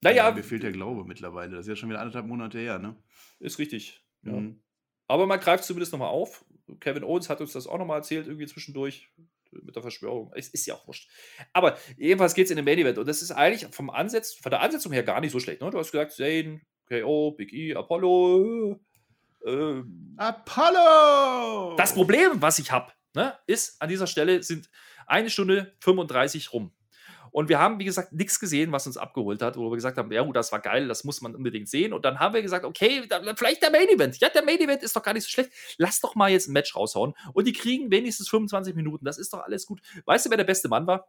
Naja, 0.00 0.30
Mir 0.30 0.42
fehlt 0.42 0.62
der 0.62 0.72
Glaube 0.72 1.04
mittlerweile. 1.04 1.56
Das 1.56 1.66
ist 1.66 1.68
ja 1.68 1.76
schon 1.76 1.90
wieder 1.90 2.00
anderthalb 2.00 2.24
Monate 2.24 2.58
her, 2.58 2.78
ne? 2.78 2.96
ist 3.40 3.58
richtig. 3.58 4.02
Ja. 4.22 4.32
Mhm. 4.32 4.62
Aber 5.06 5.26
man 5.26 5.38
greift 5.38 5.64
zumindest 5.64 5.92
nochmal 5.92 6.08
auf. 6.08 6.46
Kevin 6.80 7.04
Owens 7.04 7.28
hat 7.28 7.42
uns 7.42 7.52
das 7.52 7.66
auch 7.66 7.76
nochmal 7.76 7.98
erzählt, 7.98 8.26
irgendwie 8.26 8.46
zwischendurch 8.46 9.10
mit 9.50 9.74
der 9.74 9.82
Verschwörung. 9.82 10.32
Es 10.34 10.48
ist 10.48 10.66
ja 10.66 10.74
auch 10.74 10.86
wurscht. 10.86 11.08
Aber 11.52 11.78
jedenfalls 11.96 12.34
geht 12.34 12.46
es 12.46 12.50
in 12.50 12.56
den 12.56 12.64
Main 12.64 12.78
Event 12.78 12.98
und 12.98 13.08
das 13.08 13.22
ist 13.22 13.30
eigentlich 13.30 13.74
vom 13.74 13.90
Ansatz, 13.90 14.34
von 14.34 14.50
der 14.50 14.60
Ansetzung 14.60 14.92
her 14.92 15.02
gar 15.02 15.20
nicht 15.20 15.32
so 15.32 15.40
schlecht. 15.40 15.60
Ne? 15.60 15.70
Du 15.70 15.78
hast 15.78 15.92
gesagt, 15.92 16.12
Zane, 16.12 16.60
KO, 16.88 17.32
Big 17.32 17.52
E, 17.52 17.74
Apollo. 17.74 18.80
Äh, 19.44 19.82
Apollo! 20.16 21.76
das 21.76 21.94
Problem, 21.94 22.42
was 22.42 22.58
ich 22.58 22.72
habe, 22.72 22.92
ne, 23.14 23.38
ist 23.46 23.80
an 23.80 23.88
dieser 23.88 24.06
Stelle 24.06 24.42
sind 24.42 24.68
eine 25.06 25.30
Stunde 25.30 25.76
35 25.80 26.52
rum. 26.52 26.72
Und 27.30 27.48
wir 27.48 27.58
haben, 27.58 27.78
wie 27.78 27.84
gesagt, 27.84 28.12
nichts 28.12 28.40
gesehen, 28.40 28.72
was 28.72 28.86
uns 28.86 28.96
abgeholt 28.96 29.42
hat, 29.42 29.56
wo 29.56 29.70
wir 29.70 29.76
gesagt 29.76 29.98
haben, 29.98 30.10
ja, 30.12 30.22
gut, 30.22 30.36
das 30.36 30.52
war 30.52 30.60
geil, 30.60 30.88
das 30.88 31.04
muss 31.04 31.20
man 31.20 31.34
unbedingt 31.34 31.68
sehen. 31.68 31.92
Und 31.92 32.04
dann 32.04 32.18
haben 32.18 32.34
wir 32.34 32.42
gesagt, 32.42 32.64
okay, 32.64 33.06
da, 33.08 33.20
vielleicht 33.34 33.62
der 33.62 33.70
Main 33.70 33.88
Event. 33.88 34.18
Ja, 34.18 34.28
der 34.28 34.44
Main 34.44 34.60
Event 34.60 34.82
ist 34.82 34.94
doch 34.96 35.02
gar 35.02 35.14
nicht 35.14 35.24
so 35.24 35.30
schlecht. 35.30 35.50
Lass 35.76 36.00
doch 36.00 36.14
mal 36.14 36.30
jetzt 36.30 36.48
ein 36.48 36.52
Match 36.52 36.74
raushauen. 36.74 37.14
Und 37.32 37.46
die 37.46 37.52
kriegen 37.52 37.90
wenigstens 37.90 38.28
25 38.28 38.74
Minuten. 38.74 39.04
Das 39.04 39.18
ist 39.18 39.32
doch 39.32 39.40
alles 39.40 39.66
gut. 39.66 39.80
Weißt 40.04 40.26
du, 40.26 40.30
wer 40.30 40.36
der 40.36 40.44
beste 40.44 40.68
Mann 40.68 40.86
war? 40.86 41.08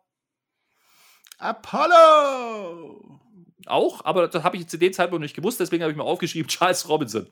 Apollo! 1.38 3.22
Auch, 3.66 4.06
aber 4.06 4.28
das 4.28 4.44
habe 4.44 4.58
ich 4.58 4.68
zu 4.68 4.78
dem 4.78 4.94
Zeitpunkt 4.94 5.22
nicht 5.22 5.36
gewusst, 5.36 5.60
deswegen 5.60 5.84
habe 5.84 5.92
ich 5.92 5.98
mir 5.98 6.04
aufgeschrieben, 6.04 6.48
Charles 6.50 6.88
Robinson 6.88 7.28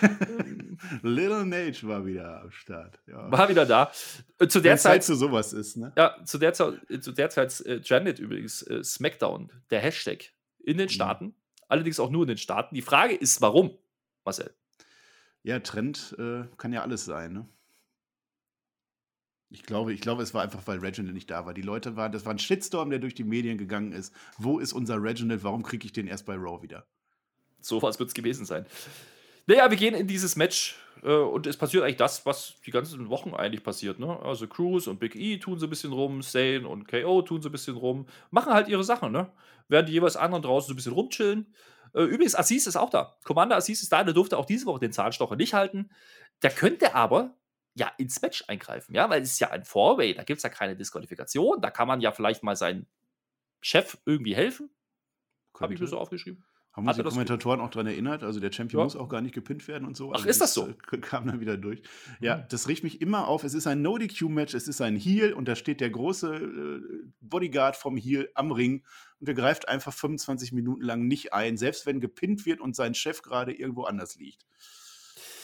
Little 1.02 1.44
Nage 1.44 1.78
war 1.82 2.04
wieder 2.06 2.42
am 2.42 2.50
Start. 2.50 2.98
Ja. 3.06 3.30
war 3.30 3.48
wieder 3.48 3.66
da. 3.66 3.90
Äh, 4.38 4.48
Zu 4.48 4.60
der 4.60 4.72
Wenn 4.72 4.78
Zeit 4.78 5.02
Zeit 5.02 5.04
für 5.04 5.16
sowas 5.16 5.52
ist, 5.52 5.76
ne? 5.76 5.92
Ja, 5.96 6.16
zu 6.24 6.38
der 6.38 6.52
Zeit, 6.52 6.74
zu 7.00 7.12
der 7.12 7.30
Zeit 7.30 7.60
äh, 7.66 7.80
Janet 7.82 8.18
übrigens, 8.18 8.62
äh, 8.62 8.82
SmackDown, 8.82 9.52
der 9.70 9.80
Hashtag 9.80 10.32
in 10.64 10.78
den 10.78 10.86
Mhm. 10.86 10.90
Staaten, 10.90 11.34
allerdings 11.68 12.00
auch 12.00 12.10
nur 12.10 12.22
in 12.22 12.28
den 12.28 12.38
Staaten. 12.38 12.74
Die 12.74 12.82
Frage 12.82 13.14
ist, 13.14 13.40
warum, 13.40 13.76
Marcel? 14.24 14.54
Ja, 15.42 15.60
Trend 15.60 16.14
äh, 16.18 16.44
kann 16.56 16.72
ja 16.72 16.82
alles 16.82 17.04
sein, 17.04 17.32
ne? 17.32 17.48
Ich 19.56 19.62
glaube, 19.62 19.94
ich 19.94 20.02
glaube, 20.02 20.22
es 20.22 20.34
war 20.34 20.42
einfach, 20.42 20.60
weil 20.66 20.80
Reginald 20.80 21.14
nicht 21.14 21.30
da 21.30 21.46
war. 21.46 21.54
Die 21.54 21.62
Leute 21.62 21.96
waren, 21.96 22.12
das 22.12 22.26
war 22.26 22.34
ein 22.34 22.38
Shitstorm, 22.38 22.90
der 22.90 22.98
durch 22.98 23.14
die 23.14 23.24
Medien 23.24 23.56
gegangen 23.56 23.92
ist. 23.92 24.12
Wo 24.36 24.58
ist 24.58 24.74
unser 24.74 25.02
Reginald? 25.02 25.44
Warum 25.44 25.62
kriege 25.62 25.86
ich 25.86 25.94
den 25.94 26.06
erst 26.06 26.26
bei 26.26 26.34
Raw 26.34 26.62
wieder? 26.62 26.86
So 27.62 27.80
was 27.80 27.98
wird 27.98 28.08
es 28.08 28.14
gewesen 28.14 28.44
sein. 28.44 28.66
Naja, 29.46 29.70
wir 29.70 29.78
gehen 29.78 29.94
in 29.94 30.06
dieses 30.06 30.36
Match 30.36 30.78
äh, 31.02 31.08
und 31.08 31.46
es 31.46 31.56
passiert 31.56 31.84
eigentlich 31.84 31.96
das, 31.96 32.26
was 32.26 32.60
die 32.66 32.70
ganzen 32.70 33.08
Wochen 33.08 33.32
eigentlich 33.32 33.64
passiert. 33.64 33.98
Ne? 33.98 34.20
Also 34.20 34.46
Cruz 34.46 34.88
und 34.88 35.00
Big 35.00 35.16
E 35.16 35.38
tun 35.38 35.58
so 35.58 35.66
ein 35.66 35.70
bisschen 35.70 35.94
rum, 35.94 36.20
Zane 36.20 36.68
und 36.68 36.86
KO 36.86 37.22
tun 37.22 37.40
so 37.40 37.48
ein 37.48 37.52
bisschen 37.52 37.76
rum, 37.76 38.06
machen 38.30 38.52
halt 38.52 38.68
ihre 38.68 38.84
Sachen, 38.84 39.10
ne? 39.10 39.32
Während 39.68 39.88
die 39.88 39.94
jeweils 39.94 40.16
anderen 40.16 40.42
draußen 40.42 40.68
so 40.68 40.74
ein 40.74 40.76
bisschen 40.76 40.92
rumchillen. 40.92 41.46
Äh, 41.94 42.02
übrigens, 42.02 42.34
Aziz 42.34 42.66
ist 42.66 42.76
auch 42.76 42.90
da. 42.90 43.16
Commander 43.24 43.56
Aziz 43.56 43.82
ist 43.82 43.90
da, 43.90 44.04
der 44.04 44.12
durfte 44.12 44.36
auch 44.36 44.44
diese 44.44 44.66
Woche 44.66 44.80
den 44.80 44.92
Zahnstocher 44.92 45.36
nicht 45.36 45.54
halten. 45.54 45.88
Der 46.42 46.50
könnte 46.50 46.94
aber 46.94 47.34
ja 47.76 47.92
ins 47.98 48.20
Match 48.22 48.44
eingreifen, 48.48 48.94
ja, 48.94 49.08
weil 49.10 49.22
es 49.22 49.32
ist 49.32 49.38
ja 49.38 49.50
ein 49.50 49.64
Four-Way, 49.64 50.14
da 50.14 50.24
gibt 50.24 50.38
es 50.38 50.42
ja 50.42 50.48
keine 50.48 50.76
Disqualifikation, 50.76 51.60
da 51.60 51.70
kann 51.70 51.86
man 51.86 52.00
ja 52.00 52.10
vielleicht 52.10 52.42
mal 52.42 52.56
seinen 52.56 52.86
Chef 53.60 53.98
irgendwie 54.06 54.34
helfen. 54.34 54.70
Habe 55.60 55.74
ich 55.74 55.80
mir 55.80 55.86
so 55.86 55.98
aufgeschrieben. 55.98 56.44
Haben 56.72 56.86
uns 56.88 56.98
die 56.98 57.02
Kommentatoren 57.02 57.60
auch 57.60 57.70
daran 57.70 57.86
erinnert? 57.86 58.22
Also 58.22 58.38
der 58.38 58.52
Champion 58.52 58.80
Ja. 58.80 58.84
muss 58.84 58.96
auch 58.96 59.08
gar 59.08 59.22
nicht 59.22 59.34
gepinnt 59.34 59.66
werden 59.66 59.86
und 59.86 59.96
so. 59.96 60.10
Ach, 60.12 60.16
Also 60.16 60.28
ist 60.28 60.42
das 60.42 60.52
so? 60.52 60.68
äh, 60.68 60.74
Kam 61.00 61.26
dann 61.26 61.40
wieder 61.40 61.56
durch. 61.56 61.80
Ja, 62.20 62.36
Mhm. 62.36 62.44
das 62.50 62.68
riecht 62.68 62.84
mich 62.84 63.00
immer 63.00 63.28
auf. 63.28 63.44
Es 63.44 63.54
ist 63.54 63.66
ein 63.66 63.80
No-DQ-Match, 63.80 64.52
es 64.52 64.68
ist 64.68 64.82
ein 64.82 64.94
Heel 64.96 65.32
und 65.32 65.48
da 65.48 65.56
steht 65.56 65.80
der 65.80 65.88
große 65.88 66.34
äh, 66.36 67.08
Bodyguard 67.20 67.76
vom 67.76 67.96
Heel 67.96 68.28
am 68.34 68.52
Ring 68.52 68.84
und 69.20 69.26
der 69.28 69.34
greift 69.34 69.68
einfach 69.68 69.94
25 69.94 70.52
Minuten 70.52 70.82
lang 70.82 71.06
nicht 71.08 71.32
ein, 71.32 71.56
selbst 71.56 71.86
wenn 71.86 71.98
gepinnt 72.00 72.44
wird 72.44 72.60
und 72.60 72.76
sein 72.76 72.92
Chef 72.94 73.22
gerade 73.22 73.54
irgendwo 73.54 73.84
anders 73.84 74.16
liegt. 74.16 74.44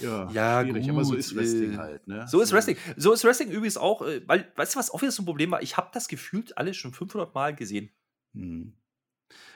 Ja, 0.03 0.31
Ja, 0.31 0.63
schwierig, 0.63 0.91
aber 0.91 1.05
so 1.05 1.11
gut, 1.11 1.19
ist 1.19 1.35
Wrestling 1.35 1.75
äh, 1.75 1.77
halt. 1.77 2.07
Ne? 2.07 2.27
So 2.29 2.41
ist 2.41 2.53
Wrestling. 2.53 2.77
So 2.97 3.13
ist 3.13 3.25
Wrestling 3.25 3.51
übrigens 3.51 3.77
auch, 3.77 4.03
äh, 4.03 4.23
weil, 4.27 4.51
weißt 4.57 4.75
du, 4.75 4.79
was 4.79 4.91
auch 4.91 5.01
wieder 5.01 5.13
so 5.13 5.23
ein 5.23 5.27
Problem 5.27 5.51
war? 5.51 5.63
Ich 5.63 5.77
habe 5.77 5.91
das 5.93 6.09
gefühlt 6.09 6.57
alles 6.59 6.77
schon 6.77 6.93
500 6.93 7.35
Mal 7.35 7.55
gesehen. 7.55 7.91
Hm. 8.35 8.73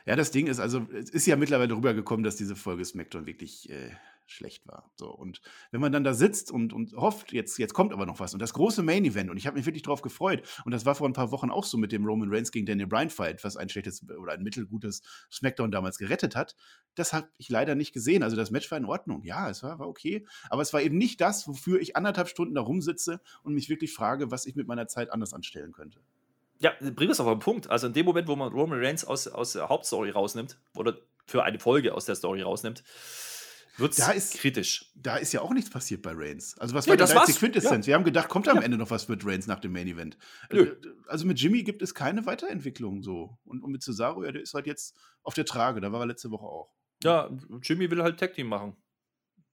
Ja, 0.07 0.17
das 0.17 0.31
Ding 0.31 0.47
ist, 0.47 0.61
also, 0.61 0.87
es 0.93 1.11
ist 1.11 1.27
ja 1.27 1.37
mittlerweile 1.37 1.75
rübergekommen, 1.75 2.23
dass 2.23 2.37
diese 2.37 2.57
Folge 2.57 2.85
SmackDown 2.85 3.27
wirklich 3.27 3.69
äh, 3.71 3.91
schlecht 4.27 4.67
war. 4.67 4.91
So, 4.97 5.11
und 5.11 5.41
wenn 5.71 5.81
man 5.81 5.93
dann 5.93 6.05
da 6.05 6.15
sitzt 6.15 6.51
und, 6.51 6.73
und 6.73 6.93
hofft, 6.95 7.33
jetzt, 7.33 7.59
jetzt 7.59 7.75
kommt 7.75 7.93
aber 7.93 8.07
noch 8.07 8.21
was. 8.21 8.35
Und 8.35 8.41
das 8.41 8.53
große 8.53 8.83
Main-Event, 8.83 9.31
und 9.31 9.37
ich 9.37 9.47
habe 9.47 9.57
mich 9.57 9.67
wirklich 9.67 9.83
drauf 9.83 10.03
gefreut, 10.03 10.43
und 10.65 10.73
das 10.73 10.85
war 10.85 10.95
vor 10.95 11.09
ein 11.09 11.13
paar 11.13 11.31
Wochen 11.31 11.51
auch 11.51 11.65
so 11.65 11.79
mit 11.79 11.93
dem 11.93 12.05
Roman 12.05 12.33
Reigns 12.33 12.51
gegen 12.51 12.67
Daniel 12.67 12.89
Bryan 12.89 13.11
Fight, 13.11 13.43
was 13.45 13.57
ein 13.57 13.69
schlechtes 13.69 14.05
oder 14.09 14.33
ein 14.33 14.43
mittelgutes 14.43 15.03
SmackDown 15.31 15.71
damals 15.71 15.99
gerettet 15.99 16.37
hat. 16.37 16.57
Das 16.95 17.13
habe 17.13 17.29
ich 17.39 17.49
leider 17.49 17.75
nicht 17.75 17.93
gesehen. 17.93 18.23
Also 18.23 18.37
das 18.37 18.51
Match 18.51 18.71
war 18.71 18.79
in 18.79 18.85
Ordnung. 18.85 19.23
Ja, 19.23 19.49
es 19.49 19.63
war, 19.63 19.79
war 19.79 19.89
okay. 19.89 20.27
Aber 20.51 20.63
es 20.63 20.73
war 20.73 20.83
eben 20.83 20.99
nicht 20.99 21.21
das, 21.21 21.47
wofür 21.47 21.81
ich 21.81 21.97
anderthalb 21.97 22.29
Stunden 22.29 22.55
da 22.55 22.61
rumsitze 22.61 23.21
und 23.43 23.55
mich 23.55 23.69
wirklich 23.69 23.93
frage, 23.93 24.31
was 24.31 24.47
ich 24.47 24.57
mit 24.57 24.67
meiner 24.67 24.89
Zeit 24.89 25.13
anders 25.13 25.33
anstellen 25.33 25.73
könnte. 25.73 26.01
Ja, 26.59 26.73
bring 26.81 27.11
es 27.11 27.21
auf 27.21 27.29
den 27.29 27.39
Punkt. 27.39 27.69
Also 27.69 27.87
in 27.87 27.93
dem 27.93 28.07
Moment, 28.07 28.29
wo 28.29 28.37
man 28.37 28.51
Roman 28.51 28.83
Reigns 28.83 29.05
aus, 29.05 29.29
aus 29.29 29.53
der 29.53 29.69
Hauptstory 29.69 30.11
rausnimmt, 30.11 30.59
oder 30.75 30.99
für 31.27 31.43
eine 31.43 31.59
Folge 31.59 31.93
aus 31.95 32.07
der 32.07 32.15
Story 32.15 32.43
rausnimmt, 32.43 32.83
wird 33.79 33.99
Da 33.99 34.13
es 34.13 34.33
ist- 34.33 34.41
kritisch. 34.41 34.91
Da 34.95 35.17
ist 35.17 35.33
ja 35.33 35.41
auch 35.43 35.53
nichts 35.53 35.71
passiert 35.71 36.03
bei 36.03 36.13
Reigns. 36.15 36.57
Also 36.59 36.75
was 36.75 36.87
Nee, 36.87 36.93
war 36.93 36.97
das 36.97 37.13
die. 37.27 37.33
Quintessenz? 37.33 37.87
Wir 37.87 37.95
haben 37.95 38.05
gedacht, 38.05 38.29
kommt 38.29 38.49
am 38.49 38.57
Ja. 38.57 38.63
Ende 38.63 38.77
noch 38.79 38.91
was 38.91 39.09
mit 39.09 39.25
Reigns 39.27 39.47
nach 39.47 39.61
dem 39.61 39.73
Main 39.73 39.87
Event. 39.89 40.17
Nö. 40.51 40.63
Äh, 40.63 40.77
Also 41.09 41.27
mit 41.27 41.39
Jimmy 41.41 41.63
gibt 41.63 41.83
es 41.83 41.95
keine 41.95 42.27
Weiterentwicklung 42.27 43.03
so. 43.03 43.39
Und, 43.45 43.63
und 43.63 43.71
mit 43.73 43.83
Cesaro, 43.83 44.25
ja, 44.25 44.33
der 44.33 44.43
ist 44.43 44.55
halt 44.55 44.67
jetzt 44.67 44.97
auf 45.23 45.35
der 45.35 45.45
Trage. 45.45 45.81
Da 45.81 45.93
war 45.93 46.01
er 46.01 46.07
letzte 46.07 46.31
Woche 46.31 46.45
auch. 46.47 46.73
Ja, 47.03 47.31
Jimmy 47.63 47.91
will 47.91 48.03
halt 48.03 48.19
Tag 48.19 48.33
Team 48.35 48.47
machen. 48.49 48.77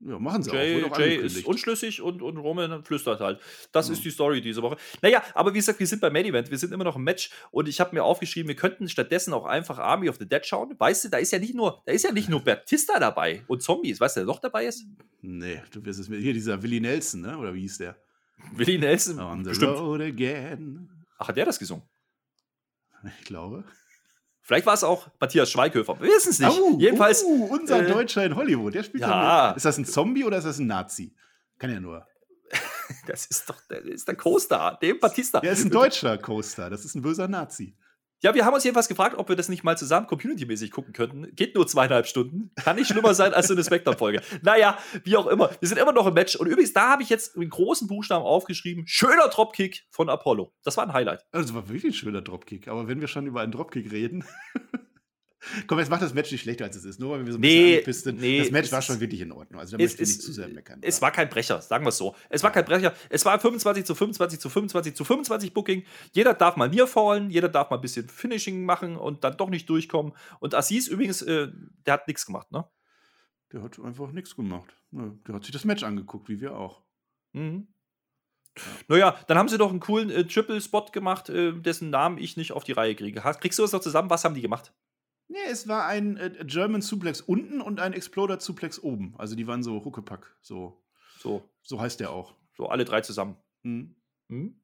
Ja, 0.05 0.19
machen 0.19 0.43
sie 0.43 0.51
Jay, 0.51 0.83
auch. 0.83 0.97
Jay 0.99 1.15
ist 1.15 1.45
unschlüssig 1.45 2.01
und, 2.01 2.21
und 2.21 2.37
Roman 2.37 2.83
flüstert 2.83 3.21
halt. 3.21 3.39
Das 3.71 3.87
Ja. 3.87 3.93
ist 3.93 4.03
die 4.03 4.09
Story 4.09 4.41
diese 4.41 4.61
Woche. 4.61 4.75
Naja, 5.01 5.23
aber 5.33 5.53
wie 5.53 5.57
gesagt, 5.59 5.79
wir 5.79 5.87
sind 5.87 6.01
beim 6.01 6.11
Main 6.11 6.25
Event, 6.25 6.51
wir 6.51 6.57
sind 6.57 6.73
immer 6.73 6.83
noch 6.83 6.95
im 6.97 7.03
Match 7.03 7.29
und 7.51 7.69
ich 7.69 7.79
habe 7.79 7.95
mir 7.95 8.03
aufgeschrieben, 8.03 8.47
wir 8.49 8.55
könnten 8.55 8.89
stattdessen 8.89 9.33
auch 9.33 9.45
einfach 9.45 9.79
Army 9.79 10.09
of 10.09 10.17
the 10.17 10.27
Dead 10.27 10.45
schauen. 10.45 10.75
Weißt 10.77 11.05
du, 11.05 11.09
da 11.09 11.17
ist 11.19 11.31
ja 11.31 11.39
nicht 11.39 11.55
nur, 11.55 11.81
da 11.85 11.93
ist 11.93 12.03
ja 12.03 12.11
nicht 12.11 12.27
nur 12.29 12.39
Batista 12.43 12.99
dabei 12.99 13.43
und 13.47 13.61
Zombies. 13.63 13.99
Weißt 13.99 14.17
du, 14.17 14.21
wer 14.21 14.25
noch 14.27 14.39
dabei 14.39 14.65
ist? 14.65 14.85
Nee, 15.21 15.61
du 15.71 15.83
wirst 15.85 15.99
es 16.01 16.09
mit. 16.09 16.21
Hier 16.21 16.33
dieser 16.33 16.61
Willie 16.61 16.81
Nelson, 16.81 17.21
ne? 17.21 17.37
Oder 17.37 17.53
wie 17.53 17.61
hieß 17.61 17.77
der? 17.77 17.95
Willie 18.55 18.77
Nelson. 18.79 19.19
On 19.19 19.43
the 19.43 19.49
Bestimmt. 19.51 19.77
road 19.77 20.01
again. 20.01 20.89
Ach, 21.17 21.29
hat 21.29 21.37
der 21.37 21.45
das 21.45 21.59
gesungen? 21.59 21.83
Ich 23.19 23.25
glaube. 23.25 23.63
Vielleicht 24.45 24.65
war 24.65 24.73
es 24.73 24.83
auch 24.83 25.07
Matthias 25.21 25.49
Schweighöfer. 25.49 25.99
Wir 26.01 26.09
wissen 26.09 26.31
es 26.31 26.39
nicht. 26.39 26.51
Au, 26.51 26.77
Jedenfalls, 26.77 27.23
uh, 27.23 27.45
unser 27.45 27.79
äh, 27.79 27.89
Deutscher 27.89 28.25
in 28.25 28.35
Hollywood. 28.35 28.75
Der 28.75 28.83
spielt 28.83 29.01
ja. 29.01 29.47
mit. 29.47 29.57
Ist 29.57 29.65
das 29.65 29.77
ein 29.77 29.85
Zombie 29.85 30.25
oder 30.25 30.37
ist 30.37 30.43
das 30.43 30.59
ein 30.59 30.67
Nazi? 30.67 31.15
Kann 31.57 31.71
ja 31.71 31.79
nur. 31.79 32.05
Das 33.07 33.25
ist 33.25 33.49
doch 33.49 33.59
das 33.67 33.79
ist 33.79 34.07
der 34.07 34.15
Co-Star, 34.15 34.77
Dave 34.79 34.95
Batista. 34.95 35.39
Der 35.39 35.53
ist 35.53 35.65
ein 35.65 35.71
deutscher 35.71 36.17
Co-Star. 36.17 36.69
Das 36.69 36.85
ist 36.85 36.95
ein 36.95 37.01
böser 37.01 37.27
Nazi. 37.27 37.75
Ja, 38.23 38.33
wir 38.33 38.45
haben 38.45 38.53
uns 38.53 38.63
jedenfalls 38.63 38.87
gefragt, 38.87 39.17
ob 39.17 39.27
wir 39.27 39.35
das 39.35 39.49
nicht 39.49 39.65
mal 39.65 39.77
zusammen 39.77 40.07
community-mäßig 40.07 40.71
gucken 40.71 40.93
könnten. 40.93 41.35
Geht 41.35 41.55
nur 41.55 41.67
zweieinhalb 41.67 42.07
Stunden. 42.07 42.51
Kann 42.55 42.77
nicht 42.77 42.87
schlimmer 42.87 43.13
sein 43.13 43.33
als 43.33 43.47
so 43.49 43.53
eine 43.53 43.63
Spectre-Folge. 43.63 44.21
Naja, 44.41 44.77
wie 45.03 45.15
auch 45.17 45.27
immer. 45.27 45.49
Wir 45.59 45.67
sind 45.67 45.77
immer 45.77 45.91
noch 45.91 46.07
im 46.07 46.13
Match. 46.13 46.35
Und 46.35 46.47
übrigens, 46.47 46.73
da 46.73 46.91
habe 46.91 47.03
ich 47.03 47.09
jetzt 47.09 47.35
in 47.35 47.49
großen 47.49 47.87
Buchstaben 47.87 48.23
aufgeschrieben: 48.23 48.85
schöner 48.87 49.27
Dropkick 49.27 49.85
von 49.89 50.09
Apollo. 50.09 50.53
Das 50.63 50.77
war 50.77 50.85
ein 50.85 50.93
Highlight. 50.93 51.25
Also, 51.31 51.47
das 51.47 51.53
war 51.53 51.67
wirklich 51.67 51.93
ein 51.93 51.93
schöner 51.93 52.21
Dropkick. 52.21 52.69
Aber 52.69 52.87
wenn 52.87 53.01
wir 53.01 53.07
schon 53.07 53.27
über 53.27 53.41
einen 53.41 53.51
Dropkick 53.51 53.91
reden. 53.91 54.23
Komm, 55.67 55.79
jetzt 55.79 55.89
macht 55.89 56.01
das 56.01 56.13
Match 56.13 56.31
nicht 56.31 56.41
schlechter, 56.41 56.65
als 56.65 56.75
es 56.75 56.85
ist. 56.85 56.99
Nur 56.99 57.11
weil 57.11 57.25
wir 57.25 57.31
so 57.33 57.37
ein 57.37 57.41
Nee, 57.41 57.81
bisschen 57.81 58.15
nee, 58.17 58.39
das 58.39 58.51
Match 58.51 58.71
war 58.71 58.81
schon 58.81 58.99
wirklich 58.99 59.21
in 59.21 59.31
Ordnung. 59.31 59.59
Also 59.59 59.75
da 59.77 59.83
Es, 59.83 59.91
möchte 59.91 60.03
ich 60.03 60.09
nicht 60.09 60.21
zu 60.21 60.31
sehr 60.33 60.47
meckern. 60.47 60.79
es 60.81 61.01
war 61.01 61.11
kein 61.11 61.29
Brecher, 61.29 61.61
sagen 61.61 61.83
wir 61.85 61.89
es 61.89 61.97
so. 61.97 62.15
Es 62.29 62.43
war 62.43 62.51
kein 62.51 62.65
Brecher. 62.65 62.93
Es 63.09 63.25
war 63.25 63.39
25 63.39 63.85
zu 63.85 63.93
25 63.95 64.39
zu 64.39 64.49
25 64.49 64.95
zu 64.95 65.03
25 65.03 65.53
Booking. 65.53 65.83
Jeder 66.13 66.33
darf 66.33 66.55
mal 66.55 66.69
mir 66.69 66.87
fallen, 66.87 67.29
jeder 67.29 67.49
darf 67.49 67.69
mal 67.69 67.77
ein 67.77 67.81
bisschen 67.81 68.07
Finishing 68.09 68.63
machen 68.65 68.95
und 68.95 69.23
dann 69.23 69.35
doch 69.37 69.49
nicht 69.49 69.69
durchkommen. 69.69 70.13
Und 70.39 70.55
Assis 70.55 70.87
übrigens, 70.87 71.21
äh, 71.21 71.49
der 71.85 71.93
hat 71.95 72.07
nichts 72.07 72.25
gemacht, 72.25 72.51
ne? 72.51 72.65
Der 73.51 73.61
hat 73.61 73.77
einfach 73.79 74.11
nichts 74.11 74.35
gemacht. 74.35 74.75
Ne, 74.91 75.17
Der 75.27 75.35
hat 75.35 75.43
sich 75.43 75.51
das 75.53 75.63
Match 75.65 75.83
angeguckt, 75.83 76.29
wie 76.29 76.39
wir 76.41 76.55
auch. 76.57 76.81
Mhm. 77.33 77.67
Naja, 78.87 79.17
dann 79.27 79.37
haben 79.37 79.47
sie 79.49 79.57
doch 79.57 79.71
einen 79.71 79.79
coolen 79.79 80.09
äh, 80.11 80.25
Triple-Spot 80.25 80.85
gemacht, 80.91 81.29
äh, 81.29 81.53
dessen 81.53 81.89
Namen 81.89 82.17
ich 82.19 82.37
nicht 82.37 82.51
auf 82.51 82.63
die 82.63 82.71
Reihe 82.71 82.95
kriege. 82.95 83.23
Hast, 83.23 83.41
kriegst 83.41 83.57
du 83.57 83.63
das 83.63 83.71
noch 83.71 83.79
zusammen? 83.81 84.09
Was 84.11 84.23
haben 84.23 84.35
die 84.35 84.41
gemacht? 84.41 84.73
Nee, 85.27 85.37
es 85.49 85.67
war 85.67 85.85
ein 85.87 86.17
äh, 86.17 86.31
German 86.45 86.81
Suplex 86.81 87.21
unten 87.21 87.61
und 87.61 87.79
ein 87.79 87.93
Exploder 87.93 88.39
Suplex 88.39 88.79
oben. 88.79 89.15
Also 89.17 89.35
die 89.35 89.47
waren 89.47 89.63
so 89.63 89.83
Huckepack. 89.83 90.35
So, 90.41 90.81
So, 91.19 91.49
so 91.61 91.79
heißt 91.79 91.99
der 91.99 92.11
auch. 92.11 92.35
so 92.55 92.67
alle 92.67 92.85
drei 92.85 93.01
zusammen. 93.01 93.37
Hm. 93.63 93.95
Mhm. 94.27 94.55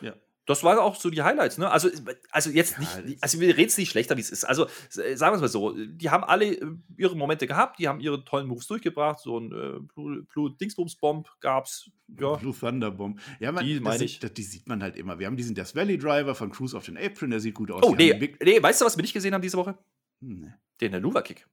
Ja. 0.00 0.14
Das 0.46 0.64
waren 0.64 0.78
auch 0.78 0.96
so 0.96 1.10
die 1.10 1.20
Highlights, 1.20 1.58
ne? 1.58 1.70
Also, 1.70 1.90
also 2.30 2.48
jetzt 2.48 2.78
Ja, 2.78 3.02
nicht, 3.02 3.22
also 3.22 3.38
wir 3.38 3.54
reden 3.54 3.68
es 3.68 3.76
nicht 3.76 3.90
schlechter, 3.90 4.16
wie 4.16 4.22
es 4.22 4.30
ist. 4.30 4.44
Also 4.44 4.64
äh, 4.96 5.14
sagen 5.14 5.32
wir 5.32 5.34
es 5.34 5.40
mal 5.42 5.48
so, 5.48 5.76
die 5.76 6.08
haben 6.08 6.24
alle 6.24 6.46
äh, 6.46 6.66
ihre 6.96 7.14
Momente 7.16 7.46
gehabt, 7.46 7.78
die 7.78 7.86
haben 7.86 8.00
ihre 8.00 8.24
tollen 8.24 8.46
Moves 8.46 8.66
durchgebracht. 8.66 9.20
So 9.20 9.38
ein 9.38 9.52
äh, 9.52 9.78
Blue, 9.94 10.22
Blue 10.32 10.56
Dingsbums-Bomb 10.58 11.28
gab's. 11.40 11.90
Ja, 12.18 12.36
Blue 12.36 12.54
Thunderbomb. 12.58 13.20
Ja, 13.40 13.52
man, 13.52 13.62
Die 13.62 13.78
das 13.78 14.00
ich. 14.00 14.20
Das, 14.20 14.32
die 14.32 14.42
sieht 14.42 14.66
man 14.66 14.82
halt 14.82 14.96
immer. 14.96 15.18
Wir 15.18 15.26
haben 15.26 15.36
diesen 15.36 15.54
Death 15.54 15.76
Valley 15.76 15.98
Driver 15.98 16.34
von 16.34 16.50
Cruise 16.50 16.74
of 16.74 16.86
den 16.86 16.96
Apron, 16.96 17.28
der 17.28 17.40
sieht 17.40 17.54
gut 17.54 17.70
aus. 17.70 17.82
Oh, 17.84 17.94
nee, 17.94 18.34
nee, 18.42 18.62
weißt 18.62 18.80
du, 18.80 18.86
was 18.86 18.96
wir 18.96 19.02
nicht 19.02 19.12
gesehen 19.12 19.34
haben 19.34 19.42
diese 19.42 19.58
Woche? 19.58 19.76
Nee. 20.20 20.52
Den 20.80 20.92
Helluva-Kick. 20.92 21.46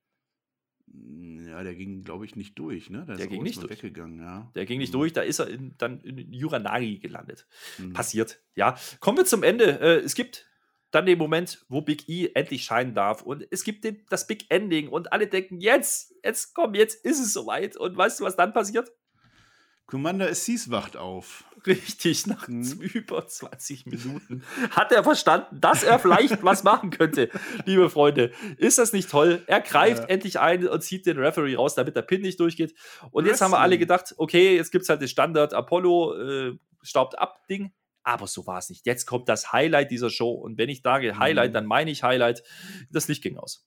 Ja, 0.87 1.63
der 1.63 1.75
ging, 1.75 2.03
glaube 2.03 2.25
ich, 2.25 2.35
nicht 2.35 2.57
durch, 2.59 2.89
ne? 2.89 3.05
Der 3.07 3.15
ist 3.19 3.29
ging 3.29 3.43
nicht 3.43 3.61
durch. 3.61 3.71
weggegangen, 3.71 4.19
ja. 4.19 4.51
Der 4.55 4.65
ging 4.65 4.77
nicht 4.79 4.89
Mhm. 4.93 4.99
durch, 4.99 5.13
da 5.13 5.21
ist 5.21 5.39
er 5.39 5.47
in, 5.47 5.75
dann 5.77 5.99
in 6.01 6.31
Yuranagi 6.31 6.99
gelandet. 6.99 7.47
Mhm. 7.77 7.93
Passiert, 7.93 8.41
ja. 8.55 8.77
Kommen 8.99 9.17
wir 9.17 9.25
zum 9.25 9.43
Ende. 9.43 9.79
Äh, 9.81 9.99
es 9.99 10.15
gibt 10.15 10.47
dann 10.91 11.05
den 11.05 11.17
Moment, 11.17 11.65
wo 11.69 11.81
Big 11.81 12.07
E 12.07 12.29
endlich 12.35 12.63
scheinen 12.63 12.93
darf. 12.93 13.23
Und 13.23 13.45
es 13.51 13.63
gibt 13.63 13.83
den, 13.83 14.05
das 14.09 14.27
Big 14.27 14.45
Ending. 14.49 14.87
Und 14.87 15.11
alle 15.11 15.27
denken, 15.27 15.59
jetzt, 15.59 16.13
jetzt 16.23 16.53
komm, 16.53 16.75
jetzt 16.75 17.03
ist 17.03 17.19
es 17.19 17.33
soweit. 17.33 17.75
Und 17.75 17.97
weißt 17.97 18.19
du, 18.19 18.23
was 18.23 18.35
dann 18.37 18.53
passiert? 18.53 18.89
Commander 19.87 20.27
Assis 20.29 20.71
wacht 20.71 20.97
auf. 20.97 21.43
Richtig, 21.65 22.27
nach 22.27 22.47
Mhm. 22.47 22.79
über 22.81 23.27
20 23.27 23.85
Minuten 23.87 24.43
hat 24.71 24.91
er 24.91 25.03
verstanden, 25.03 25.59
dass 25.61 25.83
er 25.83 25.97
vielleicht 25.99 26.43
was 26.43 26.63
machen 26.63 26.91
könnte, 26.91 27.29
liebe 27.65 27.89
Freunde. 27.89 28.31
Ist 28.57 28.77
das 28.77 28.93
nicht 28.93 29.09
toll? 29.09 29.43
Er 29.47 29.61
greift 29.61 30.03
Ja. 30.03 30.09
endlich 30.09 30.39
ein 30.39 30.67
und 30.67 30.81
zieht 30.83 31.05
den 31.07 31.17
Referee 31.17 31.55
raus, 31.55 31.73
damit 31.75 31.95
der 31.95 32.03
Pin 32.03 32.21
nicht 32.21 32.39
durchgeht. 32.39 32.75
Und 33.11 33.25
jetzt 33.25 33.41
haben 33.41 33.51
wir 33.51 33.59
alle 33.59 33.77
gedacht, 33.79 34.13
okay, 34.17 34.55
jetzt 34.55 34.71
gibt 34.71 34.83
es 34.83 34.89
halt 34.89 35.01
das 35.01 35.09
Standard 35.11 35.53
Apollo 35.53 36.15
äh, 36.49 36.57
staubt 36.83 37.17
ab 37.17 37.45
Ding. 37.47 37.73
Aber 38.03 38.27
so 38.27 38.45
war 38.45 38.59
es 38.59 38.69
nicht. 38.69 38.85
Jetzt 38.85 39.07
kommt 39.07 39.27
das 39.27 39.51
Highlight 39.51 39.89
dieser 39.89 40.11
Show. 40.11 40.29
Und 40.31 40.59
wenn 40.59 40.69
ich 40.69 40.81
sage 40.83 41.17
Highlight, 41.17 41.49
Mhm. 41.49 41.53
dann 41.55 41.65
meine 41.65 41.89
ich 41.89 42.03
Highlight. 42.03 42.43
Das 42.91 43.07
Licht 43.07 43.23
ging 43.23 43.37
aus. 43.39 43.65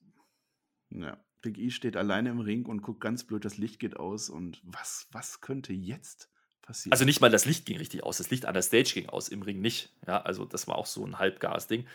Ja. 0.91 1.17
Big 1.41 1.57
E 1.57 1.69
steht 1.69 1.95
alleine 1.97 2.29
im 2.29 2.39
Ring 2.39 2.65
und 2.65 2.81
guckt 2.81 3.01
ganz 3.01 3.23
blöd, 3.23 3.45
das 3.45 3.57
Licht 3.57 3.79
geht 3.79 3.97
aus. 3.97 4.29
Und 4.29 4.59
was, 4.63 5.07
was 5.11 5.41
könnte 5.41 5.73
jetzt 5.73 6.29
passieren? 6.61 6.91
Also 6.91 7.05
nicht 7.05 7.21
mal 7.21 7.29
das 7.29 7.45
Licht 7.45 7.65
ging 7.65 7.77
richtig 7.77 8.03
aus, 8.03 8.17
das 8.17 8.29
Licht 8.29 8.45
an 8.45 8.53
der 8.53 8.63
Stage 8.63 8.91
ging 8.93 9.09
aus, 9.09 9.29
im 9.29 9.41
Ring 9.41 9.61
nicht. 9.61 9.93
Ja, 10.07 10.21
also 10.21 10.45
das 10.45 10.67
war 10.67 10.75
auch 10.75 10.85
so 10.85 11.05
ein 11.05 11.17
Halbgas-Ding. 11.19 11.85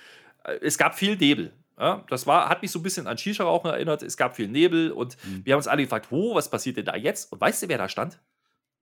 Äh, 0.44 0.58
Es 0.62 0.78
gab 0.78 0.94
viel 0.94 1.16
Nebel. 1.16 1.52
Ja, 1.78 2.04
das 2.08 2.26
war, 2.28 2.48
hat 2.48 2.62
mich 2.62 2.70
so 2.70 2.78
ein 2.78 2.82
bisschen 2.84 3.06
an 3.08 3.18
Shisha-Rauchen 3.18 3.68
erinnert. 3.68 4.02
Es 4.04 4.16
gab 4.16 4.36
viel 4.36 4.46
Nebel 4.48 4.92
und 4.92 5.16
Mhm. 5.24 5.44
wir 5.44 5.54
haben 5.54 5.58
uns 5.58 5.66
alle 5.66 5.82
gefragt, 5.82 6.06
wo, 6.12 6.34
was 6.34 6.48
passiert 6.48 6.76
denn 6.76 6.84
da 6.84 6.94
jetzt? 6.96 7.32
Und 7.32 7.40
weißt 7.40 7.64
du, 7.64 7.68
wer 7.68 7.78
da 7.78 7.88
stand? 7.88 8.20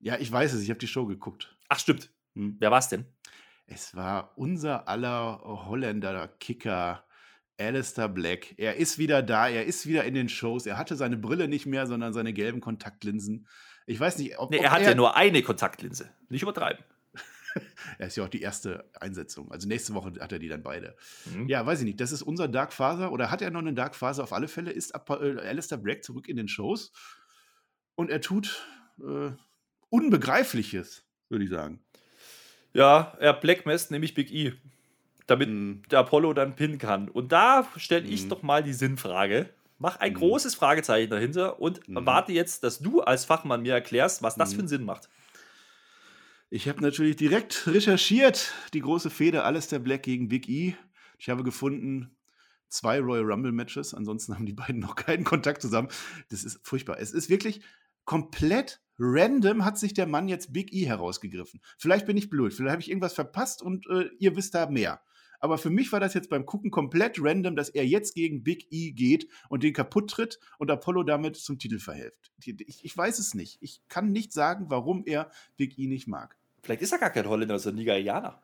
ja, 0.00 0.18
ich 0.18 0.30
weiß 0.32 0.52
es, 0.54 0.62
ich 0.62 0.68
habe 0.70 0.80
die 0.80 0.88
Show 0.88 1.06
geguckt. 1.06 1.56
Ach, 1.68 1.78
stimmt. 1.78 2.10
Hm. 2.34 2.56
Wer 2.58 2.70
war 2.72 2.80
es 2.80 2.88
denn? 2.88 3.06
Es 3.66 3.94
war 3.94 4.32
unser 4.36 4.88
aller 4.88 5.40
Holländer 5.44 6.26
Kicker, 6.40 7.04
Alistair 7.66 8.08
Black. 8.08 8.54
Er 8.58 8.76
ist 8.76 8.98
wieder 8.98 9.22
da, 9.22 9.48
er 9.48 9.64
ist 9.66 9.86
wieder 9.86 10.04
in 10.04 10.14
den 10.14 10.28
Shows. 10.28 10.66
Er 10.66 10.78
hatte 10.78 10.96
seine 10.96 11.16
Brille 11.16 11.48
nicht 11.48 11.66
mehr, 11.66 11.86
sondern 11.86 12.12
seine 12.12 12.32
gelben 12.32 12.60
Kontaktlinsen. 12.60 13.46
Ich 13.86 13.98
weiß 13.98 14.18
nicht, 14.18 14.38
ob, 14.38 14.50
Nee, 14.50 14.58
ob 14.58 14.64
er 14.64 14.72
hat 14.72 14.82
ja 14.82 14.94
nur 14.94 15.16
eine 15.16 15.42
Kontaktlinse. 15.42 16.10
Nicht 16.28 16.42
übertreiben. 16.42 16.84
Er 17.98 18.06
ist 18.06 18.16
ja 18.16 18.24
auch 18.24 18.30
die 18.30 18.40
erste 18.40 18.88
Einsetzung. 18.98 19.52
Also 19.52 19.68
nächste 19.68 19.92
Woche 19.92 20.14
hat 20.20 20.32
er 20.32 20.38
die 20.38 20.48
dann 20.48 20.62
beide. 20.62 20.96
Mhm. 21.26 21.48
Ja, 21.48 21.66
weiß 21.66 21.80
ich 21.80 21.84
nicht. 21.84 22.00
Das 22.00 22.10
ist 22.10 22.22
unser 22.22 22.48
Dark 22.48 22.72
Father 22.72 23.12
oder 23.12 23.30
hat 23.30 23.42
er 23.42 23.50
noch 23.50 23.60
eine 23.60 23.74
Dark 23.74 23.94
Father? 23.94 24.22
Auf 24.22 24.32
alle 24.32 24.48
Fälle 24.48 24.70
ist 24.70 24.94
äh, 24.94 25.38
Alistair 25.38 25.76
Black 25.76 26.02
zurück 26.02 26.28
in 26.28 26.38
den 26.38 26.48
Shows 26.48 26.92
und 27.94 28.10
er 28.10 28.22
tut 28.22 28.66
äh, 29.00 29.32
Unbegreifliches, 29.90 31.04
würde 31.28 31.44
ich 31.44 31.50
sagen. 31.50 31.80
Ja, 32.72 33.14
er 33.20 33.34
blackmast 33.34 33.90
nämlich 33.90 34.14
Big 34.14 34.32
E, 34.32 34.54
damit 35.26 35.48
Mhm. 35.50 35.82
der 35.90 36.00
Apollo 36.00 36.32
dann 36.34 36.54
pinnen 36.56 36.78
kann. 36.78 37.08
Und 37.08 37.32
da 37.32 37.66
stelle 37.76 38.06
ich 38.06 38.24
Mhm. 38.24 38.28
doch 38.30 38.42
mal 38.42 38.62
die 38.62 38.72
Sinnfrage. 38.72 39.48
Mach 39.78 39.96
ein 39.96 40.12
Mhm. 40.12 40.16
großes 40.18 40.54
Fragezeichen 40.54 41.10
dahinter 41.10 41.60
und 41.60 41.88
Mhm. 41.88 41.96
erwarte 41.96 42.32
jetzt, 42.32 42.62
dass 42.64 42.78
du 42.78 43.00
als 43.00 43.24
Fachmann 43.24 43.62
mir 43.62 43.74
erklärst, 43.74 44.22
was 44.22 44.36
das 44.36 44.50
Mhm. 44.50 44.54
für 44.54 44.58
einen 44.60 44.68
Sinn 44.68 44.84
macht. 44.84 45.08
Ich 46.50 46.68
habe 46.68 46.82
natürlich 46.82 47.16
direkt 47.16 47.66
recherchiert, 47.66 48.52
die 48.74 48.80
große 48.80 49.10
Fehde 49.10 49.44
Alistair 49.44 49.78
Black 49.78 50.02
gegen 50.02 50.28
Big 50.28 50.48
E. 50.48 50.74
Ich 51.18 51.28
habe 51.30 51.42
gefunden, 51.44 52.16
zwei 52.68 53.00
Royal 53.00 53.24
Rumble 53.24 53.52
Matches, 53.52 53.94
ansonsten 53.94 54.34
haben 54.34 54.46
die 54.46 54.52
beiden 54.52 54.80
noch 54.80 54.94
keinen 54.94 55.24
Kontakt 55.24 55.62
zusammen. 55.62 55.88
Das 56.30 56.44
ist 56.44 56.60
furchtbar. 56.62 56.98
Es 57.00 57.12
ist 57.12 57.30
wirklich 57.30 57.62
komplett 58.04 58.80
random 58.98 59.64
hat 59.64 59.78
sich 59.78 59.94
der 59.94 60.06
Mann 60.06 60.28
jetzt 60.28 60.52
Big 60.52 60.72
E 60.72 60.86
herausgegriffen. 60.86 61.60
Vielleicht 61.78 62.04
bin 62.06 62.16
ich 62.16 62.28
blöd, 62.28 62.52
vielleicht 62.52 62.72
habe 62.72 62.82
ich 62.82 62.88
irgendwas 62.90 63.14
verpasst 63.14 63.62
und 63.62 63.86
äh, 63.88 64.10
ihr 64.18 64.36
wisst 64.36 64.54
da 64.54 64.66
mehr. 64.66 65.00
Aber 65.42 65.58
für 65.58 65.70
mich 65.70 65.90
war 65.90 65.98
das 65.98 66.14
jetzt 66.14 66.30
beim 66.30 66.46
Gucken 66.46 66.70
komplett 66.70 67.16
random, 67.20 67.56
dass 67.56 67.68
er 67.68 67.84
jetzt 67.84 68.14
gegen 68.14 68.44
Big 68.44 68.68
E 68.70 68.92
geht 68.92 69.28
und 69.48 69.64
den 69.64 69.72
kaputt 69.72 70.08
tritt 70.08 70.38
und 70.58 70.70
Apollo 70.70 71.02
damit 71.02 71.36
zum 71.36 71.58
Titel 71.58 71.80
verhilft. 71.80 72.30
Ich, 72.38 72.84
ich 72.84 72.96
weiß 72.96 73.18
es 73.18 73.34
nicht. 73.34 73.58
Ich 73.60 73.82
kann 73.88 74.12
nicht 74.12 74.32
sagen, 74.32 74.66
warum 74.68 75.02
er 75.04 75.32
Big 75.56 75.76
E 75.80 75.88
nicht 75.88 76.06
mag. 76.06 76.38
Vielleicht 76.62 76.82
ist 76.82 76.92
er 76.92 76.98
gar 76.98 77.10
kein 77.10 77.26
Holländer, 77.26 77.58
sondern 77.58 77.84
Nigerianer. 77.84 78.40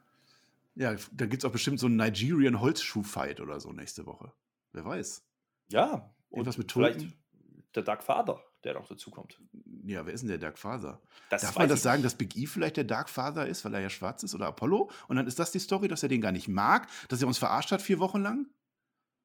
Ja, 0.75 0.97
da 1.13 1.27
gibt 1.27 1.45
es 1.45 1.49
auch 1.49 1.53
bestimmt 1.53 1.79
so 1.79 1.87
einen 1.87 1.97
Nigerian 1.97 2.61
Holzschuh-Fight 2.61 3.41
oder 3.41 3.61
so 3.61 3.73
nächste 3.73 4.05
Woche. 4.05 4.33
Wer 4.73 4.85
weiß. 4.85 5.25
Ja. 5.69 6.13
Irgendwas 6.33 6.59
mit 6.59 6.73
vielleicht 6.73 6.99
Tulpen? 6.99 7.17
der 7.77 7.85
Dark 7.85 8.03
Father, 8.03 8.43
der 8.69 8.75
noch 8.81 8.89
dazu 8.89 9.11
kommt. 9.11 9.41
Ja, 9.85 10.07
wer 10.07 10.13
ist 10.13 10.21
denn 10.21 10.29
der 10.29 10.39
Dark 10.39 10.59
Father? 10.59 11.01
Das 11.31 11.43
Darf 11.43 11.57
man 11.59 11.69
das 11.69 11.83
sagen, 11.83 12.03
dass 12.03 12.15
Big 12.15 12.37
E 12.37 12.47
vielleicht 12.47 12.77
der 12.77 12.85
Dark 12.85 13.09
Father 13.09 13.47
ist, 13.47 13.65
weil 13.65 13.75
er 13.75 13.81
ja 13.81 13.91
schwarz 13.91 14.23
ist 14.23 14.35
oder 14.35 14.47
Apollo? 14.47 14.91
Und 15.09 15.17
dann 15.17 15.27
ist 15.27 15.39
das 15.39 15.51
die 15.53 15.59
Story, 15.59 15.89
dass 15.89 16.03
er 16.03 16.09
den 16.09 16.21
gar 16.21 16.33
nicht 16.33 16.49
mag, 16.49 16.89
dass 17.09 17.21
er 17.21 17.29
uns 17.29 17.39
verarscht 17.39 17.73
hat 17.73 17.83
vier 17.83 17.99
Wochen 17.99 18.21
lang? 18.21 18.47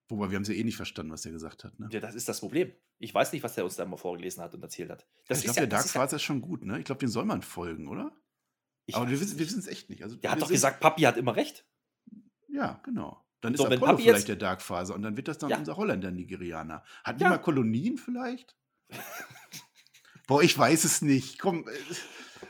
Wobei, 0.09 0.29
wir 0.29 0.35
haben 0.35 0.45
sie 0.45 0.57
eh 0.57 0.63
nicht 0.63 0.75
verstanden, 0.77 1.11
was 1.11 1.25
er 1.25 1.31
gesagt 1.31 1.63
hat. 1.63 1.79
Ne? 1.79 1.89
Ja, 1.91 1.99
das 1.99 2.15
ist 2.15 2.27
das 2.27 2.39
Problem. 2.39 2.71
Ich 2.99 3.13
weiß 3.13 3.31
nicht, 3.33 3.43
was 3.43 3.55
der 3.55 3.63
uns 3.63 3.75
da 3.75 3.85
mal 3.85 3.97
vorgelesen 3.97 4.43
hat 4.43 4.53
und 4.53 4.61
erzählt 4.61 4.89
hat. 4.89 5.07
Das 5.27 5.39
ich 5.39 5.45
ist 5.45 5.53
glaube, 5.53 5.55
ja, 5.57 5.61
der 5.61 5.69
Dark 5.77 5.85
ist 5.85 5.93
ja, 5.95 6.01
Father 6.01 6.15
ist 6.17 6.23
schon 6.23 6.41
gut, 6.41 6.63
ne? 6.63 6.79
Ich 6.79 6.85
glaube, 6.85 6.99
den 6.99 7.09
soll 7.09 7.25
man 7.25 7.41
folgen, 7.41 7.87
oder? 7.87 8.11
ich 8.85 8.95
Aber 8.95 9.09
wir 9.09 9.19
wissen 9.19 9.59
es 9.59 9.67
echt 9.67 9.89
nicht. 9.89 10.03
Also, 10.03 10.15
Der 10.17 10.31
hat 10.31 10.41
doch 10.41 10.49
gesagt, 10.49 10.79
Papi 10.81 11.03
hat 11.03 11.17
immer 11.17 11.35
recht. 11.35 11.65
Ja, 12.49 12.81
genau. 12.83 13.23
Dann 13.41 13.53
ist 13.53 13.57
So, 13.59 13.65
wenn 13.65 13.73
Apollo 13.73 13.91
Papi 13.93 14.03
vielleicht 14.03 14.27
der 14.27 14.35
Dark 14.35 14.61
Father 14.61 14.93
und 14.95 15.01
dann 15.01 15.17
wird 15.17 15.27
das 15.27 15.37
dann 15.37 15.49
Ja. 15.49 15.57
unser 15.57 15.75
Holländer-Nigerianer. 15.75 16.83
Hatten 17.03 17.17
die 17.19 17.23
Ja. 17.23 17.29
mal 17.29 17.39
Kolonien 17.39 17.97
vielleicht? 17.97 18.55
Boah, 20.27 20.41
ich 20.41 20.57
weiß 20.57 20.83
es 20.85 21.01
nicht. 21.01 21.39
Komm, 21.39 21.67
äh, 21.67 21.71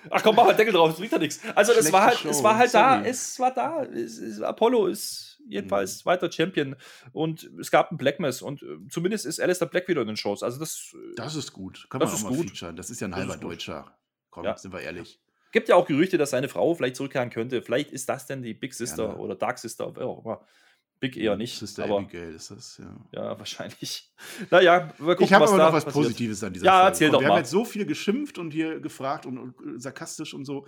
Ach 0.10 0.22
komm, 0.22 0.36
mach 0.36 0.46
mal 0.46 0.54
Deckel 0.56 0.74
drauf, 0.74 0.90
das 0.90 0.98
bringt 1.00 1.12
ja 1.14 1.18
nichts. 1.18 1.40
Also 1.56 1.72
es 1.72 1.92
war 1.92 2.04
halt, 2.08 2.18
Show, 2.20 2.30
es 2.30 2.44
war 2.44 2.58
halt 2.58 2.74
da, 2.74 2.98
sorry. 2.98 3.10
es 3.10 3.40
war 3.40 3.54
da. 3.54 3.84
Es, 3.84 4.18
es, 4.18 4.42
Apollo 4.42 4.88
ist 4.88 5.42
jedenfalls 5.48 6.06
weiter 6.06 6.32
Champion 6.32 6.76
und 7.14 7.50
es 7.60 7.72
gab 7.72 7.92
ein 7.92 7.98
Black 7.98 8.20
Mass 8.20 8.42
und 8.42 8.62
äh, 8.64 8.78
zumindest 8.90 9.26
ist 9.26 9.40
Alistair 9.40 9.68
Black 9.68 9.88
wieder 9.88 10.02
in 10.02 10.08
den 10.08 10.18
Shows. 10.18 10.44
Also 10.44 10.60
das, 10.60 10.94
äh, 10.94 11.16
das 11.16 11.36
ist 11.36 11.54
gut. 11.54 11.88
Kann 11.90 12.00
Das 12.02 12.10
man 12.10 12.20
ist 12.20 12.26
auch 12.26 12.30
mal 12.32 12.38
gut. 12.38 12.50
featuren. 12.50 12.76
Das 12.76 12.90
ist 12.90 13.00
ja 13.00 13.08
ein 13.08 13.12
Das 13.12 13.20
halber. 13.22 13.38
Deutscher. 13.38 13.98
Komm, 14.30 14.46
Ja. 14.46 14.58
sind 14.58 14.74
wir 14.74 14.82
ehrlich. 14.82 15.22
gibt 15.52 15.70
ja 15.70 15.76
auch 15.76 15.86
Gerüchte, 15.88 16.18
dass 16.18 16.32
seine 16.32 16.50
Frau 16.50 16.74
vielleicht 16.76 16.96
zurückkehren 16.98 17.30
könnte. 17.30 17.62
Vielleicht 17.62 17.92
ist 17.92 18.10
das 18.10 18.26
denn 18.26 18.42
die 18.42 18.54
Big 18.54 18.74
Sister 18.74 19.08
Gerne. 19.08 19.20
oder 19.20 19.36
Dark 19.36 19.58
Sister, 19.60 19.96
wer 19.96 20.06
auch 20.08 20.24
immer. 20.26 20.46
Big 21.04 21.18
eher 21.18 21.36
nicht. 21.36 21.60
Sister 21.60 21.84
aber 21.84 21.98
Abigail 21.98 22.34
ist 22.34 22.50
das, 22.50 22.78
ja. 22.78 22.96
ja, 23.12 23.38
wahrscheinlich. 23.38 24.10
Naja, 24.50 24.94
mal 25.00 25.16
gucken, 25.16 25.26
Ich 25.26 25.34
habe 25.34 25.46
aber 25.46 25.58
noch 25.58 25.74
was 25.74 25.84
passiert. 25.84 26.06
Positives 26.06 26.42
an 26.46 26.54
dieser 26.54 26.66
Ja, 26.66 26.72
Folge. 26.76 26.88
erzähl 26.88 27.08
Komm, 27.10 27.14
doch 27.16 27.20
Wir 27.22 27.28
mal. 27.28 27.34
haben 27.34 27.40
jetzt 27.42 27.52
so 27.52 27.66
viel 27.66 27.86
geschimpft 27.86 28.38
und 28.38 28.52
hier 28.52 28.80
gefragt 28.80 29.26
und, 29.26 29.38
und 29.38 29.82
sarkastisch 29.82 30.34
und 30.34 30.46
so. 30.46 30.66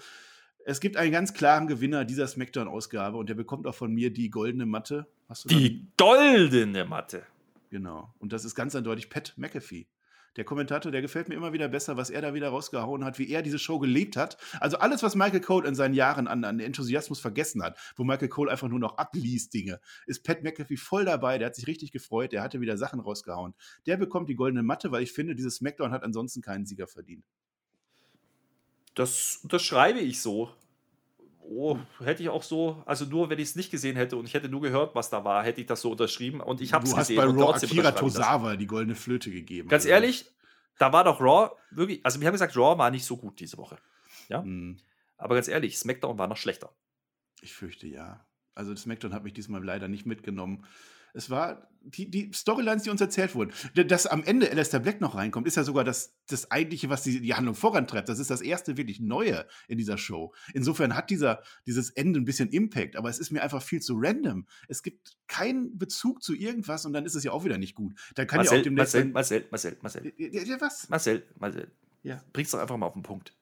Es 0.65 0.81
gibt 0.81 0.97
einen 0.97 1.13
ganz 1.13 1.33
klaren 1.33 1.67
Gewinner 1.67 2.03
dieser 2.03 2.27
Smackdown-Ausgabe 2.27 3.15
und 3.17 3.29
der 3.29 3.35
bekommt 3.35 3.65
auch 3.65 3.75
von 3.75 3.93
mir 3.93 4.11
die 4.11 4.29
goldene 4.29 4.65
Matte. 4.65 5.07
Hast 5.29 5.45
du 5.45 5.49
da 5.49 5.55
Die 5.55 5.87
goldene 5.97 6.83
Matte. 6.83 7.23
Genau. 7.69 8.13
Und 8.19 8.33
das 8.33 8.43
ist 8.43 8.55
ganz 8.55 8.75
eindeutig 8.75 9.09
Pat 9.09 9.33
McAfee. 9.37 9.87
Der 10.35 10.43
Kommentator, 10.43 10.91
der 10.91 11.01
gefällt 11.01 11.29
mir 11.29 11.35
immer 11.35 11.53
wieder 11.53 11.67
besser, 11.67 11.95
was 11.95 12.09
er 12.09 12.21
da 12.21 12.33
wieder 12.33 12.49
rausgehauen 12.49 13.05
hat, 13.05 13.19
wie 13.19 13.29
er 13.29 13.41
diese 13.41 13.59
Show 13.59 13.79
gelebt 13.79 14.17
hat. 14.17 14.37
Also 14.59 14.77
alles, 14.77 15.01
was 15.01 15.15
Michael 15.15 15.41
Cole 15.41 15.67
in 15.67 15.75
seinen 15.75 15.93
Jahren 15.93 16.27
an, 16.27 16.43
an 16.43 16.59
Enthusiasmus 16.59 17.19
vergessen 17.19 17.63
hat, 17.63 17.77
wo 17.95 18.03
Michael 18.03 18.29
Cole 18.29 18.51
einfach 18.51 18.67
nur 18.67 18.79
noch 18.79 18.97
abliest 18.97 19.53
Dinge, 19.53 19.79
ist 20.05 20.23
Pat 20.23 20.43
McAfee 20.43 20.77
voll 20.77 21.05
dabei. 21.05 21.37
Der 21.37 21.47
hat 21.47 21.55
sich 21.55 21.67
richtig 21.67 21.91
gefreut. 21.91 22.33
Der 22.33 22.43
hatte 22.43 22.59
wieder 22.59 22.77
Sachen 22.77 22.99
rausgehauen. 22.99 23.53
Der 23.85 23.97
bekommt 23.97 24.29
die 24.29 24.35
goldene 24.35 24.63
Matte, 24.63 24.91
weil 24.91 25.03
ich 25.03 25.13
finde, 25.13 25.35
dieses 25.35 25.55
Smackdown 25.55 25.91
hat 25.91 26.03
ansonsten 26.03 26.41
keinen 26.41 26.65
Sieger 26.65 26.87
verdient. 26.87 27.25
Das 28.93 29.39
unterschreibe 29.43 29.99
ich 29.99 30.21
so. 30.21 30.49
Oh, 31.47 31.77
hätte 31.99 32.23
ich 32.23 32.29
auch 32.29 32.43
so, 32.43 32.81
also 32.85 33.05
nur 33.05 33.29
wenn 33.29 33.39
ich 33.39 33.49
es 33.49 33.55
nicht 33.55 33.71
gesehen 33.71 33.95
hätte 33.95 34.17
und 34.17 34.25
ich 34.25 34.33
hätte 34.33 34.49
nur 34.49 34.61
gehört, 34.61 34.95
was 34.95 35.09
da 35.09 35.23
war, 35.23 35.43
hätte 35.43 35.61
ich 35.61 35.67
das 35.67 35.81
so 35.81 35.91
unterschrieben 35.91 36.41
und 36.41 36.59
ich 36.61 36.73
habe 36.73 36.85
es 36.85 36.91
du 36.91 36.97
hast 36.97 37.07
gesehen. 37.09 37.17
bei 37.17 37.43
Raw 37.43 37.53
Akira. 37.53 37.91
Tozawa 37.91 38.55
die 38.55 38.67
goldene 38.67 38.95
Flöte 38.95 39.29
gegeben. 39.31 39.69
Ganz 39.69 39.83
Also, 39.83 39.89
ehrlich, 39.93 40.25
da 40.79 40.91
war 40.91 41.03
doch 41.03 41.21
Raw 41.21 41.51
wirklich, 41.71 42.03
also 42.03 42.19
wir 42.19 42.27
haben 42.27 42.33
gesagt, 42.33 42.57
Raw 42.57 42.77
war 42.77 42.89
nicht 42.91 43.05
so 43.05 43.17
gut 43.17 43.39
diese 43.39 43.57
Woche. 43.57 43.77
Ja, 44.27 44.41
hm, 44.41 44.77
aber 45.17 45.35
ganz 45.35 45.47
ehrlich, 45.47 45.77
SmackDown 45.77 46.17
war 46.17 46.27
noch 46.27 46.37
schlechter. 46.37 46.71
Ich 47.41 47.53
fürchte 47.53 47.87
ja. 47.87 48.25
Also 48.55 48.75
Smackdown 48.75 49.13
hat 49.13 49.23
mich 49.23 49.33
diesmal 49.33 49.63
leider 49.63 49.87
nicht 49.87 50.05
mitgenommen. 50.05 50.65
Es 51.15 51.29
war 51.29 51.69
die, 51.85 52.09
die 52.09 52.31
Storylines, 52.33 52.83
die 52.83 52.89
uns 52.89 52.99
erzählt 52.99 53.35
wurden. 53.35 53.51
Dass 53.87 54.07
am 54.07 54.23
Ende 54.23 54.49
Alistair 54.49 54.79
Black 54.79 55.01
noch 55.01 55.15
reinkommt, 55.15 55.47
ist 55.47 55.55
ja 55.55 55.63
sogar 55.63 55.83
das, 55.83 56.13
das 56.27 56.49
eigentliche, 56.51 56.89
was 56.89 57.03
die, 57.03 57.21
die 57.21 57.33
Handlung 57.35 57.55
vorantreibt. 57.55 58.09
Das 58.09 58.19
ist 58.19 58.29
das 58.31 58.41
erste 58.41 58.77
wirklich 58.77 58.99
Neue 58.99 59.45
in 59.67 59.77
dieser 59.77 59.97
Show. 59.97 60.33
Insofern 60.53 60.95
hat 60.95 61.09
dieser, 61.09 61.41
dieses 61.67 61.91
Ende 61.91 62.19
ein 62.19 62.25
bisschen 62.25 62.49
Impact, 62.49 62.95
aber 62.95 63.09
es 63.09 63.19
ist 63.19 63.31
mir 63.31 63.43
einfach 63.43 63.61
viel 63.61 63.81
zu 63.81 63.95
random. 63.97 64.47
Es 64.67 64.81
gibt 64.81 65.17
keinen 65.27 65.77
Bezug 65.77 66.23
zu 66.23 66.33
irgendwas 66.33 66.85
und 66.85 66.93
dann 66.93 67.05
ist 67.05 67.15
es 67.15 67.23
ja 67.23 67.31
auch 67.31 67.45
wieder 67.45 67.57
nicht 67.57 67.75
gut. 67.75 67.93
Dann 68.15 68.25
kann 68.27 68.39
ja 68.43 68.49
auch 68.49 68.53
Marcel, 68.53 68.63
demnächst. 68.63 68.95
Marcel, 68.95 69.11
Marcel, 69.51 69.77
Marcel, 69.81 70.03
Marcel, 70.03 70.13
ja, 70.17 70.41
ja, 70.43 70.61
was? 70.61 70.89
Marcel, 70.89 71.23
Marcel, 71.39 71.71
Ja. 72.03 72.21
bring's 72.33 72.51
doch 72.51 72.59
einfach 72.59 72.77
mal 72.77 72.87
auf 72.87 72.93
den 72.93 73.03
Punkt. 73.03 73.33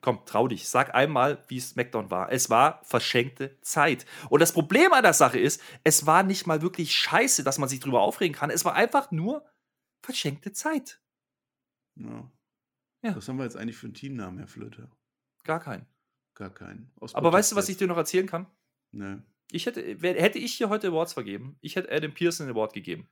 Komm, 0.00 0.24
trau 0.24 0.48
dich. 0.48 0.68
Sag 0.68 0.94
einmal, 0.94 1.44
wie 1.48 1.60
SmackDown 1.60 2.10
war. 2.10 2.32
Es 2.32 2.48
war 2.48 2.82
verschenkte 2.84 3.60
Zeit. 3.60 4.06
Und 4.30 4.40
das 4.40 4.52
Problem 4.52 4.92
an 4.92 5.02
der 5.02 5.12
Sache 5.12 5.38
ist, 5.38 5.62
es 5.84 6.06
war 6.06 6.22
nicht 6.22 6.46
mal 6.46 6.62
wirklich 6.62 6.94
scheiße, 6.94 7.44
dass 7.44 7.58
man 7.58 7.68
sich 7.68 7.80
drüber 7.80 8.00
aufregen 8.00 8.34
kann. 8.34 8.50
Es 8.50 8.64
war 8.64 8.74
einfach 8.74 9.10
nur 9.10 9.44
verschenkte 10.02 10.52
Zeit. 10.52 11.02
Ja. 11.96 12.30
Ja. 13.02 13.16
Was 13.16 13.28
haben 13.28 13.36
wir 13.36 13.44
jetzt 13.44 13.56
eigentlich 13.56 13.76
für 13.76 13.86
einen 13.86 13.94
Teamnamen, 13.94 14.38
Herr 14.38 14.48
Flöte? 14.48 14.90
Gar 15.44 15.60
keinen. 15.60 15.86
Gar 16.34 16.50
keinen. 16.50 16.90
Aus 17.00 17.14
Aber 17.14 17.32
weißt 17.32 17.52
du, 17.52 17.56
was 17.56 17.68
ich 17.68 17.76
dir 17.76 17.86
noch 17.86 17.96
erzählen 17.96 18.26
kann? 18.26 18.46
Nee. 18.92 19.18
Ich 19.50 19.66
hätte, 19.66 19.82
hätte 19.82 20.38
ich 20.38 20.54
hier 20.54 20.68
heute 20.68 20.88
Awards 20.88 21.12
vergeben, 21.12 21.58
ich 21.60 21.76
hätte 21.76 21.90
Adam 21.90 22.14
Pearson 22.14 22.46
ein 22.46 22.52
Award 22.52 22.72
gegeben. 22.72 23.10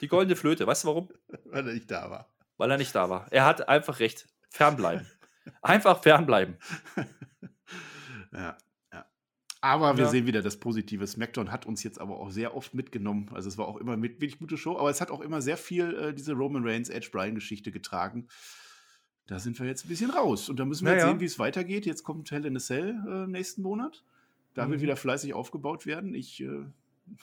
Die 0.00 0.08
goldene 0.08 0.36
Flöte. 0.36 0.66
Weißt 0.66 0.84
du 0.84 0.88
warum? 0.88 1.08
Weil 1.44 1.68
er 1.68 1.74
nicht 1.74 1.90
da 1.90 2.10
war. 2.10 2.34
Weil 2.56 2.70
er 2.70 2.78
nicht 2.78 2.94
da 2.94 3.08
war. 3.08 3.30
Er 3.30 3.44
hat 3.44 3.68
einfach 3.68 4.00
recht. 4.00 4.26
Fernbleiben. 4.50 5.06
Einfach 5.62 6.02
fernbleiben. 6.02 6.56
Ja, 8.32 8.56
ja. 8.92 9.04
Aber 9.60 9.96
wir 9.96 10.04
Ja. 10.04 10.10
sehen 10.10 10.26
wieder 10.26 10.42
das 10.42 10.58
Positive. 10.58 11.06
SmackDown 11.06 11.52
hat 11.52 11.66
uns 11.66 11.82
jetzt 11.84 12.00
aber 12.00 12.18
auch 12.18 12.30
sehr 12.30 12.56
oft 12.56 12.74
mitgenommen. 12.74 13.30
Also 13.32 13.48
es 13.48 13.56
war 13.58 13.68
auch 13.68 13.76
immer 13.76 13.96
mit 13.96 14.14
wirklich 14.20 14.38
gute 14.38 14.56
Show, 14.56 14.76
aber 14.76 14.90
es 14.90 15.00
hat 15.00 15.10
auch 15.10 15.20
immer 15.20 15.40
sehr 15.40 15.56
viel 15.56 15.94
äh, 15.94 16.12
diese 16.14 16.32
Roman 16.32 16.66
Reigns 16.66 16.88
Edge 16.88 17.10
Bryan 17.12 17.34
Geschichte 17.36 17.70
getragen. 17.70 18.26
Da 19.26 19.38
sind 19.38 19.58
wir 19.58 19.66
jetzt 19.66 19.84
ein 19.86 19.88
bisschen 19.88 20.10
raus 20.10 20.48
und 20.48 20.58
da 20.58 20.64
müssen 20.64 20.84
wir 20.84 20.92
jetzt 20.94 21.02
Naja. 21.02 21.12
sehen, 21.14 21.20
wie 21.20 21.24
es 21.26 21.38
weitergeht. 21.38 21.86
Jetzt 21.86 22.02
kommt 22.02 22.30
Hell 22.30 22.44
in 22.44 22.56
a 22.56 22.60
Cell 22.60 22.96
äh, 23.08 23.26
nächsten 23.26 23.62
Monat. 23.62 24.02
Da 24.54 24.68
wird 24.68 24.80
Mhm. 24.80 24.82
wieder 24.82 24.96
fleißig 24.96 25.32
aufgebaut 25.32 25.86
werden. 25.86 26.14
Ich, 26.14 26.40
äh, 26.42 26.64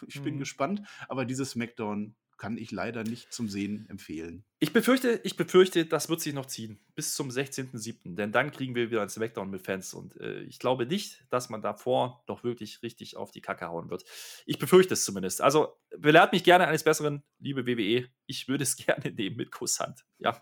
ich 0.07 0.21
bin 0.21 0.35
Mhm. 0.35 0.39
gespannt, 0.39 0.81
aber 1.09 1.25
dieses 1.25 1.51
SmackDown 1.51 2.15
kann 2.41 2.57
ich 2.57 2.71
leider 2.71 3.03
nicht 3.03 3.31
zum 3.31 3.49
Sehen 3.49 3.85
empfehlen. 3.87 4.43
Ich 4.57 4.73
befürchte, 4.73 5.21
ich 5.23 5.37
befürchte, 5.37 5.85
das 5.85 6.09
wird 6.09 6.21
sich 6.21 6.33
noch 6.33 6.47
ziehen. 6.47 6.79
Bis 6.95 7.13
zum 7.13 7.29
16.07. 7.29 8.15
Denn 8.15 8.31
dann 8.31 8.51
kriegen 8.51 8.73
wir 8.73 8.89
wieder 8.89 9.03
ein 9.03 9.09
Smackdown 9.09 9.51
mit 9.51 9.61
Fans. 9.61 9.93
Und 9.93 10.19
äh, 10.19 10.41
ich 10.41 10.57
glaube 10.57 10.87
nicht, 10.87 11.23
dass 11.29 11.51
man 11.51 11.61
davor 11.61 12.23
noch 12.27 12.43
wirklich 12.43 12.81
richtig 12.81 13.15
auf 13.15 13.29
die 13.29 13.41
Kacke 13.41 13.67
hauen 13.67 13.91
wird. 13.91 14.05
Ich 14.47 14.57
befürchte 14.57 14.95
es 14.95 15.05
zumindest. 15.05 15.39
Also, 15.39 15.77
belehrt 15.95 16.33
mich 16.33 16.43
gerne 16.43 16.65
eines 16.65 16.83
Besseren, 16.83 17.21
liebe 17.37 17.67
WWE. 17.67 18.09
Ich 18.25 18.47
würde 18.47 18.63
es 18.63 18.75
gerne 18.87 19.11
nehmen 19.11 19.35
mit 19.35 19.51
Kusshand. 19.51 20.03
Ja. 20.17 20.41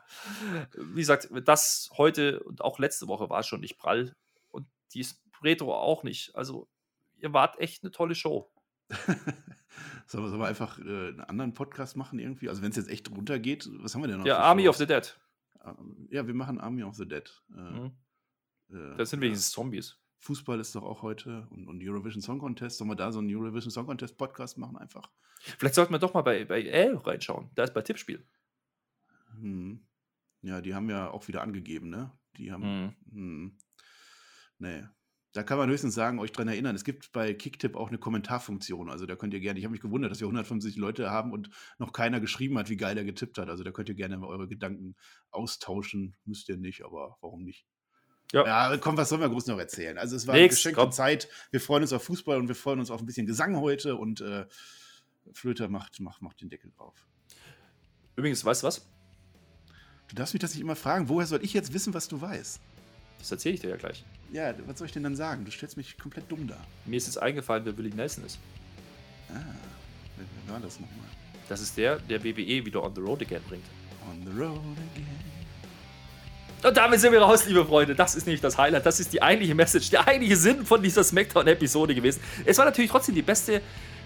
Wie 0.78 1.02
gesagt, 1.02 1.28
das 1.43 1.89
heute 1.97 2.41
und 2.43 2.62
auch 2.62 2.80
letzte 2.80 3.10
Woche 3.10 3.30
war 3.30 3.43
schon 3.43 3.60
nicht 3.60 3.78
prall. 3.78 4.16
Und 4.47 4.68
die 4.93 5.02
ist 5.02 5.22
Retro 5.43 5.76
auch 5.76 6.04
nicht. 6.04 6.34
Also, 6.34 6.70
ihr 7.18 7.34
wart 7.34 7.60
echt 7.60 7.84
eine 7.84 7.91
tolle 7.91 8.16
Show. 8.16 8.50
Sollen 10.07 10.31
wir, 10.31 10.39
wir 10.39 10.45
einfach 10.47 10.79
äh, 10.79 10.81
einen 11.09 11.21
anderen 11.21 11.53
Podcast 11.53 11.95
machen 11.95 12.19
irgendwie? 12.19 12.49
Also 12.49 12.61
wenn 12.61 12.71
es 12.71 12.77
jetzt 12.77 12.89
echt 12.89 13.09
runtergeht, 13.11 13.69
was 13.81 13.93
haben 13.93 14.01
wir 14.01 14.07
denn 14.07 14.17
noch? 14.17 14.25
Für 14.25 14.37
Army 14.37 14.63
Shows? 14.63 14.69
of 14.69 14.77
the 14.77 14.85
Dead. 14.87 15.19
Ähm, 15.63 16.07
Ja, 16.11 16.25
wir 16.25 16.33
machen 16.33 16.59
Army 16.59 16.83
of 16.83 16.95
the 16.95 17.07
Dead. 17.07 17.29
Äh, 17.55 17.59
Mhm. 17.59 17.91
äh, 18.71 18.97
Das 18.97 19.09
sind 19.11 19.19
ja. 19.19 19.25
wenigstens 19.27 19.51
Zombies. 19.51 19.97
Fußball 20.21 20.59
ist 20.59 20.75
doch 20.75 20.83
auch 20.83 21.01
heute 21.01 21.47
und, 21.51 21.67
und 21.67 21.81
Eurovision 21.81 22.21
Song 22.21 22.39
Contest. 22.39 22.77
Sollen 22.77 22.89
wir 22.89 22.95
da 22.95 23.11
so 23.11 23.19
einen 23.19 23.33
Eurovision 23.33 23.71
Song 23.71 23.85
Contest 23.85 24.17
Podcast 24.17 24.57
machen 24.57 24.77
einfach? 24.77 25.09
Vielleicht 25.57 25.75
sollten 25.75 25.93
wir 25.93 25.99
doch 25.99 26.13
mal 26.13 26.23
bei, 26.23 26.43
bei 26.43 26.61
L 26.63 26.97
reinschauen. 26.97 27.49
Da 27.55 27.63
ist 27.63 27.73
bei 27.73 27.81
Tippspiel. 27.81 28.27
Hm. 29.39 29.85
Ja, 30.41 30.59
die 30.61 30.73
haben 30.75 30.89
ja 30.89 31.09
auch 31.11 31.27
wieder 31.27 31.41
angegeben, 31.41 31.89
ne? 31.89 32.11
Die 32.37 32.51
haben. 32.51 32.63
Mhm. 32.85 32.95
Hm. 33.11 33.57
Nee. 34.57 34.83
Da 35.34 35.43
kann 35.43 35.59
man 35.59 35.69
höchstens 35.69 35.93
sagen, 35.93 36.17
euch 36.19 36.32
dran 36.32 36.47
erinnern, 36.47 36.75
es 36.75 36.84
gibt 36.84 37.11
bei 37.11 37.36
Kicktip 37.36 37.75
auch 37.75 37.89
eine 37.89 37.99
Kommentarfunktion. 37.99 38.89
Also 38.89 39.05
da 39.05 39.15
könnt 39.15 39.34
ihr 39.36 39.39
gerne, 39.39 39.59
ich 39.59 39.65
habe 39.65 39.73
mich 39.73 39.82
gewundert, 39.82 40.11
dass 40.11 40.19
wir 40.19 40.25
150 40.25 40.75
Leute 40.75 41.11
haben 41.11 41.32
und 41.32 41.51
noch 41.77 41.93
keiner 41.93 42.19
geschrieben 42.19 42.57
hat, 42.57 42.69
wie 42.69 42.77
geil 42.77 42.97
er 42.97 43.03
getippt 43.03 43.38
hat. 43.38 43.47
Also 43.47 43.63
da 43.63 43.71
könnt 43.71 43.89
ihr 43.89 43.95
gerne 43.95 44.19
eure 44.25 44.47
Gedanken 44.47 44.95
austauschen. 45.30 46.15
Müsst 46.25 46.49
ihr 46.49 46.57
nicht, 46.57 46.84
aber 46.84 47.17
warum 47.21 47.43
nicht? 47.43 47.67
Ja. 48.32 48.45
Ja, 48.45 48.77
komm, 48.77 48.97
was 48.97 49.09
sollen 49.09 49.21
wir 49.21 49.30
groß 49.30 49.47
noch 49.47 49.59
erzählen? 49.59 49.97
Also 49.97 50.15
es 50.15 50.25
war 50.25 50.34
Nix, 50.34 50.43
eine 50.43 50.49
geschenkte 50.49 50.82
komm. 50.82 50.91
Zeit. 50.91 51.30
Wir 51.51 51.61
freuen 51.61 51.84
uns 51.84 51.93
auf 51.93 52.03
Fußball 52.03 52.38
und 52.38 52.47
wir 52.47 52.55
freuen 52.55 52.80
uns 52.80 52.89
auf 52.89 52.99
ein 52.99 53.05
bisschen 53.05 53.27
Gesang 53.27 53.57
heute 53.57 53.95
und 53.97 54.21
äh, 54.21 54.45
Flöter 55.34 55.67
macht, 55.67 55.99
macht, 55.99 56.21
macht 56.21 56.41
den 56.41 56.49
Deckel 56.49 56.71
drauf. 56.71 57.07
Übrigens, 58.15 58.43
weißt 58.43 58.63
du 58.63 58.67
was? 58.67 58.89
Du 60.07 60.15
darfst 60.15 60.34
mich 60.34 60.41
das 60.41 60.53
nicht 60.53 60.61
immer 60.61 60.75
fragen. 60.75 61.07
Woher 61.07 61.27
soll 61.27 61.43
ich 61.43 61.53
jetzt 61.53 61.73
wissen, 61.73 61.93
was 61.93 62.07
du 62.07 62.19
weißt? 62.19 62.59
Das 63.20 63.32
erzähle 63.32 63.55
ich 63.55 63.61
dir 63.61 63.70
ja 63.70 63.76
gleich. 63.76 64.03
Ja, 64.32 64.53
was 64.65 64.78
soll 64.78 64.88
ich 64.88 64.93
denn 64.93 65.03
dann 65.03 65.15
sagen? 65.15 65.45
Du 65.45 65.51
stellst 65.51 65.78
mich 65.78 65.97
komplett 65.97 66.32
dumm 66.32 66.47
dar. 66.47 66.65
Mir 66.86 66.97
ist 66.97 67.07
jetzt 67.07 67.17
eingefallen, 67.17 67.65
wer 67.65 67.78
Willie 67.78 67.93
Nelson 67.93 68.26
ist. 68.26 68.39
Ah, 69.30 69.34
wer, 70.17 70.26
wer 70.45 70.53
war 70.53 70.59
das 70.59 70.80
nochmal? 70.80 71.07
Das 71.47 71.61
ist 71.61 71.78
der, 71.78 71.97
der 71.97 72.24
WWE 72.24 72.65
wieder 72.65 72.84
on 72.84 72.93
the 72.95 73.01
road 73.01 73.22
again 73.22 73.41
bringt. 73.47 73.65
On 74.09 74.22
the 74.24 74.39
road 74.39 74.59
again. 74.93 75.30
Und 76.61 76.76
damit 76.76 76.99
sind 76.99 77.13
wir 77.13 77.22
raus, 77.22 77.45
liebe 77.45 77.65
Freunde. 77.65 77.95
Das 77.95 78.15
ist 78.15 78.26
nämlich 78.28 78.41
das 78.41 78.57
Highlight. 78.57 78.86
Das 78.86 78.99
ist 78.99 79.13
die 79.13 79.22
eigentliche 79.22 79.55
Message, 79.55 79.89
der 79.91 80.07
eigentliche 80.07 80.36
Sinn 80.36 80.65
von 80.65 80.84
dieser 80.84 81.03
Smackdown-Episode 81.03 81.95
gewesen. 81.95 82.22
Es 82.45 82.57
war 82.57 82.65
natürlich 82.65 82.91
trotzdem 82.91 83.15
die 83.15 83.22
beste 83.22 83.61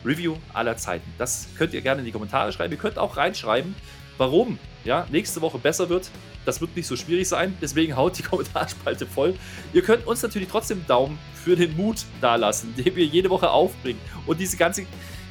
Review 0.05 0.35
aller 0.53 0.77
Zeiten. 0.77 1.11
Das 1.17 1.47
könnt 1.57 1.73
ihr 1.73 1.81
gerne 1.81 1.99
in 2.01 2.05
die 2.05 2.11
Kommentare 2.11 2.51
schreiben. 2.53 2.71
Ihr 2.71 2.79
könnt 2.79 2.99
auch 2.99 3.17
reinschreiben, 3.17 3.75
warum 4.17 4.59
ja, 4.83 5.07
nächste 5.09 5.41
Woche 5.41 5.57
besser 5.57 5.89
wird. 5.89 6.11
Das 6.45 6.59
wird 6.61 6.75
nicht 6.75 6.87
so 6.87 6.95
schwierig 6.95 7.27
sein. 7.27 7.57
Deswegen 7.61 7.95
haut 7.95 8.17
die 8.17 8.23
Kommentarspalte 8.29 9.05
voll. 9.05 9.35
Ihr 9.73 9.81
könnt 9.81 10.05
uns 10.07 10.21
natürlich 10.21 10.49
trotzdem 10.49 10.79
einen 10.79 10.87
Daumen 10.87 11.19
für 11.33 11.55
den 11.55 11.75
Mut 11.75 12.05
dalassen, 12.21 12.73
den 12.77 12.95
wir 12.95 13.05
jede 13.05 13.29
Woche 13.29 13.49
aufbringen. 13.49 13.99
Und 14.25 14.39
diese 14.39 14.57
ganze, 14.57 14.85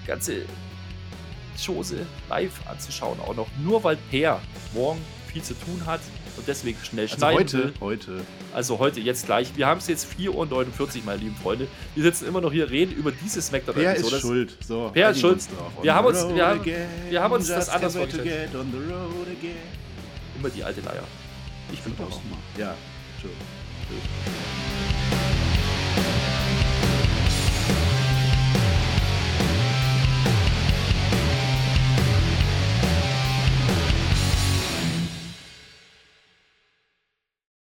ganze 0.06 0.42
Chose 1.64 2.06
live 2.28 2.52
anzuschauen 2.68 3.18
auch 3.20 3.34
noch. 3.36 3.46
Nur 3.62 3.82
weil 3.84 3.96
Per 4.10 4.40
morgen 4.74 5.00
viel 5.32 5.42
zu 5.42 5.54
tun 5.54 5.82
hat 5.86 6.00
und 6.36 6.48
deswegen 6.48 6.78
schnell 6.82 7.04
Also 7.04 7.16
schneiden 7.16 7.38
heute, 7.38 7.58
will. 7.64 7.72
heute. 7.80 8.20
Also 8.54 8.78
heute 8.78 9.00
jetzt 9.00 9.26
gleich. 9.26 9.54
Wir 9.56 9.66
haben 9.66 9.78
es 9.78 9.86
jetzt 9.86 10.06
4.49 10.18 10.30
Uhr, 10.34 11.02
meine 11.04 11.18
lieben 11.20 11.36
Freunde. 11.36 11.68
Wir 11.94 12.02
sitzen 12.04 12.26
immer 12.26 12.40
noch 12.40 12.52
hier, 12.52 12.70
reden 12.70 12.92
über 12.92 13.12
diese 13.12 13.40
smackdown 13.42 13.74
Per 13.74 13.94
ist 13.96 14.20
schuld. 14.20 14.56
So, 14.66 14.90
Per 14.92 15.10
ist 15.10 15.20
schuld. 15.20 15.40
Wir 15.82 15.94
haben 15.94 16.06
uns- 16.06 16.34
wir 16.34 16.46
haben- 16.46 16.64
wir 17.10 17.22
haben 17.22 17.32
uns 17.34 17.48
das 17.48 17.68
anders 17.68 17.96
vorgestellt. 17.96 18.50
Immer 20.38 20.50
die 20.50 20.64
alte 20.64 20.80
Leier. 20.80 21.04
Ich 21.72 21.80
bin 21.80 21.94
raus. 21.98 22.20
Ja, 22.56 22.74
tschö. 23.20 23.28
Tschö. 23.88 24.61